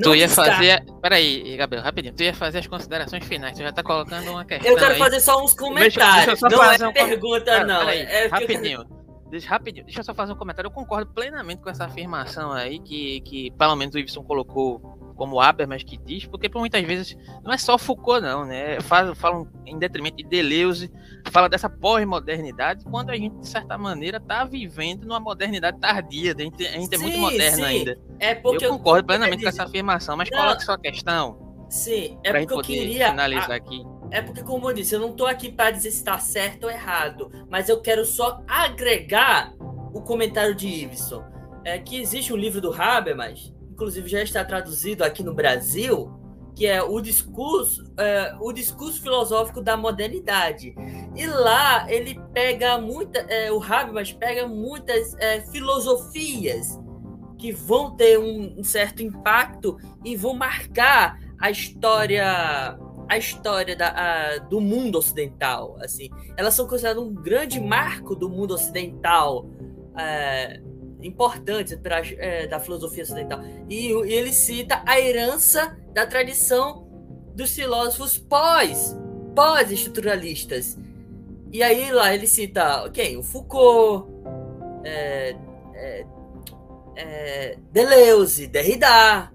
tu 0.00 0.14
ia 0.14 0.26
está. 0.26 0.44
fazer. 0.44 0.84
Peraí, 1.00 1.56
Gabriel, 1.56 1.82
rapidinho. 1.84 2.14
Tu 2.14 2.22
ia 2.22 2.34
fazer 2.34 2.58
as 2.58 2.66
considerações 2.66 3.24
finais. 3.24 3.56
Tu 3.56 3.62
já 3.62 3.72
tá 3.72 3.82
colocando 3.82 4.30
uma 4.30 4.44
questão. 4.44 4.70
Eu 4.70 4.76
quero 4.76 4.92
aí. 4.92 4.98
fazer 4.98 5.20
só 5.20 5.42
uns 5.42 5.54
comentários. 5.54 6.40
Deixa, 6.40 6.48
deixa 6.48 6.78
não 6.78 6.86
é 6.86 6.88
um... 6.88 6.92
pergunta, 6.92 7.64
não. 7.64 7.80
Peraí, 7.80 8.00
é 8.00 8.26
rapidinho. 8.26 9.01
Deixa, 9.32 9.48
rapidinho, 9.48 9.86
deixa 9.86 10.00
eu 10.00 10.04
só 10.04 10.12
fazer 10.12 10.34
um 10.34 10.36
comentário. 10.36 10.68
Eu 10.68 10.70
concordo 10.70 11.10
plenamente 11.10 11.62
com 11.62 11.70
essa 11.70 11.86
afirmação 11.86 12.52
aí 12.52 12.78
que, 12.78 13.22
que 13.22 13.50
pelo 13.52 13.74
menos 13.74 13.94
o 13.94 13.98
Ibsen 13.98 14.22
colocou 14.22 14.78
como 15.16 15.40
Habermas 15.40 15.82
que 15.82 15.96
diz, 15.96 16.26
porque 16.26 16.50
por 16.50 16.58
muitas 16.58 16.82
vezes 16.84 17.16
não 17.42 17.50
é 17.50 17.56
só 17.56 17.78
Foucault, 17.78 18.20
não, 18.20 18.44
né? 18.44 18.78
Falam, 18.82 19.14
falam 19.14 19.48
em 19.64 19.78
detrimento 19.78 20.18
de 20.18 20.24
Deleuze, 20.24 20.92
fala 21.30 21.48
dessa 21.48 21.70
pós-modernidade, 21.70 22.84
quando 22.84 23.08
a 23.08 23.16
gente, 23.16 23.38
de 23.38 23.48
certa 23.48 23.78
maneira, 23.78 24.18
está 24.18 24.44
vivendo 24.44 25.06
numa 25.06 25.20
modernidade 25.20 25.80
tardia, 25.80 26.34
a 26.36 26.42
gente, 26.42 26.66
a 26.66 26.72
gente 26.72 26.94
é 26.94 26.98
muito 26.98 27.18
moderno 27.18 27.56
sim. 27.56 27.64
ainda. 27.64 27.98
É 28.18 28.34
porque 28.34 28.66
eu 28.66 28.72
concordo 28.72 29.00
eu, 29.00 29.04
plenamente 29.06 29.42
com 29.44 29.48
essa 29.48 29.64
afirmação, 29.64 30.14
mas 30.14 30.28
não, 30.30 30.40
coloque 30.40 30.62
sua 30.62 30.76
questão. 30.76 31.56
Sim, 31.70 32.18
é 32.22 32.38
porque 32.38 32.52
eu 32.52 32.60
queria. 32.60 33.08
Finalizar 33.08 33.52
a... 33.52 33.54
aqui. 33.54 33.82
É 34.12 34.22
porque, 34.22 34.42
como 34.42 34.68
eu 34.70 34.74
disse, 34.74 34.94
eu 34.94 35.00
não 35.00 35.10
estou 35.10 35.26
aqui 35.26 35.50
para 35.50 35.70
dizer 35.70 35.90
se 35.90 35.96
está 35.96 36.18
certo 36.18 36.64
ou 36.64 36.70
errado, 36.70 37.30
mas 37.50 37.68
eu 37.68 37.80
quero 37.80 38.04
só 38.04 38.42
agregar 38.46 39.54
o 39.92 40.02
comentário 40.02 40.54
de 40.54 40.68
Iveson. 40.68 41.24
É 41.64 41.78
que 41.78 42.00
existe 42.00 42.32
um 42.32 42.36
livro 42.36 42.60
do 42.60 42.72
Habermas 42.72 43.52
inclusive 43.82 44.08
já 44.08 44.22
está 44.22 44.44
traduzido 44.44 45.02
aqui 45.02 45.22
no 45.22 45.34
Brasil, 45.34 46.12
que 46.54 46.66
é 46.66 46.82
o 46.82 47.00
discurso, 47.00 47.82
é, 47.98 48.34
o 48.40 48.52
discurso 48.52 49.02
filosófico 49.02 49.60
da 49.60 49.76
modernidade. 49.76 50.74
E 51.16 51.26
lá 51.26 51.90
ele 51.90 52.20
pega 52.32 52.78
muita, 52.78 53.18
é, 53.20 53.50
o 53.50 53.60
Habermas 53.60 54.12
pega 54.12 54.46
muitas 54.46 55.14
é, 55.18 55.40
filosofias 55.50 56.78
que 57.38 57.50
vão 57.50 57.96
ter 57.96 58.18
um, 58.18 58.60
um, 58.60 58.62
certo 58.62 59.02
impacto 59.02 59.76
e 60.04 60.14
vão 60.14 60.34
marcar 60.34 61.18
a 61.40 61.50
história 61.50 62.78
a 63.12 63.18
história 63.18 63.76
da, 63.76 63.88
a, 63.88 64.38
do 64.38 64.60
mundo 64.60 64.98
ocidental 64.98 65.76
assim 65.80 66.08
elas 66.36 66.54
são 66.54 66.66
consideradas 66.66 67.02
um 67.02 67.12
grande 67.14 67.60
marco 67.60 68.14
do 68.14 68.28
mundo 68.28 68.54
ocidental 68.54 69.46
é, 69.96 70.60
importantes 71.06 71.74
pra, 71.76 72.00
é, 72.00 72.46
da 72.46 72.60
filosofia 72.60 73.02
ocidental. 73.02 73.40
E, 73.68 73.88
e, 73.88 74.12
ele 74.12 74.32
cita 74.32 74.82
a 74.86 74.98
herança 75.00 75.76
da 75.92 76.06
tradição 76.06 76.86
dos 77.34 77.54
filósofos 77.54 78.18
pós, 78.18 78.96
pós-estruturalistas. 79.34 80.78
E 81.52 81.62
aí 81.62 81.90
lá 81.90 82.14
ele 82.14 82.26
cita 82.26 82.88
quem? 82.90 83.16
O 83.16 83.22
Foucault, 83.22 84.08
é, 84.84 85.36
é, 85.74 86.06
é, 86.96 87.58
Deleuze, 87.70 88.46
Derrida. 88.46 89.30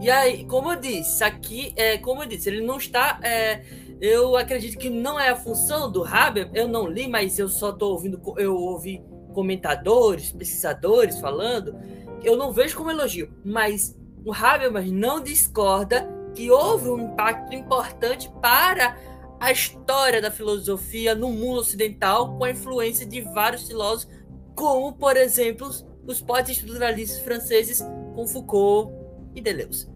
E 0.00 0.10
aí, 0.10 0.44
como 0.44 0.72
eu 0.72 0.80
disse, 0.80 1.22
aqui, 1.22 1.72
é, 1.76 1.96
como 1.98 2.22
eu 2.22 2.28
disse, 2.28 2.48
ele 2.48 2.60
não 2.60 2.76
está. 2.76 3.18
É, 3.22 3.62
eu 4.00 4.36
acredito 4.36 4.78
que 4.78 4.90
não 4.90 5.18
é 5.18 5.30
a 5.30 5.36
função 5.36 5.90
do 5.90 6.04
Haber. 6.04 6.50
Eu 6.52 6.68
não 6.68 6.86
li, 6.86 7.08
mas 7.08 7.38
eu 7.38 7.48
só 7.48 7.70
estou 7.70 7.92
ouvindo. 7.92 8.20
Eu 8.36 8.56
ouvi 8.56 9.02
comentadores, 9.36 10.32
pesquisadores 10.32 11.20
falando, 11.20 11.78
eu 12.24 12.38
não 12.38 12.52
vejo 12.52 12.74
como 12.74 12.90
elogio, 12.90 13.30
mas 13.44 13.94
o 14.24 14.32
Habermas 14.32 14.90
não 14.90 15.20
discorda 15.20 16.08
que 16.34 16.50
houve 16.50 16.88
um 16.88 17.12
impacto 17.12 17.54
importante 17.54 18.32
para 18.40 18.96
a 19.38 19.52
história 19.52 20.22
da 20.22 20.30
filosofia 20.30 21.14
no 21.14 21.28
mundo 21.28 21.60
ocidental 21.60 22.34
com 22.38 22.44
a 22.44 22.50
influência 22.50 23.04
de 23.04 23.20
vários 23.20 23.66
filósofos, 23.66 24.14
como, 24.54 24.94
por 24.94 25.18
exemplo, 25.18 25.68
os 26.06 26.22
pós-estruturalistas 26.22 27.20
franceses 27.20 27.84
com 28.14 28.26
Foucault 28.26 28.90
e 29.36 29.40
Deleuze. 29.40 29.88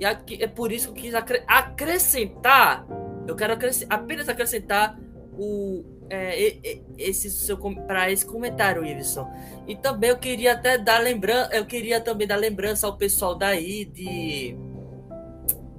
E 0.00 0.04
aqui, 0.04 0.42
é 0.42 0.46
por 0.46 0.72
isso 0.72 0.92
que 0.92 1.00
eu 1.00 1.04
quis 1.04 1.14
acrescentar, 1.46 2.86
eu 3.26 3.36
quero 3.36 3.56
apenas 3.90 4.28
acrescentar 4.28 4.98
o, 5.32 5.84
é, 6.10 6.80
esse 6.96 7.30
seu 7.30 7.56
para 7.56 8.10
esse 8.10 8.24
comentário, 8.24 8.84
Iveson. 8.84 9.30
E 9.66 9.76
também 9.76 10.10
eu 10.10 10.18
queria 10.18 10.52
até 10.52 10.78
dar 10.78 10.98
lembrança, 10.98 11.54
eu 11.54 11.66
queria 11.66 12.00
também 12.00 12.26
dar 12.26 12.36
lembrança 12.36 12.86
ao 12.86 12.96
pessoal 12.96 13.34
daí 13.34 13.84
de 13.84 14.56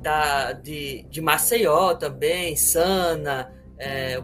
da, 0.01 0.53
de, 0.53 1.05
de 1.09 1.21
Maceió 1.21 1.93
também, 1.93 2.55
Sana, 2.55 3.51
é, 3.77 4.21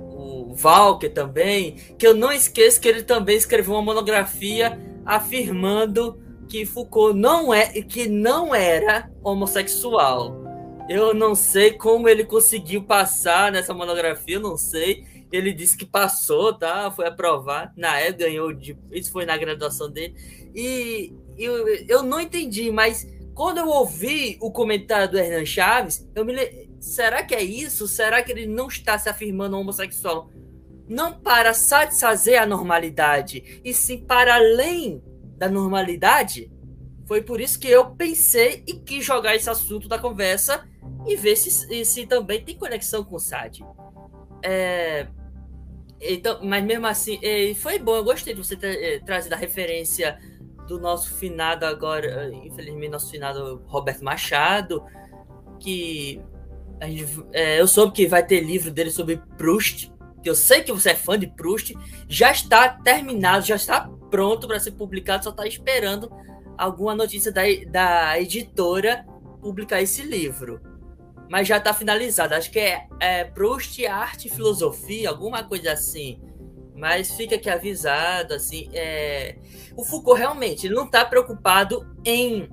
o 0.00 0.52
Valker 0.54 1.12
também, 1.12 1.76
que 1.96 2.06
eu 2.06 2.14
não 2.14 2.30
esqueço 2.32 2.80
que 2.80 2.88
ele 2.88 3.02
também 3.02 3.36
escreveu 3.36 3.74
uma 3.74 3.82
monografia 3.82 4.78
afirmando 5.04 6.20
que 6.48 6.64
Foucault 6.64 7.18
não 7.18 7.52
é 7.52 7.66
que 7.82 8.08
não 8.08 8.54
era 8.54 9.10
homossexual. 9.22 10.36
Eu 10.88 11.12
não 11.12 11.34
sei 11.34 11.72
como 11.72 12.08
ele 12.08 12.24
conseguiu 12.24 12.82
passar 12.82 13.52
nessa 13.52 13.74
monografia, 13.74 14.40
não 14.40 14.56
sei 14.56 15.04
ele 15.30 15.52
disse 15.52 15.76
que 15.76 15.84
passou, 15.84 16.52
tá? 16.54 16.90
Foi 16.90 17.06
aprovado. 17.06 17.72
Na 17.76 17.98
época 17.98 18.24
ganhou, 18.24 18.52
de, 18.52 18.76
isso 18.90 19.12
foi 19.12 19.24
na 19.24 19.36
graduação 19.36 19.90
dele. 19.90 20.14
E 20.54 21.12
eu, 21.36 21.68
eu 21.86 22.02
não 22.02 22.20
entendi, 22.20 22.70
mas 22.70 23.06
quando 23.34 23.58
eu 23.58 23.68
ouvi 23.68 24.38
o 24.40 24.50
comentário 24.50 25.10
do 25.10 25.18
Hernan 25.18 25.44
Chaves, 25.44 26.08
eu 26.14 26.24
me 26.24 26.34
será 26.80 27.22
que 27.22 27.34
é 27.34 27.42
isso? 27.42 27.86
Será 27.86 28.22
que 28.22 28.32
ele 28.32 28.46
não 28.46 28.68
está 28.68 28.98
se 28.98 29.08
afirmando 29.08 29.58
homossexual? 29.58 30.30
Não 30.88 31.12
para 31.12 31.52
satisfazer 31.52 32.40
a 32.40 32.46
normalidade, 32.46 33.60
e 33.62 33.74
sim 33.74 33.98
para 33.98 34.36
além 34.36 35.02
da 35.38 35.48
normalidade? 35.48 36.50
Foi 37.06 37.22
por 37.22 37.40
isso 37.40 37.58
que 37.58 37.68
eu 37.68 37.90
pensei 37.92 38.62
e 38.66 38.74
quis 38.74 39.04
jogar 39.04 39.34
esse 39.34 39.48
assunto 39.48 39.88
da 39.88 39.98
conversa 39.98 40.68
e 41.06 41.16
ver 41.16 41.36
se, 41.36 41.84
se 41.84 42.06
também 42.06 42.44
tem 42.44 42.56
conexão 42.56 43.02
com 43.02 43.16
o 43.16 43.20
SAD. 43.20 43.64
É, 44.42 45.06
então, 46.00 46.40
mas 46.44 46.62
mesmo 46.64 46.86
assim, 46.86 47.18
foi 47.54 47.78
bom, 47.78 47.96
eu 47.96 48.04
gostei 48.04 48.34
de 48.34 48.44
você 48.44 48.56
ter 48.56 48.82
eh, 48.82 48.98
trazido 49.00 49.34
a 49.34 49.38
referência 49.38 50.18
do 50.66 50.78
nosso 50.78 51.14
finado 51.14 51.64
agora, 51.64 52.30
infelizmente, 52.44 52.90
nosso 52.90 53.10
finado 53.10 53.62
Roberto 53.66 54.04
Machado, 54.04 54.84
que 55.58 56.20
gente, 56.86 57.06
é, 57.32 57.60
eu 57.60 57.66
soube 57.66 57.92
que 57.92 58.06
vai 58.06 58.24
ter 58.24 58.40
livro 58.40 58.70
dele 58.70 58.90
sobre 58.90 59.20
Proust, 59.36 59.90
que 60.22 60.28
eu 60.28 60.34
sei 60.34 60.62
que 60.62 60.72
você 60.72 60.90
é 60.90 60.94
fã 60.94 61.18
de 61.18 61.26
Proust, 61.26 61.74
já 62.08 62.30
está 62.30 62.68
terminado, 62.68 63.46
já 63.46 63.56
está 63.56 63.88
pronto 64.10 64.46
para 64.46 64.60
ser 64.60 64.72
publicado, 64.72 65.24
só 65.24 65.30
está 65.30 65.46
esperando 65.46 66.10
alguma 66.56 66.94
notícia 66.94 67.30
da, 67.30 67.42
da 67.70 68.20
editora 68.20 69.04
publicar 69.40 69.80
esse 69.80 70.02
livro 70.02 70.60
mas 71.28 71.46
já 71.46 71.58
está 71.58 71.74
finalizado. 71.74 72.34
Acho 72.34 72.50
que 72.50 72.58
é, 72.58 72.86
é 73.00 73.24
Proust, 73.24 73.84
Arte 73.86 74.28
e 74.28 74.30
Filosofia, 74.30 75.10
alguma 75.10 75.44
coisa 75.44 75.72
assim. 75.72 76.20
Mas 76.74 77.10
fica 77.12 77.36
aqui 77.36 77.50
avisado, 77.50 78.34
assim, 78.34 78.68
é... 78.72 79.36
o 79.76 79.84
Foucault 79.84 80.18
realmente 80.18 80.68
não 80.68 80.84
está 80.84 81.04
preocupado 81.04 81.84
em 82.04 82.48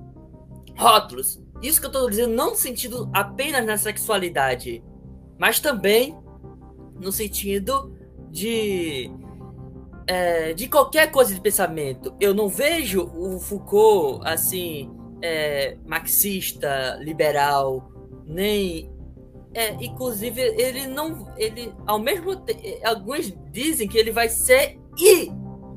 rótulos. 0.76 1.40
Isso 1.62 1.80
que 1.80 1.86
eu 1.86 1.90
estou 1.90 2.10
dizendo 2.10 2.34
não 2.34 2.50
no 2.50 2.56
sentido 2.56 3.08
apenas 3.14 3.64
na 3.64 3.78
sexualidade, 3.78 4.82
mas 5.38 5.60
também 5.60 6.18
no 7.00 7.12
sentido 7.12 7.92
de 8.30 9.10
é, 10.06 10.52
de 10.54 10.68
qualquer 10.68 11.10
coisa 11.10 11.34
de 11.34 11.40
pensamento. 11.40 12.14
Eu 12.20 12.32
não 12.32 12.48
vejo 12.48 13.02
o 13.02 13.40
Foucault 13.40 14.20
assim 14.24 14.90
é, 15.20 15.76
marxista, 15.84 16.96
liberal, 17.00 17.90
nem 18.24 18.90
é, 19.54 19.72
inclusive 19.82 20.40
ele 20.40 20.86
não 20.86 21.32
ele 21.36 21.72
ao 21.86 21.98
mesmo 21.98 22.36
tempo 22.36 22.60
alguns 22.84 23.32
dizem 23.50 23.88
que 23.88 23.96
ele 23.96 24.10
vai 24.10 24.28
ser 24.28 24.78
e 24.98 25.30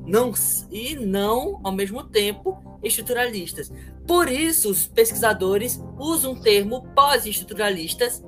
não 0.06 0.32
e 0.70 0.96
não 0.96 1.60
ao 1.64 1.72
mesmo 1.72 2.04
tempo 2.04 2.58
estruturalistas. 2.82 3.72
Por 4.06 4.28
isso 4.28 4.70
os 4.70 4.86
pesquisadores 4.86 5.82
usam 5.98 6.32
o 6.32 6.40
termo 6.40 6.86
pós-estruturalistas 6.94 8.22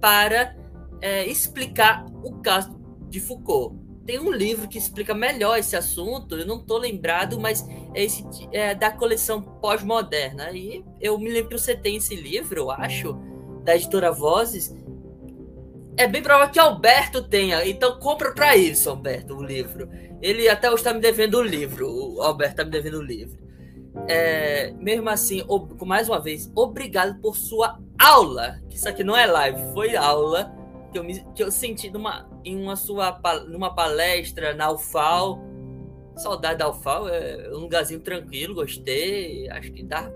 para 0.00 0.56
é, 1.04 1.26
explicar 1.26 2.06
o 2.22 2.40
caso 2.40 2.74
de 3.10 3.20
Foucault. 3.20 3.76
Tem 4.06 4.18
um 4.18 4.32
livro 4.32 4.66
que 4.66 4.78
explica 4.78 5.14
melhor 5.14 5.58
esse 5.58 5.76
assunto, 5.76 6.34
eu 6.34 6.46
não 6.46 6.56
estou 6.56 6.78
lembrado, 6.78 7.38
mas 7.38 7.68
é, 7.92 8.02
esse, 8.02 8.24
é 8.50 8.74
da 8.74 8.90
coleção 8.90 9.42
pós-moderna. 9.42 10.50
E 10.52 10.82
eu 10.98 11.18
me 11.18 11.28
lembro 11.28 11.50
que 11.50 11.58
você 11.58 11.76
tem 11.76 11.96
esse 11.96 12.16
livro, 12.16 12.58
eu 12.58 12.70
acho, 12.70 13.12
da 13.62 13.76
editora 13.76 14.10
Vozes. 14.10 14.74
É 15.94 16.08
bem 16.08 16.22
provável 16.22 16.50
que 16.50 16.58
Alberto 16.58 17.22
tenha, 17.22 17.66
então 17.68 17.98
compra 17.98 18.32
para 18.32 18.56
isso, 18.56 18.88
Alberto, 18.88 19.36
o 19.36 19.42
livro. 19.42 19.90
Ele 20.22 20.48
até 20.48 20.68
hoje 20.68 20.76
está 20.76 20.94
me 20.94 21.00
devendo 21.00 21.34
o 21.34 21.42
livro, 21.42 21.86
o 21.86 22.22
Alberto 22.22 22.54
está 22.54 22.64
me 22.64 22.70
devendo 22.70 22.98
o 22.98 23.02
livro. 23.02 23.44
É, 24.08 24.72
mesmo 24.78 25.10
assim, 25.10 25.42
mais 25.82 26.08
uma 26.08 26.18
vez, 26.18 26.50
obrigado 26.54 27.20
por 27.20 27.36
sua 27.36 27.78
aula. 27.98 28.58
Isso 28.70 28.88
aqui 28.88 29.04
não 29.04 29.14
é 29.14 29.26
live, 29.26 29.72
foi 29.74 29.96
aula 29.96 30.63
que 30.94 30.98
eu, 30.98 31.04
me, 31.04 31.24
que 31.34 31.42
eu 31.42 31.50
senti 31.50 31.90
numa, 31.90 32.30
em 32.44 32.56
uma 32.56 32.76
sua 32.76 33.20
numa 33.48 33.74
palestra 33.74 34.54
na 34.54 34.70
UFAL. 34.70 35.40
Saudade 36.16 36.60
da 36.60 36.70
UFAL, 36.70 37.08
é 37.08 37.50
um 37.52 37.58
lugarzinho 37.58 37.98
tranquilo, 37.98 38.54
gostei. 38.54 39.50
Acho 39.50 39.72
que 39.72 39.82
dá. 39.82 40.08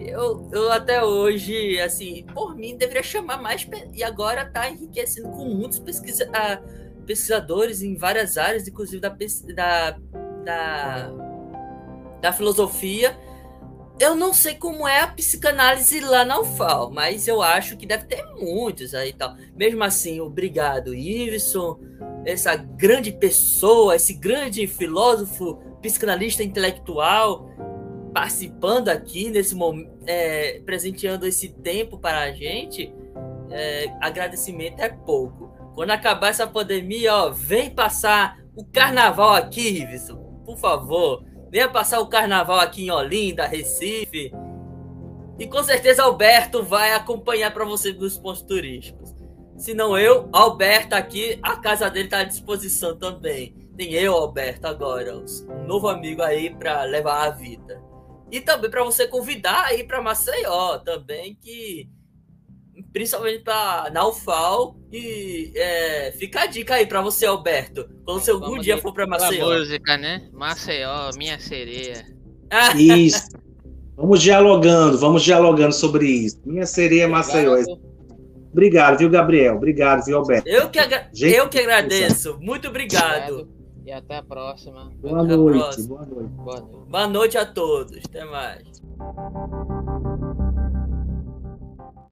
Eu, 0.00 0.48
eu 0.50 0.72
até 0.72 1.04
hoje, 1.04 1.78
assim, 1.78 2.24
por 2.32 2.56
mim, 2.56 2.74
deveria 2.74 3.02
chamar 3.02 3.40
mais. 3.40 3.68
E 3.92 4.02
agora 4.02 4.42
está 4.42 4.70
enriquecendo 4.70 5.28
com 5.28 5.44
muitos 5.44 5.78
pesquisa, 5.78 6.26
uh, 6.26 7.04
pesquisadores 7.04 7.82
em 7.82 7.94
várias 7.94 8.38
áreas, 8.38 8.66
inclusive 8.66 8.98
da, 8.98 9.10
da, 9.54 9.98
da, 10.42 11.12
da 12.22 12.32
filosofia 12.32 13.14
eu 13.98 14.14
não 14.14 14.32
sei 14.32 14.54
como 14.54 14.86
é 14.86 15.00
a 15.00 15.06
psicanálise 15.06 16.00
lá 16.00 16.24
na 16.24 16.40
UFAL, 16.40 16.90
mas 16.90 17.28
eu 17.28 17.42
acho 17.42 17.76
que 17.76 17.86
deve 17.86 18.04
ter 18.04 18.24
muitos 18.34 18.94
aí 18.94 19.10
e 19.10 19.12
tal. 19.12 19.36
Mesmo 19.56 19.82
assim, 19.84 20.20
obrigado, 20.20 20.94
Iveson, 20.94 21.78
essa 22.24 22.56
grande 22.56 23.12
pessoa, 23.12 23.94
esse 23.94 24.14
grande 24.14 24.66
filósofo, 24.66 25.56
psicanalista 25.80 26.42
intelectual, 26.42 27.48
participando 28.12 28.88
aqui 28.88 29.30
nesse 29.30 29.54
momento, 29.54 29.92
é, 30.06 30.60
presenteando 30.64 31.26
esse 31.26 31.48
tempo 31.48 31.98
para 31.98 32.20
a 32.20 32.32
gente. 32.32 32.92
É, 33.50 33.92
agradecimento 34.00 34.80
é 34.80 34.88
pouco. 34.88 35.52
Quando 35.74 35.90
acabar 35.90 36.28
essa 36.28 36.46
pandemia, 36.46 37.14
ó, 37.14 37.30
vem 37.30 37.70
passar 37.70 38.38
o 38.56 38.64
carnaval 38.64 39.34
aqui, 39.34 39.82
Iveson, 39.82 40.42
por 40.44 40.56
favor 40.56 41.24
Venha 41.52 41.68
passar 41.68 42.00
o 42.00 42.06
carnaval 42.06 42.58
aqui 42.58 42.86
em 42.86 42.90
Olinda, 42.90 43.46
Recife. 43.46 44.32
E 45.38 45.46
com 45.46 45.62
certeza 45.62 46.02
Alberto 46.02 46.62
vai 46.62 46.94
acompanhar 46.94 47.52
para 47.52 47.66
você 47.66 47.92
nos 47.92 48.16
pontos 48.16 48.40
turísticos. 48.40 49.14
Se 49.58 49.74
não 49.74 49.98
eu, 49.98 50.30
Alberto 50.32 50.94
aqui, 50.94 51.38
a 51.42 51.56
casa 51.56 51.90
dele 51.90 52.06
está 52.06 52.20
à 52.20 52.24
disposição 52.24 52.96
também. 52.96 53.54
Tem 53.76 53.92
eu, 53.92 54.14
Alberto, 54.14 54.66
agora, 54.66 55.14
um 55.14 55.66
novo 55.66 55.88
amigo 55.88 56.22
aí 56.22 56.48
para 56.48 56.84
levar 56.84 57.26
a 57.26 57.30
vida. 57.30 57.82
E 58.30 58.40
também 58.40 58.70
para 58.70 58.82
você 58.82 59.06
convidar 59.06 59.66
aí 59.66 59.84
para 59.84 60.00
Maceió 60.00 60.78
também, 60.78 61.34
que 61.34 61.86
principalmente 62.92 63.40
para 63.40 63.90
na 63.92 64.06
UFAL. 64.06 64.76
E 64.92 65.52
é, 65.54 66.12
fica 66.18 66.42
a 66.42 66.46
dica 66.46 66.74
aí 66.74 66.86
para 66.86 67.00
você, 67.00 67.26
Alberto. 67.26 67.88
Quando 68.04 68.20
você 68.20 68.30
algum 68.30 68.58
dia 68.58 68.78
for 68.78 68.92
para 68.92 69.06
Maceió. 69.06 69.58
música, 69.58 69.96
né? 69.96 70.28
Maceió, 70.32 71.10
minha 71.16 71.38
sereia. 71.38 72.06
Isso. 72.76 73.28
Vamos 73.96 74.20
dialogando, 74.20 74.98
vamos 74.98 75.22
dialogando 75.22 75.72
sobre 75.72 76.06
isso. 76.06 76.40
Minha 76.44 76.66
sereia 76.66 77.06
Maceió. 77.06 77.56
Obrigado, 78.50 78.98
viu, 78.98 79.08
Gabriel? 79.08 79.56
Obrigado, 79.56 80.04
viu, 80.04 80.18
Alberto? 80.18 80.48
Eu 80.48 80.68
que, 80.68 80.78
agra 80.78 81.08
Gente, 81.12 81.36
eu 81.36 81.48
que 81.48 81.58
agradeço. 81.58 82.38
Muito 82.40 82.68
obrigado. 82.68 83.32
obrigado. 83.32 83.62
E 83.84 83.92
até 83.92 84.16
a 84.18 84.22
próxima. 84.22 84.90
Boa 85.00 85.22
noite, 85.22 85.82
boa 85.82 86.06
noite. 86.06 86.28
Boa 86.30 86.60
noite. 86.60 86.88
Boa 86.88 87.06
noite 87.06 87.38
a 87.38 87.46
todos. 87.46 87.98
Até 88.04 88.24
mais. 88.24 88.82